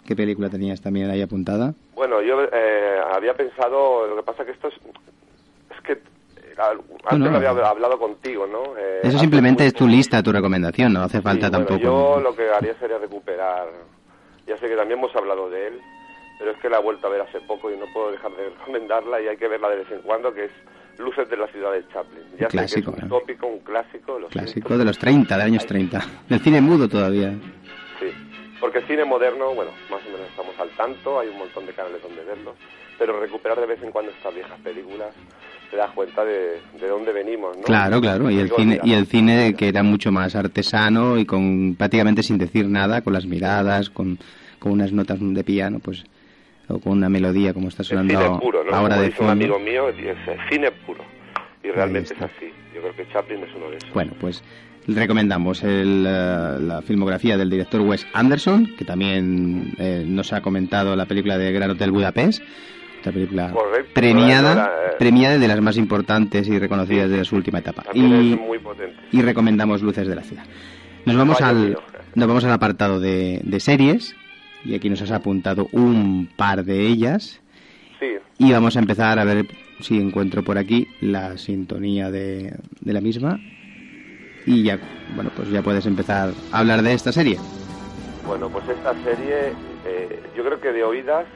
¿Qué 0.08 0.16
película 0.16 0.48
tenías 0.48 0.80
también 0.80 1.10
ahí 1.10 1.20
apuntada? 1.20 1.74
Bueno, 1.94 2.22
yo 2.22 2.42
eh, 2.50 2.98
había 3.12 3.34
pensado, 3.34 4.06
lo 4.06 4.16
que 4.16 4.22
pasa 4.22 4.42
que 4.42 4.52
esto 4.52 4.68
es, 4.68 4.74
es 4.74 5.82
que 5.82 5.92
eh, 5.92 6.54
antes 7.04 7.18
no. 7.30 7.38
lo 7.38 7.46
había 7.46 7.68
hablado 7.68 7.98
contigo, 7.98 8.46
¿no? 8.46 8.74
Eh, 8.78 9.00
Eso 9.02 9.18
simplemente 9.18 9.66
es 9.66 9.74
tu 9.74 9.86
lista, 9.86 10.22
tu 10.22 10.32
recomendación, 10.32 10.94
no 10.94 11.02
hace 11.02 11.20
falta 11.20 11.48
Sí, 11.48 11.50
bueno, 11.52 11.66
tampoco. 11.66 11.82
yo 11.84 12.20
lo 12.22 12.34
que 12.34 12.48
haría 12.48 12.72
sería 12.78 12.96
recuperar, 12.96 13.66
ya 14.46 14.56
sé 14.56 14.66
que 14.66 14.76
también 14.76 14.98
hemos 14.98 15.14
hablado 15.14 15.50
de 15.50 15.66
él, 15.66 15.74
pero 16.38 16.52
es 16.52 16.56
que 16.56 16.70
la 16.70 16.78
he 16.78 16.82
vuelto 16.82 17.06
a 17.06 17.10
ver 17.10 17.20
hace 17.20 17.42
poco 17.42 17.70
y 17.70 17.76
no 17.76 17.84
puedo 17.92 18.10
dejar 18.10 18.30
de 18.32 18.48
recomendarla 18.58 19.20
y 19.20 19.28
hay 19.28 19.36
que 19.36 19.46
verla 19.46 19.68
de 19.68 19.76
vez 19.76 19.90
en 19.92 20.00
cuando, 20.00 20.32
que 20.32 20.46
es 20.46 20.50
Luces 20.96 21.28
de 21.28 21.36
la 21.36 21.48
ciudad 21.48 21.72
de 21.72 21.86
Chaplin. 21.88 22.24
Ya 22.40 22.46
clásico, 22.48 22.92
sé 22.92 22.96
que 22.96 22.96
es 22.96 23.02
un 23.02 23.08
tópico, 23.10 23.46
un 23.46 23.58
clásico 23.58 24.14
de 24.14 24.20
los 24.20 24.30
Clásico 24.30 24.78
de 24.78 24.84
los 24.86 24.96
30, 24.98 25.36
de 25.36 25.42
años 25.42 25.66
30. 25.66 26.00
Del 26.30 26.40
cine 26.40 26.62
mudo 26.62 26.88
todavía. 26.88 27.34
Sí, 28.00 28.06
porque 28.60 28.80
cine 28.82 29.04
moderno, 29.04 29.54
bueno, 29.54 29.70
más 29.90 30.00
o 30.06 30.10
menos 30.10 30.28
estamos 30.28 30.58
al 30.58 30.68
tanto, 30.70 31.20
hay 31.20 31.28
un 31.28 31.38
montón 31.38 31.66
de 31.66 31.72
canales 31.72 32.02
donde 32.02 32.22
verlos, 32.24 32.54
pero 32.98 33.18
recuperar 33.20 33.60
de 33.60 33.66
vez 33.66 33.82
en 33.82 33.90
cuando 33.92 34.10
estas 34.10 34.34
viejas 34.34 34.58
películas 34.60 35.10
te 35.70 35.76
das 35.76 35.90
cuenta 35.90 36.24
de, 36.24 36.60
de 36.80 36.88
dónde 36.88 37.12
venimos, 37.12 37.56
¿no? 37.56 37.62
Claro, 37.62 38.00
claro, 38.00 38.30
y 38.30 38.38
el 38.38 38.50
cine 38.50 38.80
y 38.82 38.94
el 38.94 39.06
cine 39.06 39.54
que 39.54 39.68
era 39.68 39.82
mucho 39.82 40.10
más 40.10 40.34
artesano 40.34 41.18
y 41.18 41.26
con 41.26 41.74
prácticamente 41.76 42.22
sin 42.22 42.38
decir 42.38 42.66
nada, 42.66 43.02
con 43.02 43.12
las 43.12 43.26
miradas, 43.26 43.90
con, 43.90 44.18
con 44.58 44.72
unas 44.72 44.92
notas 44.92 45.18
de 45.20 45.44
piano, 45.44 45.78
pues 45.78 46.04
o 46.68 46.78
con 46.80 46.92
una 46.92 47.08
melodía 47.08 47.54
como 47.54 47.68
está 47.68 47.82
sonando 47.84 48.14
cine 48.18 48.38
puro, 48.40 48.64
¿no? 48.64 48.74
ahora 48.74 48.94
Como 48.96 49.00
de 49.02 49.08
dice 49.08 49.22
un 49.22 49.28
fondo. 49.28 49.44
amigo 49.54 49.58
mío, 49.58 49.88
es 49.90 49.96
cine 50.50 50.70
puro. 50.86 51.04
Y 51.62 51.70
realmente 51.70 52.14
es 52.14 52.22
así. 52.22 52.52
Yo 52.74 52.80
creo 52.80 52.94
que 52.96 53.08
Chaplin 53.12 53.42
es 53.42 53.54
uno 53.54 53.70
de 53.70 53.76
esos. 53.78 53.92
Bueno, 53.92 54.12
pues 54.20 54.42
recomendamos 54.94 55.62
el, 55.62 56.04
eh, 56.06 56.56
la 56.60 56.82
filmografía 56.82 57.36
del 57.36 57.50
director 57.50 57.80
Wes 57.82 58.06
Anderson, 58.12 58.74
que 58.76 58.84
también 58.84 59.74
eh, 59.78 60.04
nos 60.06 60.32
ha 60.32 60.40
comentado 60.40 60.96
la 60.96 61.06
película 61.06 61.36
de 61.38 61.52
Gran 61.52 61.70
Hotel 61.70 61.90
Budapest, 61.90 62.42
otra 63.00 63.12
película 63.12 63.52
Correcto, 63.52 63.90
premiada, 63.94 64.66
eh, 64.66 64.94
premiada 64.98 65.38
de 65.38 65.48
las 65.48 65.60
más 65.60 65.76
importantes 65.76 66.48
y 66.48 66.58
reconocidas 66.58 67.10
de 67.10 67.24
su 67.24 67.36
última 67.36 67.58
etapa. 67.60 67.84
Y, 67.94 68.00
muy 68.00 68.58
y 69.12 69.22
recomendamos 69.22 69.82
Luces 69.82 70.06
de 70.08 70.14
la 70.14 70.22
Ciudad. 70.22 70.44
Nos 71.04 71.16
vamos 71.16 71.38
Vaya 71.40 71.48
al, 71.50 71.68
mío. 71.68 71.82
nos 72.14 72.28
vamos 72.28 72.44
al 72.44 72.52
apartado 72.52 72.98
de, 72.98 73.40
de 73.44 73.60
series, 73.60 74.16
y 74.64 74.74
aquí 74.74 74.90
nos 74.90 75.00
has 75.02 75.12
apuntado 75.12 75.68
un 75.72 76.28
par 76.36 76.64
de 76.64 76.86
ellas. 76.86 77.40
Sí, 78.00 78.06
Y 78.38 78.52
vamos 78.52 78.76
a 78.76 78.80
empezar 78.80 79.18
a 79.18 79.24
ver 79.24 79.46
si 79.80 79.98
encuentro 79.98 80.42
por 80.42 80.58
aquí 80.58 80.88
la 81.00 81.36
sintonía 81.38 82.10
de, 82.10 82.54
de 82.80 82.92
la 82.92 83.00
misma. 83.00 83.38
Y 84.48 84.62
ya, 84.62 84.78
bueno, 85.14 85.30
pues 85.36 85.50
ya 85.50 85.60
puedes 85.60 85.84
empezar 85.84 86.30
a 86.52 86.58
hablar 86.58 86.80
de 86.80 86.94
esta 86.94 87.12
serie. 87.12 87.38
bueno, 88.26 88.48
pues 88.48 88.66
esta 88.68 88.94
serie, 89.04 89.52
eh, 89.84 90.22
yo 90.34 90.42
creo 90.44 90.58
que 90.60 90.72
de 90.72 90.84
oídas 90.84 91.26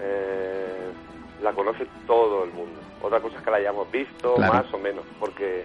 eh, 0.00 0.90
la 1.42 1.52
conoce 1.52 1.86
todo 2.06 2.44
el 2.44 2.50
mundo. 2.52 2.80
Otra 3.02 3.20
cosa 3.20 3.36
es 3.36 3.42
que 3.44 3.50
la 3.50 3.56
hayamos 3.58 3.90
visto, 3.92 4.34
Claro. 4.36 4.54
más 4.54 4.72
o 4.72 4.78
menos, 4.78 5.04
porque 5.20 5.64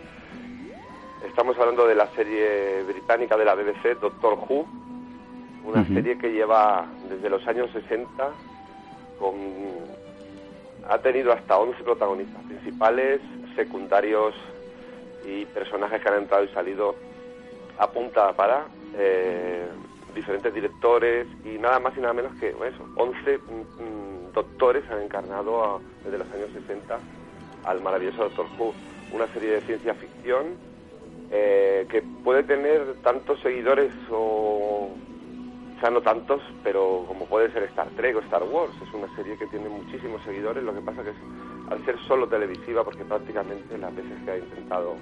estamos 1.25 1.57
hablando 1.57 1.87
de 1.87 1.95
la 1.95 2.07
serie 2.15 2.83
británica 2.83 3.37
de 3.37 3.45
la 3.45 3.55
BBC, 3.55 3.97
Doctor 4.01 4.33
Who, 4.49 4.65
una 5.65 5.85
serie 5.87 6.17
que 6.17 6.31
lleva 6.33 6.87
desde 7.09 7.29
los 7.29 7.45
años 7.47 7.69
60 7.71 8.29
con 9.19 9.33
ha 10.89 10.97
tenido 10.99 11.31
hasta 11.33 11.57
11 11.57 11.83
protagonistas 11.83 12.41
principales, 12.45 13.19
secundarios 13.55 14.33
y 15.27 15.45
personajes 15.47 16.01
que 16.01 16.09
han 16.09 16.15
entrado 16.23 16.43
y 16.45 16.49
salido 16.49 16.95
a 17.77 17.91
punta 17.91 18.33
para 18.35 18.67
eh, 18.93 19.67
diferentes 20.15 20.53
directores 20.53 21.27
y 21.43 21.59
nada 21.59 21.79
más 21.79 21.95
y 21.97 22.01
nada 22.01 22.13
menos 22.13 22.33
que 22.35 22.49
eso, 22.49 22.89
11 22.95 23.39
mm, 23.47 23.83
mm, 23.83 24.31
doctores 24.33 24.83
han 24.89 25.01
encarnado 25.03 25.63
a- 25.63 25.81
desde 26.03 26.17
los 26.17 26.31
años 26.31 26.49
60 26.53 26.99
al 27.65 27.81
maravilloso 27.81 28.23
Doctor 28.23 28.47
Who, 28.57 28.73
una 29.11 29.27
serie 29.33 29.51
de 29.51 29.61
ciencia 29.63 29.93
ficción 29.95 30.57
eh, 31.29 31.85
que 31.89 32.01
puede 32.23 32.43
tener 32.43 32.95
tantos 33.03 33.39
seguidores 33.41 33.91
o 34.11 34.97
o 35.77 35.79
sea, 35.79 35.91
no 35.91 36.01
tantos, 36.01 36.41
pero 36.63 37.05
como 37.07 37.27
puede 37.27 37.51
ser 37.51 37.61
Star 37.65 37.91
Trek 37.91 38.15
o 38.15 38.19
Star 38.21 38.43
Wars, 38.43 38.73
es 38.81 38.91
una 38.93 39.07
serie 39.15 39.37
que 39.37 39.45
tiene 39.45 39.69
muchísimos 39.69 40.23
seguidores, 40.23 40.63
lo 40.63 40.73
que 40.73 40.81
pasa 40.81 41.03
que 41.03 41.11
es, 41.11 41.17
al 41.69 41.83
ser 41.85 41.97
solo 42.07 42.27
televisiva, 42.27 42.83
porque 42.83 43.03
prácticamente 43.05 43.77
las 43.77 43.95
veces 43.95 44.13
que 44.25 44.31
ha 44.31 44.37
intentado 44.37 44.95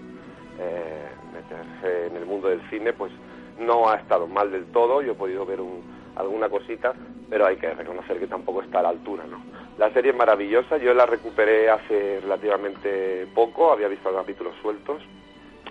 eh, 0.60 1.06
meterse 1.34 2.08
en 2.08 2.16
el 2.18 2.26
mundo 2.26 2.48
del 2.48 2.62
cine, 2.70 2.94
pues 2.94 3.12
no 3.60 3.90
ha 3.90 3.96
estado 3.96 4.28
mal 4.28 4.52
del 4.52 4.66
todo, 4.68 5.02
yo 5.02 5.12
he 5.14 5.16
podido 5.16 5.46
ver 5.46 5.62
un- 5.62 5.84
alguna 6.16 6.50
cosita, 6.50 6.94
pero 7.30 7.46
hay 7.46 7.58
que 7.58 7.74
reconocer 7.74 8.20
que 8.20 8.28
tampoco 8.28 8.62
está 8.62 8.80
a 8.80 8.84
la 8.84 8.90
altura, 8.90 9.26
¿no? 9.30 9.42
La 9.78 9.92
serie 9.92 10.12
es 10.12 10.18
maravillosa, 10.18 10.78
yo 10.78 10.94
la 10.94 11.06
recuperé 11.06 11.70
hace 11.70 12.20
relativamente 12.22 13.28
poco, 13.36 13.72
había 13.72 13.90
visto 13.90 14.14
capítulos 14.14 14.54
sueltos, 14.62 15.02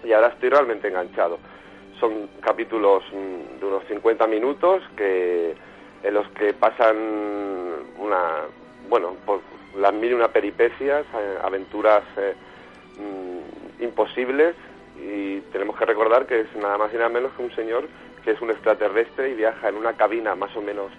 y 0.05 0.13
ahora 0.13 0.29
estoy 0.29 0.51
realmente 0.51 0.89
enganchado. 0.89 1.39
Son 1.99 2.29
capítulos 2.41 3.03
mm, 3.13 3.61
de 3.61 3.67
unos 3.67 3.85
50 3.89 4.27
minutos 4.27 4.83
que 4.97 5.55
en 6.03 6.13
los 6.15 6.29
que 6.33 6.53
pasan 6.53 6.97
una, 7.99 8.43
bueno, 8.91 9.15
por 9.25 9.41
las 9.77 9.93
mil 9.93 10.11
y 10.11 10.15
una 10.15 10.29
peripecias, 10.29 11.05
eh, 11.15 11.39
aventuras 11.43 12.03
eh, 12.17 12.35
mm, 12.99 13.83
imposibles 13.83 14.55
y 15.01 15.41
tenemos 15.53 15.77
que 15.77 15.85
recordar 15.85 16.27
que 16.27 16.41
es 16.41 16.57
nada 16.57 16.79
más 16.79 16.93
y 16.93 16.97
nada 16.97 17.09
menos 17.09 17.33
que 17.37 17.43
un 17.43 17.55
señor 17.55 17.85
que 18.25 18.31
es 18.31 18.41
un 18.41 18.51
extraterrestre 18.51 19.31
y 19.31 19.35
viaja 19.35 19.69
en 19.69 19.77
una 19.77 19.93
cabina 19.95 20.35
más 20.35 20.55
o 20.57 20.63
menos 20.63 20.91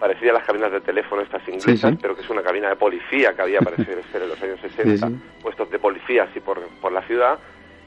parecida 0.00 0.30
a 0.30 0.34
las 0.34 0.44
cabinas 0.44 0.72
de 0.72 0.80
teléfono 0.80 1.22
estas 1.22 1.46
inglesas, 1.48 1.92
sí. 1.92 1.98
pero 2.02 2.16
que 2.16 2.22
es 2.22 2.30
una 2.30 2.42
cabina 2.42 2.68
de 2.68 2.76
policía 2.76 3.32
que 3.34 3.42
había 3.42 3.60
parecido 3.60 4.02
ser 4.10 4.22
en 4.22 4.28
los 4.30 4.42
años 4.42 4.58
60, 4.60 5.06
Sí, 5.06 5.14
sí. 5.14 5.20
puestos 5.40 5.70
de 5.70 5.78
policía 5.78 6.24
así 6.24 6.40
por, 6.40 6.60
por 6.80 6.90
la 6.90 7.02
ciudad 7.02 7.38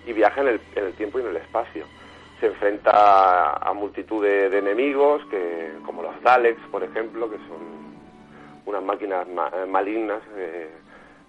y 0.05 0.13
viaja 0.13 0.39
en 0.41 0.47
el, 0.47 0.61
en 0.75 0.85
el 0.85 0.93
tiempo 0.93 1.19
y 1.19 1.23
en 1.23 1.27
el 1.29 1.37
espacio. 1.37 1.85
Se 2.39 2.45
enfrenta 2.47 2.91
a, 2.93 3.69
a 3.69 3.73
multitud 3.73 4.23
de, 4.23 4.49
de 4.49 4.59
enemigos, 4.59 5.21
que 5.29 5.71
como 5.85 6.01
los 6.01 6.21
Daleks, 6.21 6.61
por 6.71 6.81
ejemplo, 6.83 7.29
que 7.29 7.37
son 7.39 7.86
unas 8.67 8.83
máquinas 8.83 9.27
ma- 9.27 9.49
eh, 9.53 9.65
malignas 9.65 10.21
que 10.35 10.67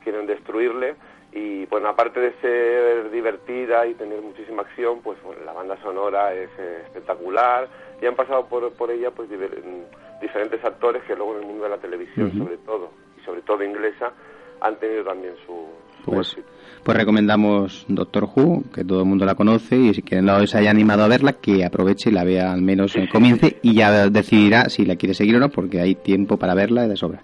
quieren 0.05 0.27
destruirle. 0.27 0.97
Y 1.33 1.67
bueno, 1.67 1.89
aparte 1.89 2.21
de 2.21 2.33
ser 2.41 3.11
divertida 3.11 3.87
y 3.87 3.95
tener 3.95 4.21
muchísima 4.23 4.63
acción, 4.63 5.01
pues 5.03 5.23
bueno, 5.23 5.43
la 5.45 5.53
banda 5.53 5.77
sonora 5.83 6.33
es 6.35 6.49
eh, 6.59 6.83
espectacular 6.87 7.69
y 8.01 8.07
han 8.07 8.15
pasado 8.17 8.47
por, 8.47 8.73
por 8.73 8.91
ella 8.91 9.11
pues 9.11 9.29
diver- 9.31 9.63
mm, 9.63 10.21
diferentes 10.23 10.65
actores 10.65 11.03
que 11.05 11.15
luego 11.15 11.35
en 11.37 11.41
el 11.43 11.47
mundo 11.47 11.65
de 11.65 11.71
la 11.71 11.79
televisión, 11.79 12.31
sobre 12.39 12.57
todo, 12.59 12.91
y 13.21 13.25
sobre 13.25 13.43
todo 13.43 13.63
inglesa, 13.63 14.13
han 14.61 14.77
tenido 14.77 15.05
también 15.05 15.35
su 15.47 15.67
Pues, 16.05 16.29
éxito. 16.33 16.49
pues 16.85 16.97
recomendamos 16.97 17.85
Doctor 17.89 18.25
Who, 18.35 18.65
que 18.75 18.85
todo 18.85 19.01
el 19.01 19.07
mundo 19.07 19.25
la 19.27 19.35
conoce 19.35 19.77
y 19.77 19.95
si 19.95 20.03
quien 20.03 20.25
no 20.25 20.47
se 20.47 20.59
haya 20.59 20.71
animado 20.71 21.05
a 21.05 21.09
verla, 21.09 21.35
que 21.35 21.65
aproveche 21.65 22.11
y 22.11 22.13
la 22.13 22.25
vea 22.25 22.53
al 22.53 22.63
menos 22.63 22.97
en 22.97 23.07
comience 23.09 23.59
y 23.63 23.75
ya 23.75 24.09
decidirá 24.09 24.69
si 24.69 24.85
la 24.87 24.97
quiere 24.97 25.15
seguir 25.15 25.37
o 25.37 25.41
no, 25.41 25.49
porque 25.51 25.81
hay 25.81 25.95
tiempo 25.97 26.37
para 26.37 26.55
verla 26.55 26.87
de 26.89 26.97
sobra. 26.97 27.21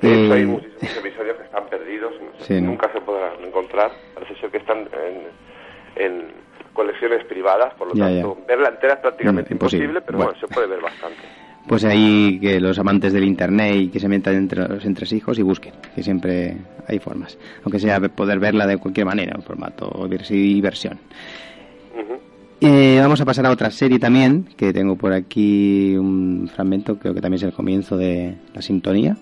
De 0.00 0.24
hecho, 0.24 0.32
hay 0.34 0.42
Eh, 0.42 0.46
muchísimos 0.46 0.96
episodios 0.96 1.36
que 1.38 1.44
están 1.44 1.68
perdidos, 1.68 2.12
no 2.20 2.38
sé, 2.38 2.54
Sí, 2.54 2.60
¿no? 2.60 2.70
nunca 2.70 2.92
se 2.92 3.00
podrán 3.00 3.44
encontrar. 3.44 3.90
Parece 4.14 4.36
ser 4.40 4.50
que 4.50 4.58
están 4.58 4.78
en, 4.78 6.02
en 6.04 6.22
colecciones 6.72 7.24
privadas, 7.24 7.74
por 7.74 7.88
lo 7.88 7.94
Ya, 7.94 8.04
tanto, 8.04 8.38
verla 8.46 8.68
entera 8.68 8.94
es 8.94 9.00
prácticamente 9.00 9.50
Mm, 9.50 9.54
imposible. 9.54 9.84
imposible, 9.86 10.00
pero 10.06 10.18
Bueno. 10.18 10.32
bueno. 10.34 10.46
se 10.46 10.54
puede 10.54 10.66
ver 10.68 10.80
bastante. 10.80 11.22
Pues 11.68 11.84
ahí 11.84 12.38
que 12.40 12.60
los 12.60 12.78
amantes 12.78 13.12
del 13.12 13.24
internet 13.24 13.76
y 13.76 13.88
que 13.88 14.00
se 14.00 14.08
metan 14.08 14.34
entre 14.36 14.66
los 14.66 14.84
entresijos 14.86 15.38
y 15.38 15.42
busquen, 15.42 15.74
que 15.94 16.02
siempre 16.02 16.56
hay 16.86 16.98
formas. 16.98 17.36
Aunque 17.62 17.78
sea 17.78 18.00
poder 18.00 18.38
verla 18.38 18.66
de 18.66 18.78
cualquier 18.78 19.04
manera, 19.04 19.34
en 19.36 19.42
formato 19.42 20.08
y 20.30 20.60
versión. 20.62 20.98
Eh, 22.60 22.98
vamos 23.00 23.20
a 23.20 23.24
pasar 23.24 23.46
a 23.46 23.50
otra 23.50 23.70
serie 23.70 23.98
también, 23.98 24.48
que 24.56 24.72
tengo 24.72 24.96
por 24.96 25.12
aquí 25.12 25.94
un 25.96 26.50
fragmento, 26.52 26.98
creo 26.98 27.14
que 27.14 27.20
también 27.20 27.36
es 27.36 27.44
el 27.44 27.52
comienzo 27.52 27.96
de 27.96 28.34
la 28.54 28.62
sintonía. 28.62 29.16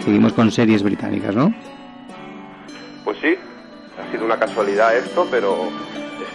Seguimos 0.00 0.32
con 0.32 0.50
series 0.50 0.82
británicas, 0.82 1.34
¿no? 1.34 1.54
Pues 3.04 3.16
sí, 3.22 3.36
ha 3.96 4.10
sido 4.10 4.26
una 4.26 4.38
casualidad 4.38 4.96
esto, 4.96 5.26
pero 5.30 5.70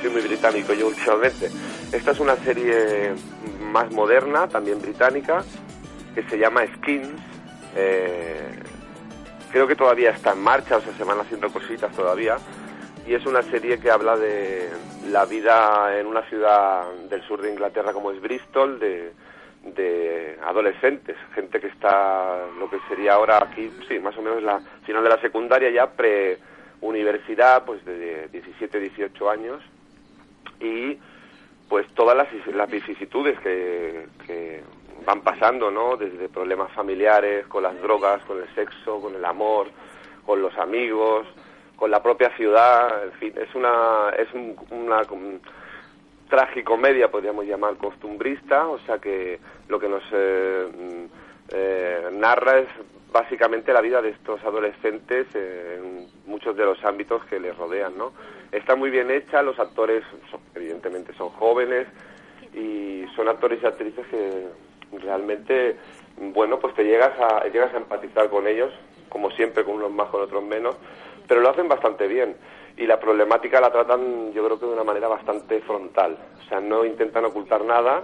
muy 0.10 0.22
británico 0.22 0.74
yo 0.74 0.88
últimamente. 0.88 1.49
Esta 1.91 2.12
es 2.12 2.20
una 2.20 2.36
serie 2.38 3.14
más 3.72 3.91
moderna, 3.91 4.47
también 4.47 4.82
británica, 4.82 5.43
que 6.16 6.24
se 6.24 6.38
llama 6.38 6.66
Skins. 6.76 7.20
Eh, 7.76 8.49
creo 9.51 9.68
que 9.68 9.76
todavía 9.76 10.12
está 10.12 10.34
en 10.34 10.41
marcha, 10.41 10.78
o 10.78 10.82
sea, 10.82 10.93
se 10.93 11.04
van 11.04 11.20
haciendo 11.20 11.51
cositas 11.51 11.91
todavía. 11.95 12.38
Y 13.06 13.14
es 13.14 13.26
una 13.26 13.41
serie 13.43 13.80
que 13.80 13.91
habla 13.91 14.16
de 14.16 14.70
la 15.10 15.26
vida 15.26 15.99
en 15.99 16.08
una 16.08 16.22
ciudad 16.30 16.84
del 17.10 17.22
sur 17.24 17.41
de 17.41 17.51
Inglaterra 17.51 17.91
como 17.93 18.12
es 18.12 18.22
Bristol, 18.22 18.80
de, 18.80 19.12
adolescentes, 20.45 21.16
gente 21.34 21.60
que 21.60 21.68
está 21.68 22.47
lo 22.60 22.70
que 22.70 22.78
sería 22.89 23.14
ahora 23.14 23.38
aquí, 23.41 23.72
sí, 23.88 23.97
más 23.97 24.16
o 24.18 24.22
menos 24.22 24.43
la 24.43 24.60
final 24.86 25.04
de 25.04 25.10
la 25.10 25.22
secundaria 25.22 25.70
ya 25.70 25.89
pre-universidad, 25.91 27.64
pues 27.64 27.84
de 27.86 28.28
17, 28.28 28.80
18 28.80 29.30
años 29.30 29.64
y 30.64 30.99
pues 31.70 31.88
todas 31.95 32.16
las, 32.16 32.70
vicisitudes 32.70 33.39
que, 33.39 34.61
van 35.05 35.22
pasando, 35.22 35.70
¿no? 35.70 35.97
Desde 35.97 36.30
problemas 36.30 36.72
familiares, 36.72 37.45
con 37.47 37.64
las 37.64 37.80
drogas, 37.82 38.24
con 38.24 38.39
el 38.41 38.47
sexo, 38.55 39.01
con 39.01 39.16
el 39.16 39.26
amor, 39.26 39.68
con 40.26 40.41
los 40.41 40.57
amigos, 40.57 41.28
con 41.76 41.91
la 41.91 42.01
propia 42.01 42.30
ciudad, 42.38 43.03
en 43.05 43.11
fin, 43.14 43.34
es 43.36 43.53
una 43.55 44.09
es 44.18 44.32
un- 44.34 44.55
una 44.72 45.01
um, 45.09 45.39
tragicomedia, 46.30 47.11
podríamos 47.11 47.45
llamar, 47.45 47.76
costumbrista, 47.78 48.68
o 48.68 48.80
sea 48.80 48.99
que 48.99 49.39
lo 49.68 49.80
que 49.80 49.89
nos 49.89 50.03
eh, 50.11 50.68
mm, 50.72 51.05
eh, 51.49 52.07
narra 52.14 52.59
es 52.59 52.68
básicamente 53.14 53.72
la 53.72 53.80
vida 53.82 54.01
de 54.01 54.09
estos 54.09 54.43
adolescentes 54.43 55.28
en 55.36 56.07
muchos 56.26 56.57
de 56.57 56.66
los 56.66 56.84
ámbitos 56.84 57.24
que 57.26 57.39
les 57.39 57.55
rodean, 57.55 57.97
¿no? 57.97 58.11
Está 58.51 58.76
muy 58.76 58.89
bien 58.89 59.09
hecha, 59.11 59.41
los 59.41 59.57
actores 59.59 60.03
son- 60.32 60.41
evidentemente 60.55 61.14
son 61.14 61.30
jóvenes 61.30 61.88
y 62.53 63.05
son 63.16 63.30
actores 63.30 63.59
y 63.64 63.66
actrices 63.66 64.05
que 64.07 64.47
realmente, 64.99 65.78
bueno, 66.18 66.59
pues 66.59 66.74
te 66.76 66.84
llegas 66.84 67.11
a, 67.20 67.45
llegas 67.47 67.74
a 67.74 67.78
empatizar 67.78 68.30
con 68.30 68.47
ellos, 68.47 68.74
como 69.09 69.32
siempre, 69.32 69.64
con 69.64 69.76
unos 69.76 69.91
más, 69.91 70.09
con 70.09 70.22
otros 70.22 70.43
menos, 70.43 70.76
pero 71.28 71.39
lo 71.41 71.49
hacen 71.49 71.68
bastante 71.68 72.07
bien. 72.07 72.36
Y 72.76 72.88
la 72.88 72.99
problemática 72.99 73.61
la 73.61 73.72
tratan, 73.72 74.34
yo 74.34 74.43
creo 74.43 74.59
que 74.59 74.66
de 74.66 74.74
una 74.74 74.84
manera 74.84 75.07
bastante 75.07 75.61
frontal. 75.61 76.18
O 76.39 76.49
sea, 76.49 76.59
no 76.59 76.84
intentan 76.84 77.24
ocultar 77.26 77.64
nada, 77.64 78.01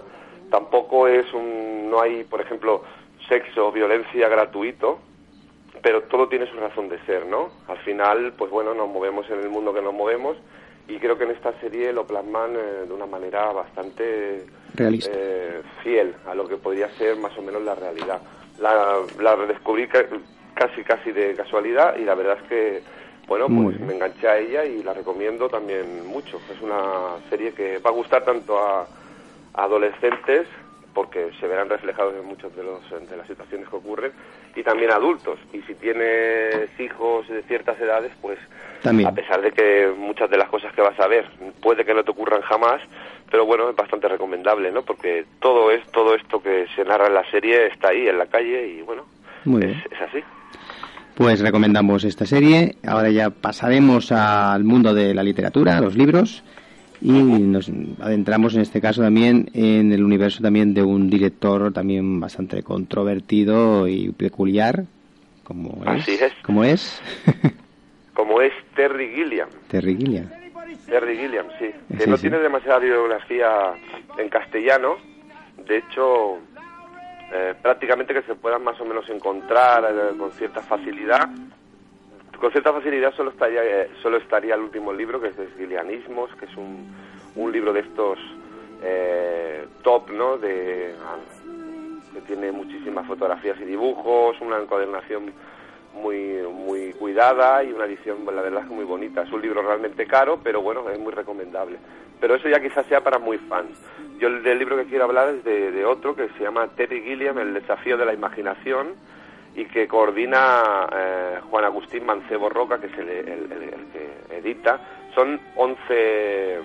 tampoco 0.52 1.08
es 1.08 1.32
un, 1.34 1.90
no 1.90 2.00
hay, 2.02 2.24
por 2.24 2.40
ejemplo, 2.42 2.84
sexo 3.30 3.68
o 3.68 3.72
violencia 3.72 4.28
gratuito, 4.28 5.00
pero 5.82 6.02
todo 6.04 6.28
tiene 6.28 6.46
su 6.48 6.58
razón 6.58 6.90
de 6.90 7.00
ser, 7.06 7.26
¿no? 7.26 7.50
Al 7.68 7.78
final, 7.80 8.34
pues 8.38 8.52
bueno, 8.52 8.74
nos 8.74 8.90
movemos 8.90 9.30
en 9.30 9.40
el 9.40 9.50
mundo 9.50 9.74
que 9.74 9.82
nos 9.82 9.94
movemos 9.94 10.36
y 10.88 10.98
creo 10.98 11.18
que 11.18 11.24
en 11.26 11.32
esta 11.32 11.54
serie 11.62 11.94
lo 11.94 12.06
plasman 12.06 12.56
eh, 12.56 12.86
de 12.88 12.94
una 12.94 13.06
manera 13.06 13.52
bastante 13.54 14.46
Realista. 14.74 15.10
eh, 15.14 15.62
fiel 15.84 16.16
a 16.28 16.34
lo 16.36 16.48
que 16.48 16.58
podría 16.58 16.90
ser 16.98 17.16
más 17.16 17.38
o 17.38 17.42
menos 17.42 17.62
la 17.62 17.76
realidad. 17.76 18.20
La, 18.60 18.98
la 19.22 19.36
redescubrí 19.36 19.88
ca- 19.88 20.06
casi 20.56 20.84
casi 20.84 21.12
de 21.12 21.36
casualidad 21.36 21.96
y 21.98 22.04
la 22.04 22.16
verdad 22.16 22.38
es 22.42 22.50
que 22.50 22.82
bueno 23.28 23.46
pues 23.48 23.80
me 23.80 23.94
enganché 23.94 24.28
a 24.28 24.38
ella 24.40 24.66
y 24.66 24.82
la 24.84 24.94
recomiendo 24.94 25.48
también 25.48 26.06
mucho. 26.08 26.42
Es 26.54 26.60
una 26.62 27.20
serie 27.30 27.54
que 27.54 27.78
va 27.78 27.92
a 27.92 27.94
gustar 27.94 28.26
tanto 28.26 28.58
a, 28.60 28.82
a 29.54 29.64
adolescentes 29.64 30.48
porque 31.00 31.30
se 31.40 31.48
verán 31.48 31.70
reflejados 31.70 32.14
en 32.14 32.26
muchas 32.26 32.54
de, 32.58 32.62
los, 32.62 32.82
de 33.10 33.16
las 33.16 33.26
situaciones 33.26 33.70
que 33.70 33.76
ocurren 33.78 34.12
y 34.54 34.64
también 34.64 34.92
adultos. 34.92 35.40
Y 35.54 35.62
si 35.62 35.74
tienes 35.76 36.78
hijos 36.78 37.26
de 37.30 37.42
ciertas 37.44 37.80
edades, 37.80 38.12
pues 38.22 38.38
También. 38.84 39.08
a 39.08 39.14
pesar 39.14 39.42
de 39.42 39.54
que 39.54 39.94
muchas 39.98 40.30
de 40.30 40.36
las 40.38 40.50
cosas 40.50 40.74
que 40.74 40.82
vas 40.82 41.00
a 41.00 41.08
ver 41.08 41.26
puede 41.62 41.86
que 41.86 41.94
no 41.94 42.04
te 42.04 42.12
ocurran 42.12 42.42
jamás, 42.42 42.82
pero 43.32 43.46
bueno, 43.46 43.70
es 43.70 43.78
bastante 43.78 44.10
recomendable, 44.10 44.74
¿no? 44.74 44.82
Porque 44.82 45.24
todo 45.40 45.72
es 45.72 45.90
todo 45.94 46.16
esto 46.16 46.44
que 46.44 46.68
se 46.76 46.84
narra 46.84 47.08
en 47.08 47.14
la 47.14 47.32
serie 47.32 47.68
está 47.68 47.88
ahí 47.92 48.10
en 48.10 48.18
la 48.18 48.26
calle 48.26 48.68
y 48.68 48.82
bueno, 48.82 49.06
Muy 49.46 49.64
es, 49.64 49.78
es 49.94 50.02
así. 50.02 50.20
Pues 51.16 51.40
recomendamos 51.40 52.04
esta 52.04 52.26
serie. 52.26 52.76
Ahora 52.86 53.10
ya 53.10 53.30
pasaremos 53.30 54.12
al 54.12 54.66
mundo 54.66 54.94
de 54.94 55.14
la 55.14 55.24
literatura, 55.24 55.78
a 55.78 55.82
los 55.82 55.96
libros. 55.96 56.44
Y 57.02 57.12
nos 57.12 57.72
adentramos 58.02 58.56
en 58.56 58.62
este 58.62 58.82
caso 58.82 59.02
también 59.02 59.50
en 59.54 59.92
el 59.94 60.04
universo 60.04 60.42
también 60.44 60.74
de 60.74 60.84
un 60.84 61.10
director 61.10 61.72
también 61.72 62.20
bastante 62.20 62.62
controvertido 62.64 63.88
y 63.88 64.12
peculiar, 64.12 64.84
como 65.44 65.82
es. 65.94 66.34
Como 66.44 66.64
es. 66.64 67.02
Como 68.14 68.42
es 68.42 68.52
Terry 68.76 69.14
Gilliam. 69.16 69.48
Terry 69.70 69.96
Gilliam. 69.96 70.28
Terry 70.88 71.18
Gilliam, 71.18 71.46
sí. 71.58 71.68
Que 71.98 72.04
Sí, 72.04 72.10
no 72.10 72.18
sí. 72.18 72.22
tiene 72.24 72.40
demasiada 72.40 72.80
bibliografía 72.80 73.48
en 74.18 74.28
castellano. 74.28 74.98
De 75.66 75.78
hecho, 75.78 76.38
eh, 77.32 77.54
prácticamente 77.62 78.14
que 78.14 78.22
se 78.24 78.36
puedan 78.36 78.62
más 78.64 78.80
o 78.82 78.86
menos 78.86 79.10
encontrar 79.10 79.86
eh, 79.90 80.18
con 80.18 80.32
cierta 80.34 80.62
facilidad. 80.62 81.30
Con 82.40 82.52
cierta 82.52 82.72
facilidad 82.72 83.14
solo 83.16 83.32
estaría, 83.32 83.64
eh, 83.64 83.90
solo 84.02 84.18
estaría 84.18 84.56
el 84.56 84.62
último 84.62 84.94
libro, 84.94 85.20
que 85.20 85.28
es 85.28 85.38
Desgilianismos, 85.38 86.34
que 86.36 86.46
es 86.46 86.56
un, 86.56 86.88
un 87.36 87.52
libro 87.52 87.74
de 87.74 87.82
estos 87.82 88.18
eh, 88.82 89.66
top, 89.84 90.10
¿no? 90.12 90.38
De, 90.38 90.96
ah, 91.04 91.18
que 92.14 92.22
tiene 92.22 92.52
muchísimas 92.54 93.06
fotografías 93.08 93.60
y 93.60 93.66
dibujos, 93.66 94.40
una 94.40 94.58
encuadernación 94.58 95.34
muy 95.94 96.44
muy 96.50 96.94
cuidada 96.94 97.62
y 97.64 97.74
una 97.74 97.86
edición, 97.86 98.26
la 98.26 98.42
verdad 98.42 98.64
muy 98.66 98.86
bonita. 98.86 99.24
Es 99.24 99.32
un 99.34 99.42
libro 99.42 99.62
realmente 99.62 100.06
caro, 100.06 100.40
pero 100.42 100.62
bueno, 100.62 100.90
es 100.90 100.98
muy 100.98 101.12
recomendable. 101.12 101.78
Pero 102.22 102.36
eso 102.36 102.48
ya 102.48 102.62
quizás 102.62 102.86
sea 102.86 103.04
para 103.04 103.20
muy 103.20 103.38
fans. 103.38 103.72
Yo 104.18 104.30
el 104.30 104.44
del 104.44 104.60
libro 104.60 104.78
que 104.78 104.86
quiero 104.86 105.06
hablar 105.06 105.30
es 105.30 105.44
de, 105.44 105.72
de 105.72 105.84
otro 105.84 106.16
que 106.16 106.30
se 106.38 106.44
llama 106.44 106.68
Terry 106.70 107.02
Gilliam, 107.02 107.38
El 107.38 107.54
desafío 107.54 107.98
de 107.98 108.06
la 108.06 108.14
imaginación, 108.14 108.96
y 109.56 109.66
que 109.66 109.88
coordina 109.88 110.88
eh, 110.92 111.40
Juan 111.50 111.66
Agustín 111.66 112.06
Mancebo 112.06 112.50
Roca, 112.50 112.80
que 112.80 112.88
es 112.88 112.98
el, 112.98 113.48
que 113.92 114.38
edita. 114.38 114.80
Son 115.14 115.40
11, 115.56 116.60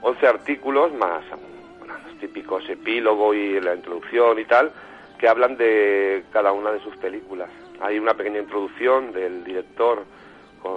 11 0.00 0.26
artículos 0.26 0.92
más 0.94 1.22
bueno, 1.78 1.94
los 2.06 2.18
típicos 2.18 2.68
epílogo 2.68 3.34
y 3.34 3.60
la 3.60 3.74
introducción 3.74 4.38
y 4.38 4.44
tal, 4.44 4.72
que 5.18 5.28
hablan 5.28 5.56
de 5.56 6.24
cada 6.32 6.52
una 6.52 6.72
de 6.72 6.80
sus 6.80 6.96
películas. 6.96 7.50
Hay 7.80 7.98
una 7.98 8.14
pequeña 8.14 8.40
introducción 8.40 9.12
del 9.12 9.44
director 9.44 10.04
eh, 10.64 10.68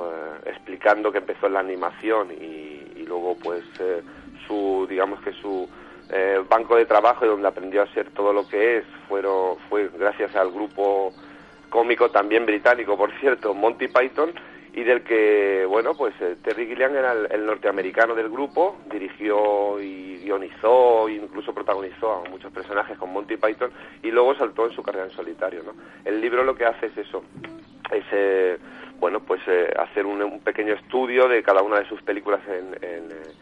explicando 0.45 1.11
que 1.11 1.19
empezó 1.19 1.47
en 1.47 1.53
la 1.53 1.59
animación 1.61 2.31
y, 2.31 2.99
y 2.99 3.05
luego 3.07 3.35
pues 3.41 3.63
eh, 3.79 4.01
su 4.47 4.85
digamos 4.87 5.21
que 5.21 5.33
su 5.33 5.67
eh, 6.11 6.43
banco 6.49 6.75
de 6.75 6.85
trabajo 6.85 7.25
y 7.25 7.29
donde 7.29 7.47
aprendió 7.47 7.81
a 7.81 7.87
ser 7.93 8.09
todo 8.11 8.33
lo 8.33 8.47
que 8.47 8.77
es 8.77 8.85
fueron 9.07 9.57
fue 9.69 9.89
gracias 9.97 10.35
al 10.35 10.51
grupo 10.51 11.13
cómico 11.69 12.11
también 12.11 12.45
británico 12.45 12.97
por 12.97 13.11
cierto 13.19 13.53
Monty 13.53 13.87
Python 13.87 14.33
y 14.73 14.83
del 14.83 15.03
que 15.03 15.65
bueno 15.67 15.93
pues 15.95 16.13
eh, 16.21 16.35
Terry 16.43 16.67
Gilliam 16.67 16.95
era 16.95 17.13
el, 17.13 17.45
norteamericano 17.45 18.13
del 18.15 18.29
grupo 18.29 18.77
dirigió 18.91 19.79
y 19.79 20.19
guionizó 20.23 21.07
incluso 21.09 21.53
protagonizó 21.53 22.13
a 22.13 22.29
muchos 22.29 22.51
personajes 22.51 22.97
con 22.97 23.11
Monty 23.13 23.37
Python 23.37 23.71
y 24.03 24.11
luego 24.11 24.35
saltó 24.35 24.65
en 24.65 24.73
su 24.73 24.83
carrera 24.83 25.05
en 25.05 25.11
solitario 25.11 25.63
no 25.63 25.73
el 26.03 26.19
libro 26.19 26.43
lo 26.43 26.55
que 26.55 26.65
hace 26.65 26.87
es 26.87 26.97
eso 26.97 27.23
es 27.91 28.05
eh, 28.11 28.57
bueno 28.99 29.21
pues 29.21 29.41
eh, 29.47 29.73
hacer 29.77 30.05
un, 30.05 30.21
un 30.21 30.39
pequeño 30.41 30.73
estudio 30.73 31.27
de 31.27 31.43
cada 31.43 31.61
una 31.61 31.79
de 31.79 31.87
sus 31.87 32.01
películas 32.01 32.41
en, 32.47 32.75
en, 32.81 33.11
eh, 33.11 33.33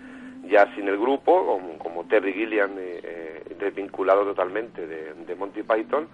ya 0.50 0.74
sin 0.76 0.88
el 0.88 0.98
grupo 0.98 1.46
como, 1.46 1.78
como 1.78 2.04
Terry 2.06 2.34
Gilliam 2.34 2.72
eh, 2.78 3.00
eh, 3.04 3.56
desvinculado 3.60 4.24
totalmente 4.26 4.86
de, 4.86 5.14
de 5.14 5.36
Monty 5.36 5.64
Python 5.64 6.08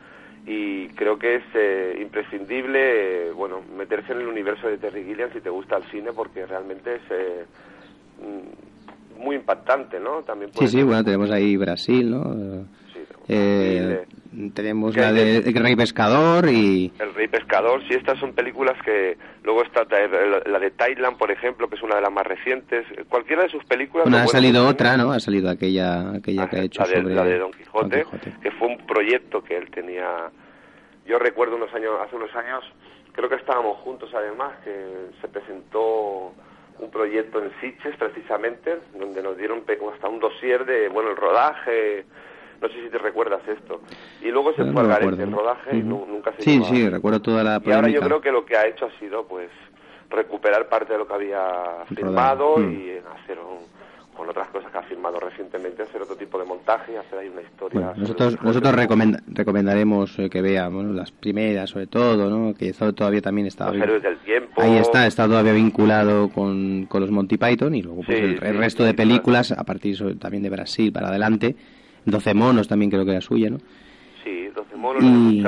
y 0.45 0.89
creo 0.89 1.17
que 1.17 1.35
es 1.35 1.43
eh, 1.55 1.97
imprescindible 2.01 3.29
eh, 3.29 3.31
bueno 3.31 3.61
meterse 3.75 4.11
en 4.11 4.21
el 4.21 4.27
universo 4.27 4.67
de 4.67 4.77
Terry 4.77 5.03
Gilliam 5.03 5.31
si 5.33 5.41
te 5.41 5.49
gusta 5.49 5.77
el 5.77 5.83
cine 5.85 6.11
porque 6.13 6.45
realmente 6.45 6.95
es 6.95 7.01
eh, 7.09 7.45
mm, 8.21 9.23
muy 9.23 9.37
impactante 9.37 9.99
no 9.99 10.21
también 10.21 10.51
Sí, 10.53 10.67
sí, 10.67 10.83
bueno, 10.83 11.03
tenemos 11.03 11.31
ahí 11.31 11.57
Brasil, 11.57 12.11
¿no? 12.11 12.65
Eh, 13.27 14.05
tenemos 14.53 14.95
la 14.95 15.11
de 15.11 15.37
El 15.37 15.55
Rey 15.55 15.75
Pescador 15.75 16.49
y... 16.49 16.91
El 16.99 17.13
Rey 17.13 17.27
Pescador, 17.27 17.81
sí, 17.87 17.93
estas 17.93 18.19
son 18.19 18.33
películas 18.33 18.75
que 18.83 19.17
luego 19.43 19.63
está 19.63 19.85
la 20.45 20.59
de 20.59 20.71
Thailand, 20.71 21.17
por 21.17 21.31
ejemplo, 21.31 21.67
que 21.69 21.75
es 21.75 21.83
una 21.83 21.95
de 21.95 22.01
las 22.01 22.11
más 22.11 22.25
recientes. 22.25 22.85
Cualquiera 23.09 23.43
de 23.43 23.49
sus 23.49 23.63
películas. 23.65 24.05
Bueno, 24.05 24.23
ha 24.23 24.27
salido 24.27 24.67
otra, 24.67 24.97
¿no? 24.97 25.11
Ha 25.11 25.19
salido 25.19 25.49
aquella, 25.49 26.11
aquella 26.11 26.49
que 26.49 26.55
ha 26.57 26.63
hecho 26.63 26.81
la 26.81 26.87
de, 26.87 26.95
sobre... 26.95 27.15
la 27.15 27.23
de 27.23 27.39
Don 27.39 27.51
Quijote, 27.51 28.03
Don 28.03 28.05
Quijote. 28.05 28.33
que 28.41 28.51
fue 28.51 28.67
un 28.67 28.77
proyecto 28.85 29.43
que 29.43 29.57
él 29.57 29.69
tenía. 29.71 30.29
Yo 31.05 31.19
recuerdo 31.19 31.55
unos 31.55 31.73
años, 31.73 31.93
hace 32.03 32.15
unos 32.15 32.33
años, 32.35 32.63
creo 33.11 33.29
que 33.29 33.35
estábamos 33.35 33.77
juntos 33.79 34.09
además, 34.13 34.53
que 34.63 34.73
se 35.21 35.27
presentó 35.27 36.33
un 36.79 36.91
proyecto 36.91 37.41
en 37.41 37.51
Sitges 37.61 37.95
precisamente, 37.97 38.79
donde 38.97 39.21
nos 39.21 39.37
dieron 39.37 39.63
hasta 39.93 40.09
un 40.09 40.19
dossier 40.19 40.65
de, 40.65 40.89
bueno, 40.89 41.11
el 41.11 41.15
rodaje, 41.15 42.05
no 42.61 42.67
sé 42.69 42.73
si 42.83 42.89
te 42.89 42.97
recuerdas 42.97 43.41
esto. 43.47 43.81
Y 44.21 44.29
luego 44.31 44.53
se 44.53 44.63
No, 44.63 44.73
fue 44.73 44.81
el 44.83 45.31
rodaje 45.31 45.77
y 45.77 45.81
nunca 45.83 46.31
se 46.37 46.41
Sí, 46.43 46.61
a- 46.63 46.65
sí, 46.65 46.89
recuerdo 46.89 47.21
toda 47.21 47.43
la 47.43 47.61
y 47.63 47.71
ahora 47.71 47.87
yo 47.89 47.99
polémica. 47.99 48.05
creo 48.05 48.21
que 48.21 48.31
lo 48.31 48.45
que 48.45 48.57
ha 48.57 48.67
hecho 48.67 48.85
ha 48.85 48.99
sido, 48.99 49.25
pues, 49.27 49.49
recuperar 50.09 50.67
parte 50.69 50.93
de 50.93 50.99
lo 50.99 51.07
que 51.07 51.13
había 51.13 51.39
firmado 51.93 52.57
Mm. 52.57 52.71
y 52.71 52.91
hacer 53.21 53.37
un- 53.39 53.65
con 54.15 54.29
otras 54.29 54.47
cosas 54.47 54.71
que 54.71 54.77
ha 54.77 54.83
firmado 54.83 55.19
recientemente, 55.19 55.83
hacer 55.83 56.01
otro 56.01 56.15
tipo 56.15 56.39
de 56.39 56.45
montaje 56.45 56.93
y 56.93 56.95
hacer 56.95 57.19
ahí 57.19 57.27
una 57.27 57.41
historia. 57.41 57.79
Bueno, 57.81 57.93
nosotros 57.97 58.41
nosotros 58.41 58.73
recomenda- 58.73 59.21
recomendaremos 59.27 60.17
eh, 60.19 60.29
que 60.29 60.41
vea 60.41 60.69
bueno, 60.69 60.93
las 60.93 61.11
primeras, 61.11 61.69
sobre 61.71 61.87
todo, 61.87 62.29
¿no? 62.29 62.53
Que 62.53 62.71
todavía 62.71 63.21
también 63.21 63.47
está... 63.47 63.65
Los 63.73 63.81
héroes 63.83 64.01
del 64.03 64.17
tiempo. 64.19 64.61
Ahí 64.61 64.77
está, 64.77 65.05
está 65.05 65.25
todavía 65.27 65.51
vinculado 65.51 66.29
con, 66.29 66.85
con 66.85 67.01
los 67.01 67.11
Monty 67.11 67.37
Python 67.37 67.75
y 67.75 67.81
luego 67.81 68.03
pues 68.05 68.17
Sí, 68.17 68.23
el, 68.23 68.31
el 68.41 68.53
sí, 68.53 68.57
resto 68.57 68.83
sí, 68.83 68.87
de 68.87 68.93
películas, 68.93 69.51
a 69.51 69.63
partir 69.65 69.97
sobre- 69.97 70.15
también 70.15 70.43
de 70.43 70.49
Brasil 70.49 70.93
para 70.93 71.09
adelante. 71.09 71.53
12 72.05 72.33
monos 72.33 72.67
también 72.67 72.91
creo 72.91 73.05
que 73.05 73.11
era 73.11 73.21
suya, 73.21 73.49
¿no? 73.49 73.57
Sí, 74.23 74.47
12 74.55 74.75
monos, 74.75 75.03
Y, 75.03 75.43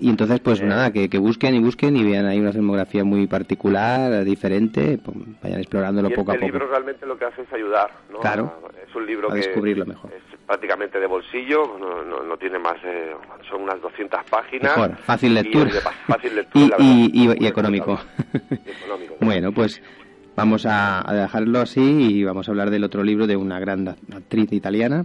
y 0.00 0.08
entonces, 0.10 0.38
pues 0.40 0.60
Eh, 0.60 0.64
nada, 0.66 0.92
que, 0.92 1.08
que 1.08 1.18
busquen 1.18 1.54
y 1.56 1.58
busquen 1.60 1.96
y 1.96 2.04
vean 2.04 2.26
ahí 2.26 2.38
una 2.38 2.52
filmografía 2.52 3.02
muy 3.04 3.26
particular, 3.26 4.24
diferente, 4.24 4.98
pues, 4.98 5.16
vayan 5.42 5.58
explorándolo 5.60 6.08
y 6.08 6.14
poco 6.14 6.32
este 6.32 6.44
a 6.44 6.46
poco. 6.48 6.52
libro 6.58 6.70
realmente 6.70 7.04
lo 7.06 7.18
que 7.18 7.24
hace 7.24 7.42
es 7.42 7.52
ayudar, 7.52 7.90
¿no? 8.12 8.20
Claro. 8.20 8.60
Es 8.88 8.94
un 8.94 9.06
libro 9.06 9.28
A 9.28 9.32
que 9.34 9.38
descubrirlo 9.38 9.84
mejor. 9.86 10.10
es 10.12 10.22
prácticamente 10.46 10.98
de 11.00 11.06
bolsillo, 11.06 11.76
no, 11.78 12.02
no, 12.04 12.22
no 12.22 12.36
tiene 12.38 12.58
más, 12.58 12.80
de- 12.82 13.12
son 13.50 13.62
unas 13.62 13.80
200 13.82 14.20
páginas. 14.30 14.76
Mejor, 14.76 14.96
fácil 14.98 15.32
y 15.32 15.34
lectura. 15.34 15.70
pa- 15.82 15.90
fácil 16.14 16.32
Y, 16.32 16.34
lectura, 16.36 16.76
verdad, 16.78 16.78
y- 16.80 17.10
y- 17.12 17.44
y 17.44 17.46
económico. 17.46 17.98
Y 19.20 19.24
bueno, 19.24 19.52
pues 19.52 19.82
vamos 20.36 20.64
a, 20.64 21.08
a 21.08 21.12
dejarlo 21.12 21.58
así 21.60 21.80
y 21.80 22.24
vamos 22.24 22.48
a 22.48 22.52
hablar 22.52 22.70
del 22.70 22.84
otro 22.84 23.02
libro 23.02 23.26
de 23.26 23.36
una 23.36 23.58
gran 23.58 23.88
actriz 23.88 24.52
italiana. 24.52 25.04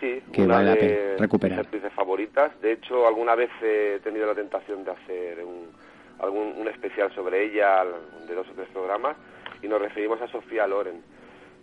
Sí, 0.00 0.22
que 0.32 0.42
una 0.42 0.56
vale 0.56 0.66
la 0.66 0.74
de 0.74 0.80
pena 0.80 1.16
recuperar. 1.18 1.60
actrices 1.60 1.92
favoritas. 1.94 2.60
De 2.60 2.72
hecho, 2.72 3.06
alguna 3.06 3.34
vez 3.34 3.50
he 3.62 4.00
tenido 4.04 4.26
la 4.26 4.34
tentación 4.34 4.84
de 4.84 4.90
hacer 4.90 5.42
un, 5.42 5.70
algún, 6.18 6.54
un 6.58 6.68
especial 6.68 7.14
sobre 7.14 7.44
ella, 7.44 7.84
de 8.26 8.34
dos 8.34 8.46
o 8.48 8.52
tres 8.52 8.68
programas, 8.68 9.16
y 9.62 9.68
nos 9.68 9.80
referimos 9.80 10.20
a 10.20 10.28
Sofía 10.28 10.66
Loren. 10.66 11.02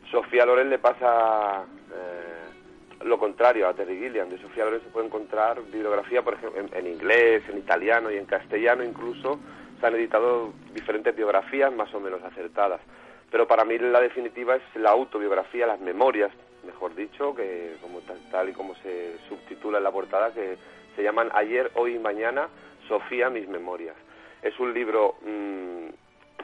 Sofía 0.09 0.45
Loren 0.45 0.69
le 0.69 0.79
pasa 0.79 1.63
eh, 1.91 3.05
lo 3.05 3.19
contrario 3.19 3.67
a 3.67 3.73
Terry 3.73 3.99
Gilliam. 3.99 4.29
De 4.29 4.39
Sofía 4.39 4.65
Loren 4.65 4.81
se 4.81 4.89
puede 4.89 5.05
encontrar 5.05 5.61
bibliografía, 5.71 6.23
por 6.23 6.33
ejemplo, 6.33 6.59
en, 6.59 6.69
en 6.75 6.87
inglés, 6.91 7.43
en 7.49 7.59
italiano 7.59 8.11
y 8.11 8.17
en 8.17 8.25
castellano 8.25 8.83
incluso. 8.83 9.39
Se 9.79 9.85
han 9.85 9.95
editado 9.95 10.53
diferentes 10.73 11.15
biografías 11.15 11.71
más 11.71 11.93
o 11.93 11.99
menos 11.99 12.23
acertadas. 12.23 12.81
Pero 13.29 13.47
para 13.47 13.63
mí 13.65 13.77
la 13.77 13.99
definitiva 13.99 14.55
es 14.55 14.63
la 14.75 14.91
autobiografía, 14.91 15.67
las 15.67 15.79
memorias, 15.79 16.31
mejor 16.65 16.95
dicho, 16.95 17.33
que 17.35 17.75
como 17.81 17.99
tal, 17.99 18.17
tal 18.31 18.49
y 18.49 18.53
como 18.53 18.75
se 18.75 19.15
subtitula 19.29 19.77
en 19.79 19.83
la 19.83 19.91
portada, 19.91 20.31
que 20.33 20.57
se 20.95 21.03
llaman 21.03 21.29
Ayer, 21.33 21.71
Hoy 21.75 21.95
y 21.95 21.99
Mañana, 21.99 22.47
Sofía, 22.87 23.29
mis 23.29 23.47
memorias. 23.47 23.95
Es 24.41 24.59
un 24.59 24.73
libro 24.73 25.15
mm, 25.25 25.89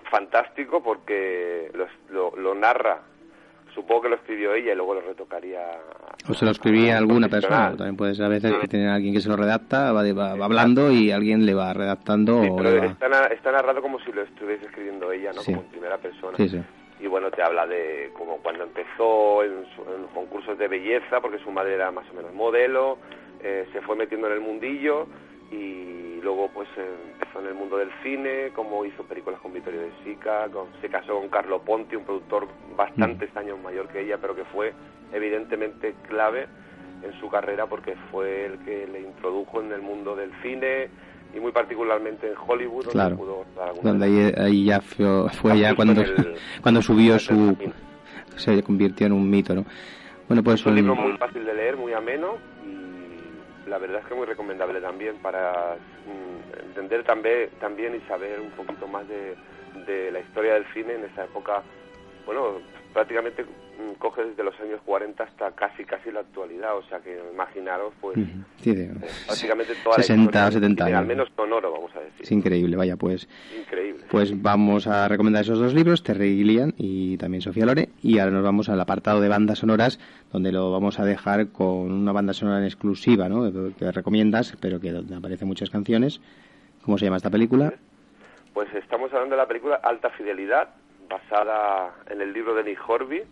fantástico 0.09 0.81
porque 0.81 1.71
lo, 1.73 1.87
lo- 2.09 2.35
lo 2.37 2.55
narra, 2.55 2.99
supongo 3.73 4.01
que 4.03 4.09
lo 4.09 4.15
escribió 4.15 4.53
ella 4.53 4.71
y 4.73 4.75
luego 4.75 4.95
lo 4.95 5.01
retocaría. 5.01 5.59
O 6.29 6.33
se 6.33 6.45
lo 6.45 6.51
escribía 6.51 6.95
a 6.95 6.97
un 7.03 7.09
alguna 7.09 7.29
persona, 7.29 7.69
también 7.77 7.95
puede 7.97 8.15
ser 8.15 8.25
a 8.25 8.29
veces 8.29 8.53
que 8.61 8.67
tiene 8.67 8.89
alguien 8.89 9.13
que 9.13 9.21
se 9.21 9.29
lo 9.29 9.35
redacta, 9.35 9.91
va, 9.91 10.03
va- 10.13 10.35
va 10.35 10.45
hablando 10.45 10.91
y 10.91 11.11
alguien 11.11 11.45
le 11.45 11.53
va 11.53 11.73
redactando 11.73 12.41
Sí, 12.43 12.49
o 12.51 12.55
pero 12.57 12.71
le 12.71 12.79
va... 12.79 12.85
está, 12.87 13.09
na- 13.09 13.25
está 13.27 13.51
narrado 13.51 13.81
como 13.81 13.99
si 13.99 14.11
lo 14.11 14.21
estuviese 14.23 14.65
escribiendo 14.65 15.11
ella, 15.11 15.31
¿no? 15.33 15.41
Sí. 15.41 15.51
Como 15.53 15.65
en 15.65 15.71
primera 15.71 15.97
persona. 15.97 16.37
Sí, 16.37 16.49
sí. 16.49 16.61
Y 16.99 17.07
bueno, 17.07 17.31
te 17.31 17.41
habla 17.41 17.65
de 17.65 18.11
como 18.17 18.37
cuando 18.37 18.63
empezó 18.63 19.43
en, 19.43 19.65
su- 19.75 19.83
en 19.83 20.07
concursos 20.13 20.57
de 20.57 20.67
belleza, 20.67 21.21
porque 21.21 21.39
su 21.39 21.49
madre 21.51 21.75
era 21.75 21.91
más 21.91 22.09
o 22.09 22.13
menos 22.13 22.33
modelo, 22.33 22.97
eh, 23.41 23.67
se 23.71 23.81
fue 23.81 23.95
metiendo 23.95 24.27
en 24.27 24.33
el 24.33 24.41
mundillo 24.41 25.07
y 25.51 26.19
luego 26.21 26.49
pues 26.53 26.67
eh, 26.77 26.85
empezó 27.13 27.39
en 27.39 27.47
el 27.47 27.53
mundo 27.53 27.77
del 27.77 27.89
cine, 28.03 28.51
como 28.53 28.83
hizo 28.85 29.03
películas 29.05 29.39
con 29.39 29.53
Vittorio 29.53 29.81
De 29.81 29.91
Sica, 30.03 30.47
con- 30.49 30.67
se 30.81 30.89
casó 30.89 31.17
con 31.19 31.29
Carlo 31.29 31.61
Ponti, 31.61 31.95
un 31.95 32.03
productor 32.03 32.47
bastantes 32.75 33.35
años 33.37 33.57
mayor 33.59 33.87
que 33.87 34.01
ella, 34.01 34.17
pero 34.19 34.35
que 34.35 34.43
fue 34.45 34.73
evidentemente 35.13 35.95
clave 36.07 36.47
en 37.01 37.13
su 37.19 37.29
carrera 37.29 37.65
porque 37.67 37.95
fue 38.11 38.45
el 38.45 38.59
que 38.59 38.85
le 38.87 38.99
introdujo 38.99 39.61
en 39.61 39.71
el 39.71 39.81
mundo 39.81 40.15
del 40.17 40.31
cine 40.41 40.89
y 41.33 41.39
muy 41.39 41.51
particularmente 41.51 42.27
en 42.27 42.33
Hollywood, 42.47 42.85
donde 42.85 42.91
Claro. 42.91 43.15
pudo 43.17 43.45
dar 43.55 43.73
Donde 43.81 44.05
ahí, 44.05 44.33
ahí 44.37 44.65
ya 44.65 44.81
fue, 44.81 45.29
fue 45.31 45.59
ya 45.59 45.75
cuando, 45.75 46.01
el- 46.01 46.35
cuando 46.61 46.81
subió 46.81 47.19
su, 47.19 47.55
se 48.35 48.63
convirtió 48.63 49.05
en 49.07 49.13
un 49.13 49.29
mito, 49.29 49.53
¿no? 49.53 49.65
Bueno, 50.27 50.43
pues 50.43 50.59
Es 50.59 50.65
un 50.65 50.71
son- 50.71 50.75
libro 50.75 50.95
muy 50.95 51.17
fácil 51.17 51.45
de 51.45 51.53
leer, 51.53 51.77
muy 51.77 51.93
ameno 51.93 52.37
y 52.65 53.69
la 53.69 53.77
verdad 53.77 53.99
es 54.01 54.05
que 54.07 54.15
muy 54.15 54.25
recomendable 54.25 54.79
también 54.81 55.15
para 55.17 55.75
mm, 56.05 56.65
entender 56.67 57.03
también, 57.03 57.49
también 57.59 57.95
y 57.95 57.99
saber 58.07 58.39
un 58.39 58.49
poquito 58.51 58.87
más 58.87 59.07
de, 59.07 59.35
de 59.85 60.11
la 60.11 60.19
historia 60.19 60.53
del 60.55 60.65
cine 60.73 60.93
en 60.95 61.05
esa 61.05 61.25
época. 61.25 61.61
Bueno, 62.25 62.59
prácticamente 62.93 63.43
mm, 63.43 63.93
coge 63.99 64.23
desde 64.25 64.43
los 64.43 64.59
años 64.59 64.79
40 64.85 65.23
hasta 65.23 65.51
casi 65.51 65.83
casi 65.85 66.11
la 66.11 66.21
actualidad, 66.21 66.75
o 66.77 66.83
sea 66.83 66.99
que 66.99 67.19
imaginaros 67.33 67.93
pues 68.01 68.17
sí, 68.61 68.73
de- 68.73 68.89
prácticamente 69.25 69.73
toda 69.83 69.97
la 69.97 70.03
60 70.03 70.23
historia 70.25 70.47
o 70.47 70.51
70 70.51 70.67
del 70.67 70.75
cine, 70.75 70.83
años. 70.85 70.99
al 70.99 71.05
menos 71.07 71.29
sonoro, 71.35 71.71
vamos 71.71 71.95
a 71.95 71.99
decir. 71.99 72.21
Es 72.21 72.31
increíble, 72.31 72.75
vaya, 72.75 72.95
pues 72.97 73.27
Increíble. 73.57 74.05
pues 74.09 74.41
vamos 74.41 74.87
a 74.87 75.07
recomendar 75.07 75.43
esos 75.43 75.59
dos 75.59 75.73
libros, 75.73 76.03
Terry 76.03 76.35
Gilliam 76.37 76.73
y 76.77 77.17
también 77.17 77.41
Sofía 77.41 77.65
Lore, 77.65 77.89
y 78.01 78.19
ahora 78.19 78.31
nos 78.31 78.43
vamos 78.43 78.69
al 78.69 78.79
apartado 78.79 79.21
de 79.21 79.29
bandas 79.29 79.59
sonoras, 79.59 79.99
donde 80.31 80.51
lo 80.51 80.71
vamos 80.71 80.99
a 80.99 81.05
dejar 81.05 81.49
con 81.49 81.91
una 81.91 82.11
banda 82.11 82.33
sonora 82.33 82.59
en 82.59 82.65
exclusiva, 82.65 83.29
¿no? 83.29 83.51
Que 83.77 83.91
recomiendas, 83.91 84.55
pero 84.59 84.79
que 84.79 84.91
donde 84.91 85.15
aparecen 85.15 85.47
muchas 85.47 85.69
canciones. 85.69 86.21
¿Cómo 86.83 86.97
se 86.97 87.05
llama 87.05 87.17
esta 87.17 87.29
película? 87.29 87.73
Pues 88.53 88.67
estamos 88.73 89.11
hablando 89.13 89.35
de 89.35 89.41
la 89.41 89.47
película 89.47 89.75
Alta 89.83 90.09
Fidelidad, 90.11 90.69
basada 91.09 91.95
en 92.09 92.21
el 92.21 92.31
libro 92.31 92.53
de 92.53 92.63
Nick 92.63 92.79
Horby, 92.87 93.23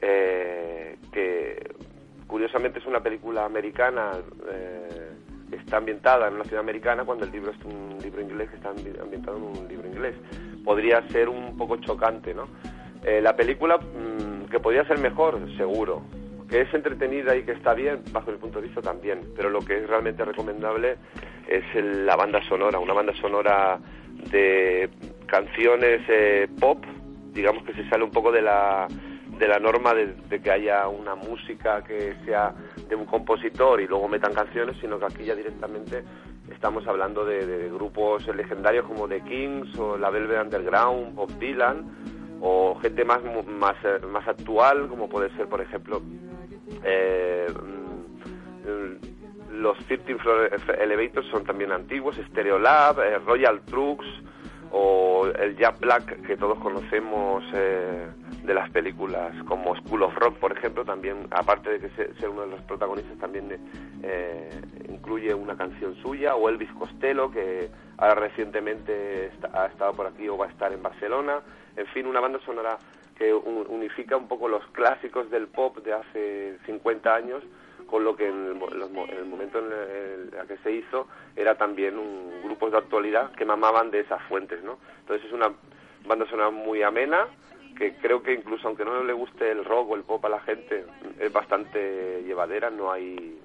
eh, 0.00 0.96
que 1.12 1.74
curiosamente 2.26 2.78
es 2.78 2.86
una 2.86 3.00
película 3.00 3.44
americana, 3.44 4.12
eh, 4.50 5.10
está 5.52 5.76
ambientada 5.76 6.28
en 6.28 6.34
una 6.34 6.44
ciudad 6.44 6.60
americana 6.60 7.04
cuando 7.04 7.24
el 7.24 7.30
libro 7.32 7.52
es 7.52 7.64
un 7.64 7.98
libro 8.02 8.20
inglés 8.20 8.50
que 8.50 8.56
está 8.56 8.72
ambi- 8.72 9.00
ambientado 9.00 9.36
en 9.36 9.42
un 9.44 9.68
libro 9.68 9.86
inglés. 9.88 10.14
Podría 10.64 11.06
ser 11.08 11.28
un 11.28 11.56
poco 11.56 11.76
chocante, 11.76 12.34
¿no? 12.34 12.48
Eh, 13.04 13.20
la 13.20 13.36
película, 13.36 13.76
mm, 13.76 14.46
que 14.50 14.58
podría 14.60 14.84
ser 14.86 14.98
mejor, 14.98 15.38
seguro. 15.56 16.02
Que 16.48 16.62
es 16.62 16.74
entretenida 16.74 17.36
y 17.36 17.42
que 17.44 17.52
está 17.52 17.74
bien, 17.74 18.02
bajo 18.12 18.30
mi 18.30 18.38
punto 18.38 18.60
de 18.60 18.66
vista 18.66 18.80
también. 18.82 19.20
Pero 19.36 19.50
lo 19.50 19.60
que 19.60 19.78
es 19.78 19.88
realmente 19.88 20.24
recomendable 20.24 20.96
es 21.48 21.64
el- 21.74 22.06
la 22.06 22.16
banda 22.16 22.42
sonora, 22.48 22.78
una 22.78 22.94
banda 22.94 23.12
sonora 23.20 23.78
de 24.30 24.88
canciones 25.26 26.02
eh, 26.08 26.48
pop, 26.60 26.84
digamos 27.32 27.64
que 27.64 27.74
se 27.74 27.88
sale 27.88 28.04
un 28.04 28.10
poco 28.10 28.32
de 28.32 28.42
la, 28.42 28.86
de 29.38 29.48
la 29.48 29.58
norma 29.58 29.94
de, 29.94 30.14
de 30.28 30.40
que 30.40 30.50
haya 30.50 30.88
una 30.88 31.14
música 31.14 31.82
que 31.82 32.14
sea 32.24 32.54
de 32.88 32.94
un 32.94 33.06
compositor 33.06 33.80
y 33.80 33.86
luego 33.86 34.08
metan 34.08 34.34
canciones, 34.34 34.76
sino 34.80 34.98
que 34.98 35.06
aquí 35.06 35.24
ya 35.24 35.34
directamente 35.34 36.04
estamos 36.52 36.86
hablando 36.86 37.24
de, 37.24 37.46
de 37.46 37.70
grupos 37.70 38.26
legendarios 38.34 38.86
como 38.86 39.08
The 39.08 39.22
Kings 39.22 39.78
o 39.78 39.96
la 39.96 40.10
Velvet 40.10 40.42
Underground, 40.42 41.14
Bob 41.14 41.30
Dylan 41.38 41.84
o 42.40 42.78
gente 42.80 43.04
más 43.04 43.20
más 43.46 43.76
eh, 43.84 44.00
más 44.06 44.26
actual 44.28 44.88
como 44.88 45.08
puede 45.08 45.34
ser 45.36 45.48
por 45.48 45.62
ejemplo 45.62 46.02
eh, 46.84 47.46
mm, 47.50 49.60
los 49.60 49.78
13 49.86 50.16
Floor 50.16 50.50
Elevators 50.80 51.26
son 51.28 51.44
también 51.44 51.72
antiguos, 51.72 52.16
Stereolab, 52.30 53.00
eh, 53.00 53.18
Royal 53.18 53.60
Trucks 53.62 54.06
o 54.70 55.26
el 55.26 55.56
Jack 55.56 55.78
Black 55.80 56.26
que 56.26 56.36
todos 56.36 56.58
conocemos 56.58 57.44
eh, 57.54 58.06
de 58.44 58.54
las 58.54 58.68
películas 58.70 59.32
como 59.44 59.74
School 59.76 60.02
of 60.02 60.14
Rock, 60.16 60.36
por 60.38 60.52
ejemplo, 60.56 60.84
también, 60.84 61.26
aparte 61.30 61.70
de 61.70 61.80
que 61.80 61.88
se- 61.90 62.14
ser 62.14 62.28
uno 62.28 62.42
de 62.42 62.48
los 62.48 62.60
protagonistas, 62.62 63.16
también 63.18 63.48
eh, 64.02 64.50
incluye 64.88 65.32
una 65.34 65.56
canción 65.56 65.94
suya, 66.02 66.34
o 66.34 66.48
Elvis 66.48 66.70
Costello, 66.72 67.30
que 67.30 67.70
ahora 67.98 68.16
recientemente 68.16 69.30
ha 69.52 69.66
estado 69.66 69.92
por 69.94 70.06
aquí 70.06 70.28
o 70.28 70.36
va 70.36 70.46
a 70.46 70.50
estar 70.50 70.72
en 70.72 70.82
Barcelona, 70.82 71.40
en 71.76 71.86
fin, 71.88 72.06
una 72.06 72.20
banda 72.20 72.38
sonora 72.44 72.76
que 73.16 73.32
un- 73.32 73.66
unifica 73.68 74.16
un 74.16 74.26
poco 74.28 74.48
los 74.48 74.66
clásicos 74.68 75.30
del 75.30 75.46
pop 75.46 75.78
de 75.78 75.92
hace 75.92 76.58
50 76.66 77.14
años 77.14 77.42
con 77.86 78.04
lo 78.04 78.16
que 78.16 78.28
en 78.28 78.46
el, 78.46 78.52
en 78.52 79.30
momento 79.30 79.58
en 79.58 79.66
el, 79.66 80.34
el 80.34 80.46
que 80.46 80.56
se 80.58 80.72
hizo 80.72 81.06
era 81.36 81.56
también 81.56 81.98
un 81.98 82.42
grupos 82.44 82.72
de 82.72 82.78
actualidad 82.78 83.32
que 83.32 83.44
mamaban 83.44 83.90
de 83.90 84.00
esas 84.00 84.22
fuentes, 84.28 84.62
¿no? 84.62 84.78
Entonces 85.00 85.26
es 85.26 85.32
una 85.32 85.52
banda 86.06 86.26
sonora 86.26 86.50
muy 86.50 86.82
amena 86.82 87.26
que 87.76 87.94
creo 87.94 88.22
que 88.22 88.32
incluso 88.32 88.68
aunque 88.68 88.84
no 88.84 89.02
le 89.02 89.12
guste 89.12 89.50
el 89.50 89.64
rock 89.64 89.90
o 89.90 89.96
el 89.96 90.02
pop 90.02 90.24
a 90.24 90.28
la 90.28 90.40
gente 90.40 90.84
es 91.18 91.32
bastante 91.32 92.22
llevadera, 92.22 92.70
no 92.70 92.92
hay 92.92 93.38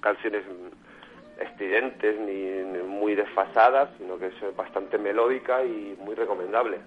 canciones 0.00 0.44
estridentes 1.38 2.18
ni 2.18 2.82
muy 2.82 3.14
desfasadas, 3.14 3.90
sino 3.98 4.18
que 4.18 4.28
es 4.28 4.56
bastante 4.56 4.96
melódica 4.96 5.62
y 5.64 5.96
muy 6.00 6.14
recomendable, 6.14 6.78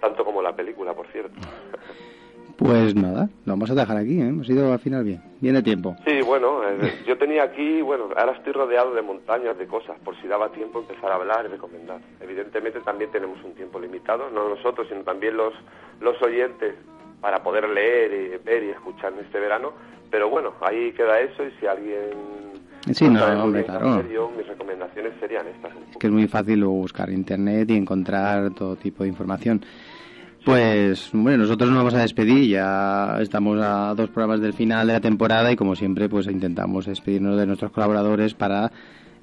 tanto 0.00 0.24
como 0.24 0.42
la 0.42 0.56
película, 0.56 0.94
por 0.94 1.06
cierto. 1.08 1.38
Pues 2.56 2.94
nada, 2.94 3.28
lo 3.44 3.52
vamos 3.52 3.70
a 3.70 3.74
dejar 3.74 3.96
aquí, 3.96 4.20
¿eh? 4.20 4.28
Hemos 4.28 4.48
ido 4.48 4.72
al 4.72 4.78
final 4.78 5.04
bien. 5.04 5.22
Bien 5.40 5.54
de 5.54 5.62
tiempo. 5.62 5.96
Sí, 6.06 6.20
bueno, 6.24 6.62
eh, 6.64 7.02
yo 7.06 7.16
tenía 7.18 7.42
aquí, 7.44 7.82
bueno, 7.82 8.08
ahora 8.16 8.32
estoy 8.32 8.52
rodeado 8.52 8.94
de 8.94 9.02
montañas, 9.02 9.58
de 9.58 9.66
cosas, 9.66 9.98
por 10.04 10.20
si 10.20 10.28
daba 10.28 10.50
tiempo 10.52 10.80
empezar 10.80 11.10
a 11.10 11.16
hablar 11.16 11.46
y 11.46 11.48
recomendar. 11.48 12.00
Evidentemente 12.20 12.80
también 12.80 13.10
tenemos 13.10 13.42
un 13.44 13.54
tiempo 13.54 13.80
limitado, 13.80 14.30
no 14.30 14.48
nosotros, 14.48 14.86
sino 14.88 15.02
también 15.02 15.36
los, 15.36 15.54
los 16.00 16.20
oyentes, 16.22 16.74
para 17.20 17.42
poder 17.42 17.68
leer 17.68 18.12
y 18.12 18.44
ver 18.44 18.64
y 18.64 18.70
escuchar 18.70 19.12
en 19.12 19.20
este 19.24 19.40
verano. 19.40 19.72
Pero 20.10 20.28
bueno, 20.28 20.52
ahí 20.60 20.92
queda 20.92 21.20
eso 21.20 21.44
y 21.44 21.50
si 21.58 21.66
alguien... 21.66 22.10
Sí, 22.92 23.08
no, 23.08 23.26
muy 23.26 23.40
hombre, 23.40 23.64
claro. 23.64 24.02
yo, 24.12 24.28
mis 24.36 24.46
recomendaciones 24.46 25.12
serían 25.20 25.46
estas. 25.46 25.72
Es 25.92 25.96
que 25.96 26.08
es 26.08 26.12
muy 26.12 26.26
fácil 26.26 26.60
luego 26.60 26.74
buscar 26.74 27.10
internet 27.10 27.70
y 27.70 27.76
encontrar 27.76 28.52
todo 28.54 28.74
tipo 28.74 29.04
de 29.04 29.08
información. 29.08 29.64
Pues 30.44 31.10
bueno, 31.12 31.38
nosotros 31.44 31.70
nos 31.70 31.78
vamos 31.78 31.94
a 31.94 32.00
despedir, 32.02 32.48
ya 32.48 33.18
estamos 33.20 33.60
a 33.62 33.94
dos 33.94 34.10
programas 34.10 34.40
del 34.40 34.52
final 34.54 34.88
de 34.88 34.94
la 34.94 35.00
temporada 35.00 35.52
y 35.52 35.56
como 35.56 35.76
siempre 35.76 36.08
pues 36.08 36.26
intentamos 36.26 36.86
despedirnos 36.86 37.38
de 37.38 37.46
nuestros 37.46 37.70
colaboradores 37.70 38.34
para 38.34 38.72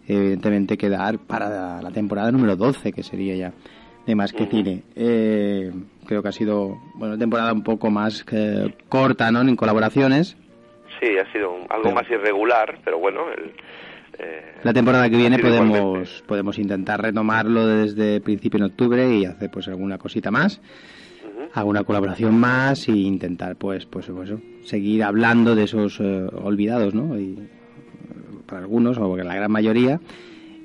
evidentemente 0.08 0.78
quedar 0.78 1.20
para 1.20 1.82
la 1.82 1.92
temporada 1.92 2.32
número 2.32 2.56
12 2.56 2.94
que 2.94 3.04
sería 3.04 3.36
ya 3.36 3.54
de 4.06 4.16
más 4.16 4.32
que 4.32 4.46
cine. 4.46 4.84
Eh, 4.96 5.72
creo 6.08 6.22
que 6.24 6.30
ha 6.30 6.32
sido 6.32 6.78
bueno, 6.96 7.14
una 7.16 7.18
temporada 7.20 7.52
un 7.52 7.64
poco 7.64 7.92
más 7.92 8.26
eh, 8.32 8.74
corta, 8.88 9.30
¿no? 9.30 9.42
En 9.42 9.58
colaboraciones. 9.58 10.38
Sí, 11.02 11.18
ha 11.18 11.30
sido 11.34 11.52
un- 11.52 11.68
algo 11.70 11.92
más 11.92 12.10
irregular, 12.10 12.80
pero 12.86 12.98
bueno, 12.98 13.22
el, 13.38 13.52
eh, 14.20 14.54
La 14.64 14.72
temporada 14.74 15.10
que 15.10 15.18
viene 15.18 15.36
igualmente. 15.38 15.80
podemos 15.80 16.24
podemos 16.26 16.58
intentar 16.60 17.02
retomarlo 17.02 17.68
desde 17.68 18.22
principio 18.22 18.58
en 18.60 18.64
octubre 18.72 19.16
y 19.18 19.26
hacer 19.26 19.52
pues 19.52 19.68
alguna 19.68 19.98
cosita 19.98 20.32
más, 20.32 20.60
alguna 21.54 21.84
colaboración 21.84 22.38
más 22.40 22.88
e 22.88 22.92
intentar 22.92 23.56
pues 23.56 23.86
pues, 23.86 24.08
pues, 24.08 24.30
eso, 24.30 24.42
seguir 24.64 25.04
hablando 25.04 25.56
de 25.56 25.64
esos 25.64 26.00
eh, 26.00 26.28
olvidados, 26.42 26.94
¿no? 26.94 27.20
Y, 27.20 27.38
para 28.46 28.62
algunos 28.62 28.98
o 28.98 29.12
para 29.12 29.24
la 29.24 29.36
gran 29.36 29.52
mayoría 29.52 30.02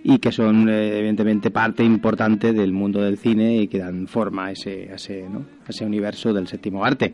y 0.03 0.19
que 0.19 0.33
son 0.33 0.69
eh, 0.69 0.99
evidentemente 0.99 1.51
parte 1.51 1.85
importante 1.85 2.53
del 2.53 2.73
mundo 2.73 3.03
del 3.03 3.19
cine 3.19 3.57
y 3.57 3.69
que 3.69 3.79
dan 3.79 4.07
forma 4.07 4.47
a 4.47 4.53
ese 4.53 4.89
a 4.91 4.95
ese, 4.95 5.29
¿no? 5.29 5.45
a 5.67 5.71
ese 5.71 5.85
universo 5.85 6.33
del 6.33 6.49
séptimo 6.49 6.85
arte. 6.85 7.13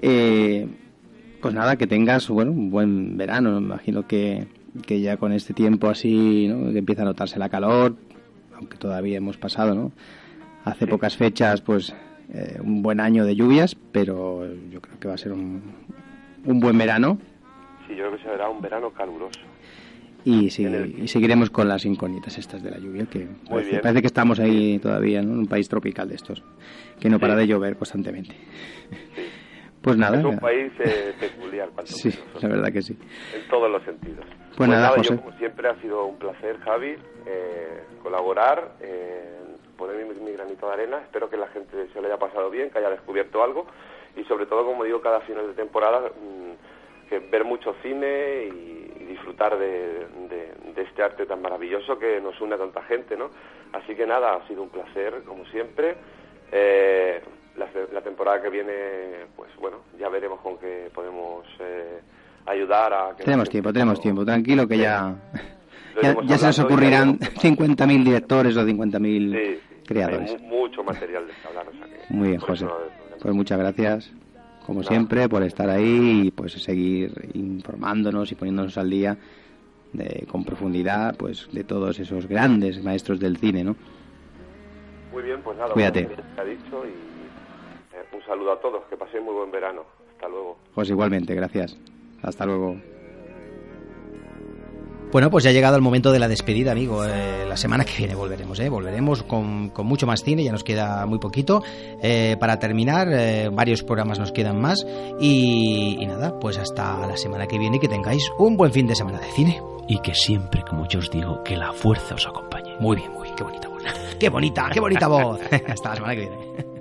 Eh, 0.00 0.66
pues 1.40 1.54
nada, 1.54 1.76
que 1.76 1.86
tengas 1.86 2.28
bueno, 2.28 2.52
un 2.52 2.70
buen 2.70 3.16
verano. 3.16 3.60
Me 3.60 3.66
imagino 3.66 4.06
que, 4.06 4.46
que 4.86 5.00
ya 5.00 5.16
con 5.16 5.32
este 5.32 5.54
tiempo 5.54 5.88
así, 5.88 6.46
¿no? 6.48 6.72
que 6.72 6.78
empieza 6.78 7.02
a 7.02 7.06
notarse 7.06 7.38
la 7.38 7.48
calor, 7.48 7.96
aunque 8.56 8.78
todavía 8.78 9.18
hemos 9.18 9.36
pasado, 9.36 9.74
¿no? 9.74 9.92
Hace 10.64 10.86
pocas 10.86 11.16
fechas, 11.16 11.60
pues 11.60 11.92
eh, 12.32 12.58
un 12.62 12.82
buen 12.82 13.00
año 13.00 13.24
de 13.24 13.34
lluvias, 13.34 13.74
pero 13.74 14.46
yo 14.70 14.80
creo 14.80 14.98
que 15.00 15.08
va 15.08 15.14
a 15.14 15.18
ser 15.18 15.32
un, 15.32 15.62
un 16.44 16.60
buen 16.60 16.76
verano 16.78 17.18
sí, 17.86 17.96
yo 17.96 18.08
creo 18.08 18.16
que 18.16 18.22
será 18.22 18.48
un 18.48 18.60
verano 18.60 18.90
caluroso. 18.90 19.40
y, 20.24 20.50
sí, 20.50 20.66
y 20.66 21.08
seguiremos 21.08 21.50
con 21.50 21.68
las 21.68 21.84
incógnitas 21.84 22.38
estas 22.38 22.62
de 22.62 22.70
la 22.70 22.78
lluvia, 22.78 23.06
que 23.06 23.26
parece, 23.48 24.00
que 24.00 24.06
estamos 24.06 24.38
ahí 24.40 24.78
todavía, 24.78 25.22
¿no? 25.22 25.32
En 25.32 25.38
un 25.40 25.46
país 25.46 25.68
tropical 25.68 26.08
de 26.08 26.14
estos, 26.14 26.42
que 27.00 27.08
no 27.08 27.18
para 27.18 27.34
de 27.34 27.46
llover 27.46 27.76
constantemente. 27.76 28.34
Pues 29.82 29.96
nada, 29.96 30.20
es 30.20 30.24
un 30.24 30.38
país 30.38 30.72
eh, 30.78 31.12
peculiar, 31.18 31.68
sí, 31.84 32.10
la 32.40 32.48
verdad 32.48 32.72
que 32.72 32.82
sí. 32.82 32.96
en 33.34 33.48
todos 33.50 33.68
los 33.68 33.82
sentidos. 33.82 34.24
Pues 34.56 34.68
nada, 34.70 34.90
yo 34.90 34.96
José. 34.98 35.16
como 35.16 35.36
siempre 35.38 35.68
ha 35.68 35.80
sido 35.80 36.06
un 36.06 36.18
placer, 36.18 36.56
Javi, 36.60 36.94
eh, 37.26 37.82
colaborar, 38.00 38.76
eh, 38.80 39.40
poner 39.86 40.04
mi, 40.06 40.14
mi 40.20 40.32
granito 40.32 40.66
de 40.68 40.72
arena. 40.72 40.98
Espero 40.98 41.28
que 41.28 41.36
la 41.36 41.48
gente 41.48 41.88
se 41.92 42.00
lo 42.00 42.06
haya 42.06 42.18
pasado 42.18 42.50
bien, 42.50 42.70
que 42.70 42.78
haya 42.78 42.90
descubierto 42.90 43.42
algo 43.42 43.66
y 44.16 44.24
sobre 44.24 44.46
todo, 44.46 44.64
como 44.64 44.84
digo, 44.84 45.00
cada 45.00 45.20
final 45.20 45.46
de 45.46 45.54
temporada, 45.54 46.00
mm, 46.08 47.08
que 47.08 47.18
ver 47.18 47.44
mucho 47.44 47.74
cine 47.82 48.44
y, 48.46 48.92
y 49.00 49.04
disfrutar 49.06 49.58
de, 49.58 50.06
de- 50.28 50.52
de 50.74 50.82
este 50.82 51.02
arte 51.02 51.26
tan 51.26 51.42
maravilloso 51.42 51.98
que 51.98 52.20
nos 52.20 52.40
une 52.40 52.54
a 52.54 52.58
tanta 52.58 52.82
gente, 52.84 53.16
¿no? 53.16 53.30
Así 53.72 53.94
que 53.94 54.06
nada, 54.06 54.34
ha 54.36 54.46
sido 54.48 54.62
un 54.62 54.68
placer, 54.70 55.22
como 55.26 55.44
siempre. 55.46 55.96
Eh, 56.50 57.20
la, 57.56 57.66
la 57.92 58.00
temporada 58.00 58.40
que 58.42 58.48
viene, 58.50 59.26
pues 59.36 59.50
bueno, 59.60 59.78
ya 59.98 60.08
veremos 60.08 60.40
con 60.40 60.56
qué 60.58 60.90
podemos 60.94 61.44
eh, 61.60 62.00
ayudar 62.46 62.92
a 62.94 63.14
que 63.16 63.24
Tenemos 63.24 63.48
tiempo, 63.50 63.72
tenemos 63.72 64.00
tiempo, 64.00 64.24
tranquilo 64.24 64.66
que 64.66 64.78
ya, 64.78 65.14
ya, 66.24 66.38
se 66.38 66.46
nos 66.46 66.58
ocurrirán 66.60 67.18
haremos- 67.18 67.76
50.000 67.76 68.04
directores 68.04 68.56
o 68.56 68.62
50.000 68.62 69.32
Sí, 69.32 69.60
creadores. 69.86 70.30
Hay 70.30 70.38
mu- 70.38 70.48
mucho 70.60 70.82
material 70.84 71.26
de 71.26 71.32
que 71.32 71.48
hablar, 71.48 71.68
o 71.68 71.72
sea 71.72 71.86
que 71.86 72.14
Muy 72.14 72.28
bien, 72.28 72.40
José. 72.40 72.64
no. 72.64 72.72
Pues 73.20 73.34
muchas 73.34 73.58
gracias. 73.58 74.10
como 74.66 74.82
siempre, 74.84 75.28
por 75.28 75.42
estar 75.42 75.68
ahí 75.68 76.22
y 76.26 76.30
pues 76.30 76.52
seguir 76.52 77.12
informándonos 77.34 78.30
y 78.30 78.36
poniéndonos 78.36 78.78
al 78.78 78.88
día 78.90 79.16
de, 79.92 80.24
con 80.30 80.44
profundidad 80.44 81.16
pues 81.16 81.48
de 81.52 81.64
todos 81.64 81.98
esos 81.98 82.26
grandes 82.28 82.82
maestros 82.82 83.18
del 83.18 83.36
cine, 83.38 83.64
¿no? 83.64 83.74
Muy 85.12 85.24
bien, 85.24 85.42
pues 85.42 85.58
nada, 85.58 85.72
Cuídate. 85.74 86.08
ha 86.38 86.44
dicho 86.44 86.84
y 86.86 86.90
eh, 87.96 88.04
un 88.12 88.22
saludo 88.24 88.52
a 88.52 88.60
todos, 88.60 88.84
que 88.88 88.96
paséis 88.96 89.22
muy 89.22 89.34
buen 89.34 89.50
verano. 89.50 89.82
Hasta 90.14 90.28
luego. 90.28 90.56
Pues 90.74 90.88
igualmente, 90.90 91.34
gracias. 91.34 91.76
Hasta 92.22 92.46
luego. 92.46 92.76
Bueno, 95.12 95.30
pues 95.30 95.44
ya 95.44 95.50
ha 95.50 95.52
llegado 95.52 95.76
el 95.76 95.82
momento 95.82 96.10
de 96.10 96.18
la 96.18 96.26
despedida, 96.26 96.72
amigo. 96.72 97.04
Eh, 97.04 97.44
la 97.46 97.58
semana 97.58 97.84
que 97.84 97.92
viene 97.98 98.14
volveremos, 98.14 98.58
¿eh? 98.60 98.70
Volveremos 98.70 99.22
con, 99.22 99.68
con 99.68 99.86
mucho 99.86 100.06
más 100.06 100.22
cine, 100.24 100.42
ya 100.42 100.52
nos 100.52 100.64
queda 100.64 101.04
muy 101.04 101.18
poquito. 101.18 101.62
Eh, 102.02 102.36
para 102.40 102.58
terminar, 102.58 103.08
eh, 103.12 103.50
varios 103.52 103.82
programas 103.82 104.18
nos 104.18 104.32
quedan 104.32 104.58
más. 104.58 104.86
Y, 105.20 105.98
y 106.00 106.06
nada, 106.06 106.38
pues 106.40 106.56
hasta 106.56 107.06
la 107.06 107.18
semana 107.18 107.46
que 107.46 107.58
viene 107.58 107.78
que 107.78 107.88
tengáis 107.88 108.26
un 108.38 108.56
buen 108.56 108.72
fin 108.72 108.86
de 108.86 108.94
semana 108.94 109.20
de 109.20 109.30
cine. 109.32 109.62
Y 109.86 109.98
que 109.98 110.14
siempre, 110.14 110.62
como 110.62 110.88
yo 110.88 111.00
os 111.00 111.10
digo, 111.10 111.42
que 111.44 111.58
la 111.58 111.74
fuerza 111.74 112.14
os 112.14 112.26
acompañe. 112.26 112.74
Muy 112.80 112.96
bien, 112.96 113.12
muy 113.12 113.24
bien, 113.24 113.36
qué 113.36 113.44
bonita 113.44 113.68
voz. 113.68 113.82
Qué 114.18 114.28
bonita, 114.30 114.70
qué 114.72 114.80
bonita 114.80 115.08
voz. 115.08 115.40
hasta 115.68 115.90
la 115.90 115.94
semana 115.94 116.14
que 116.14 116.20
viene. 116.20 116.71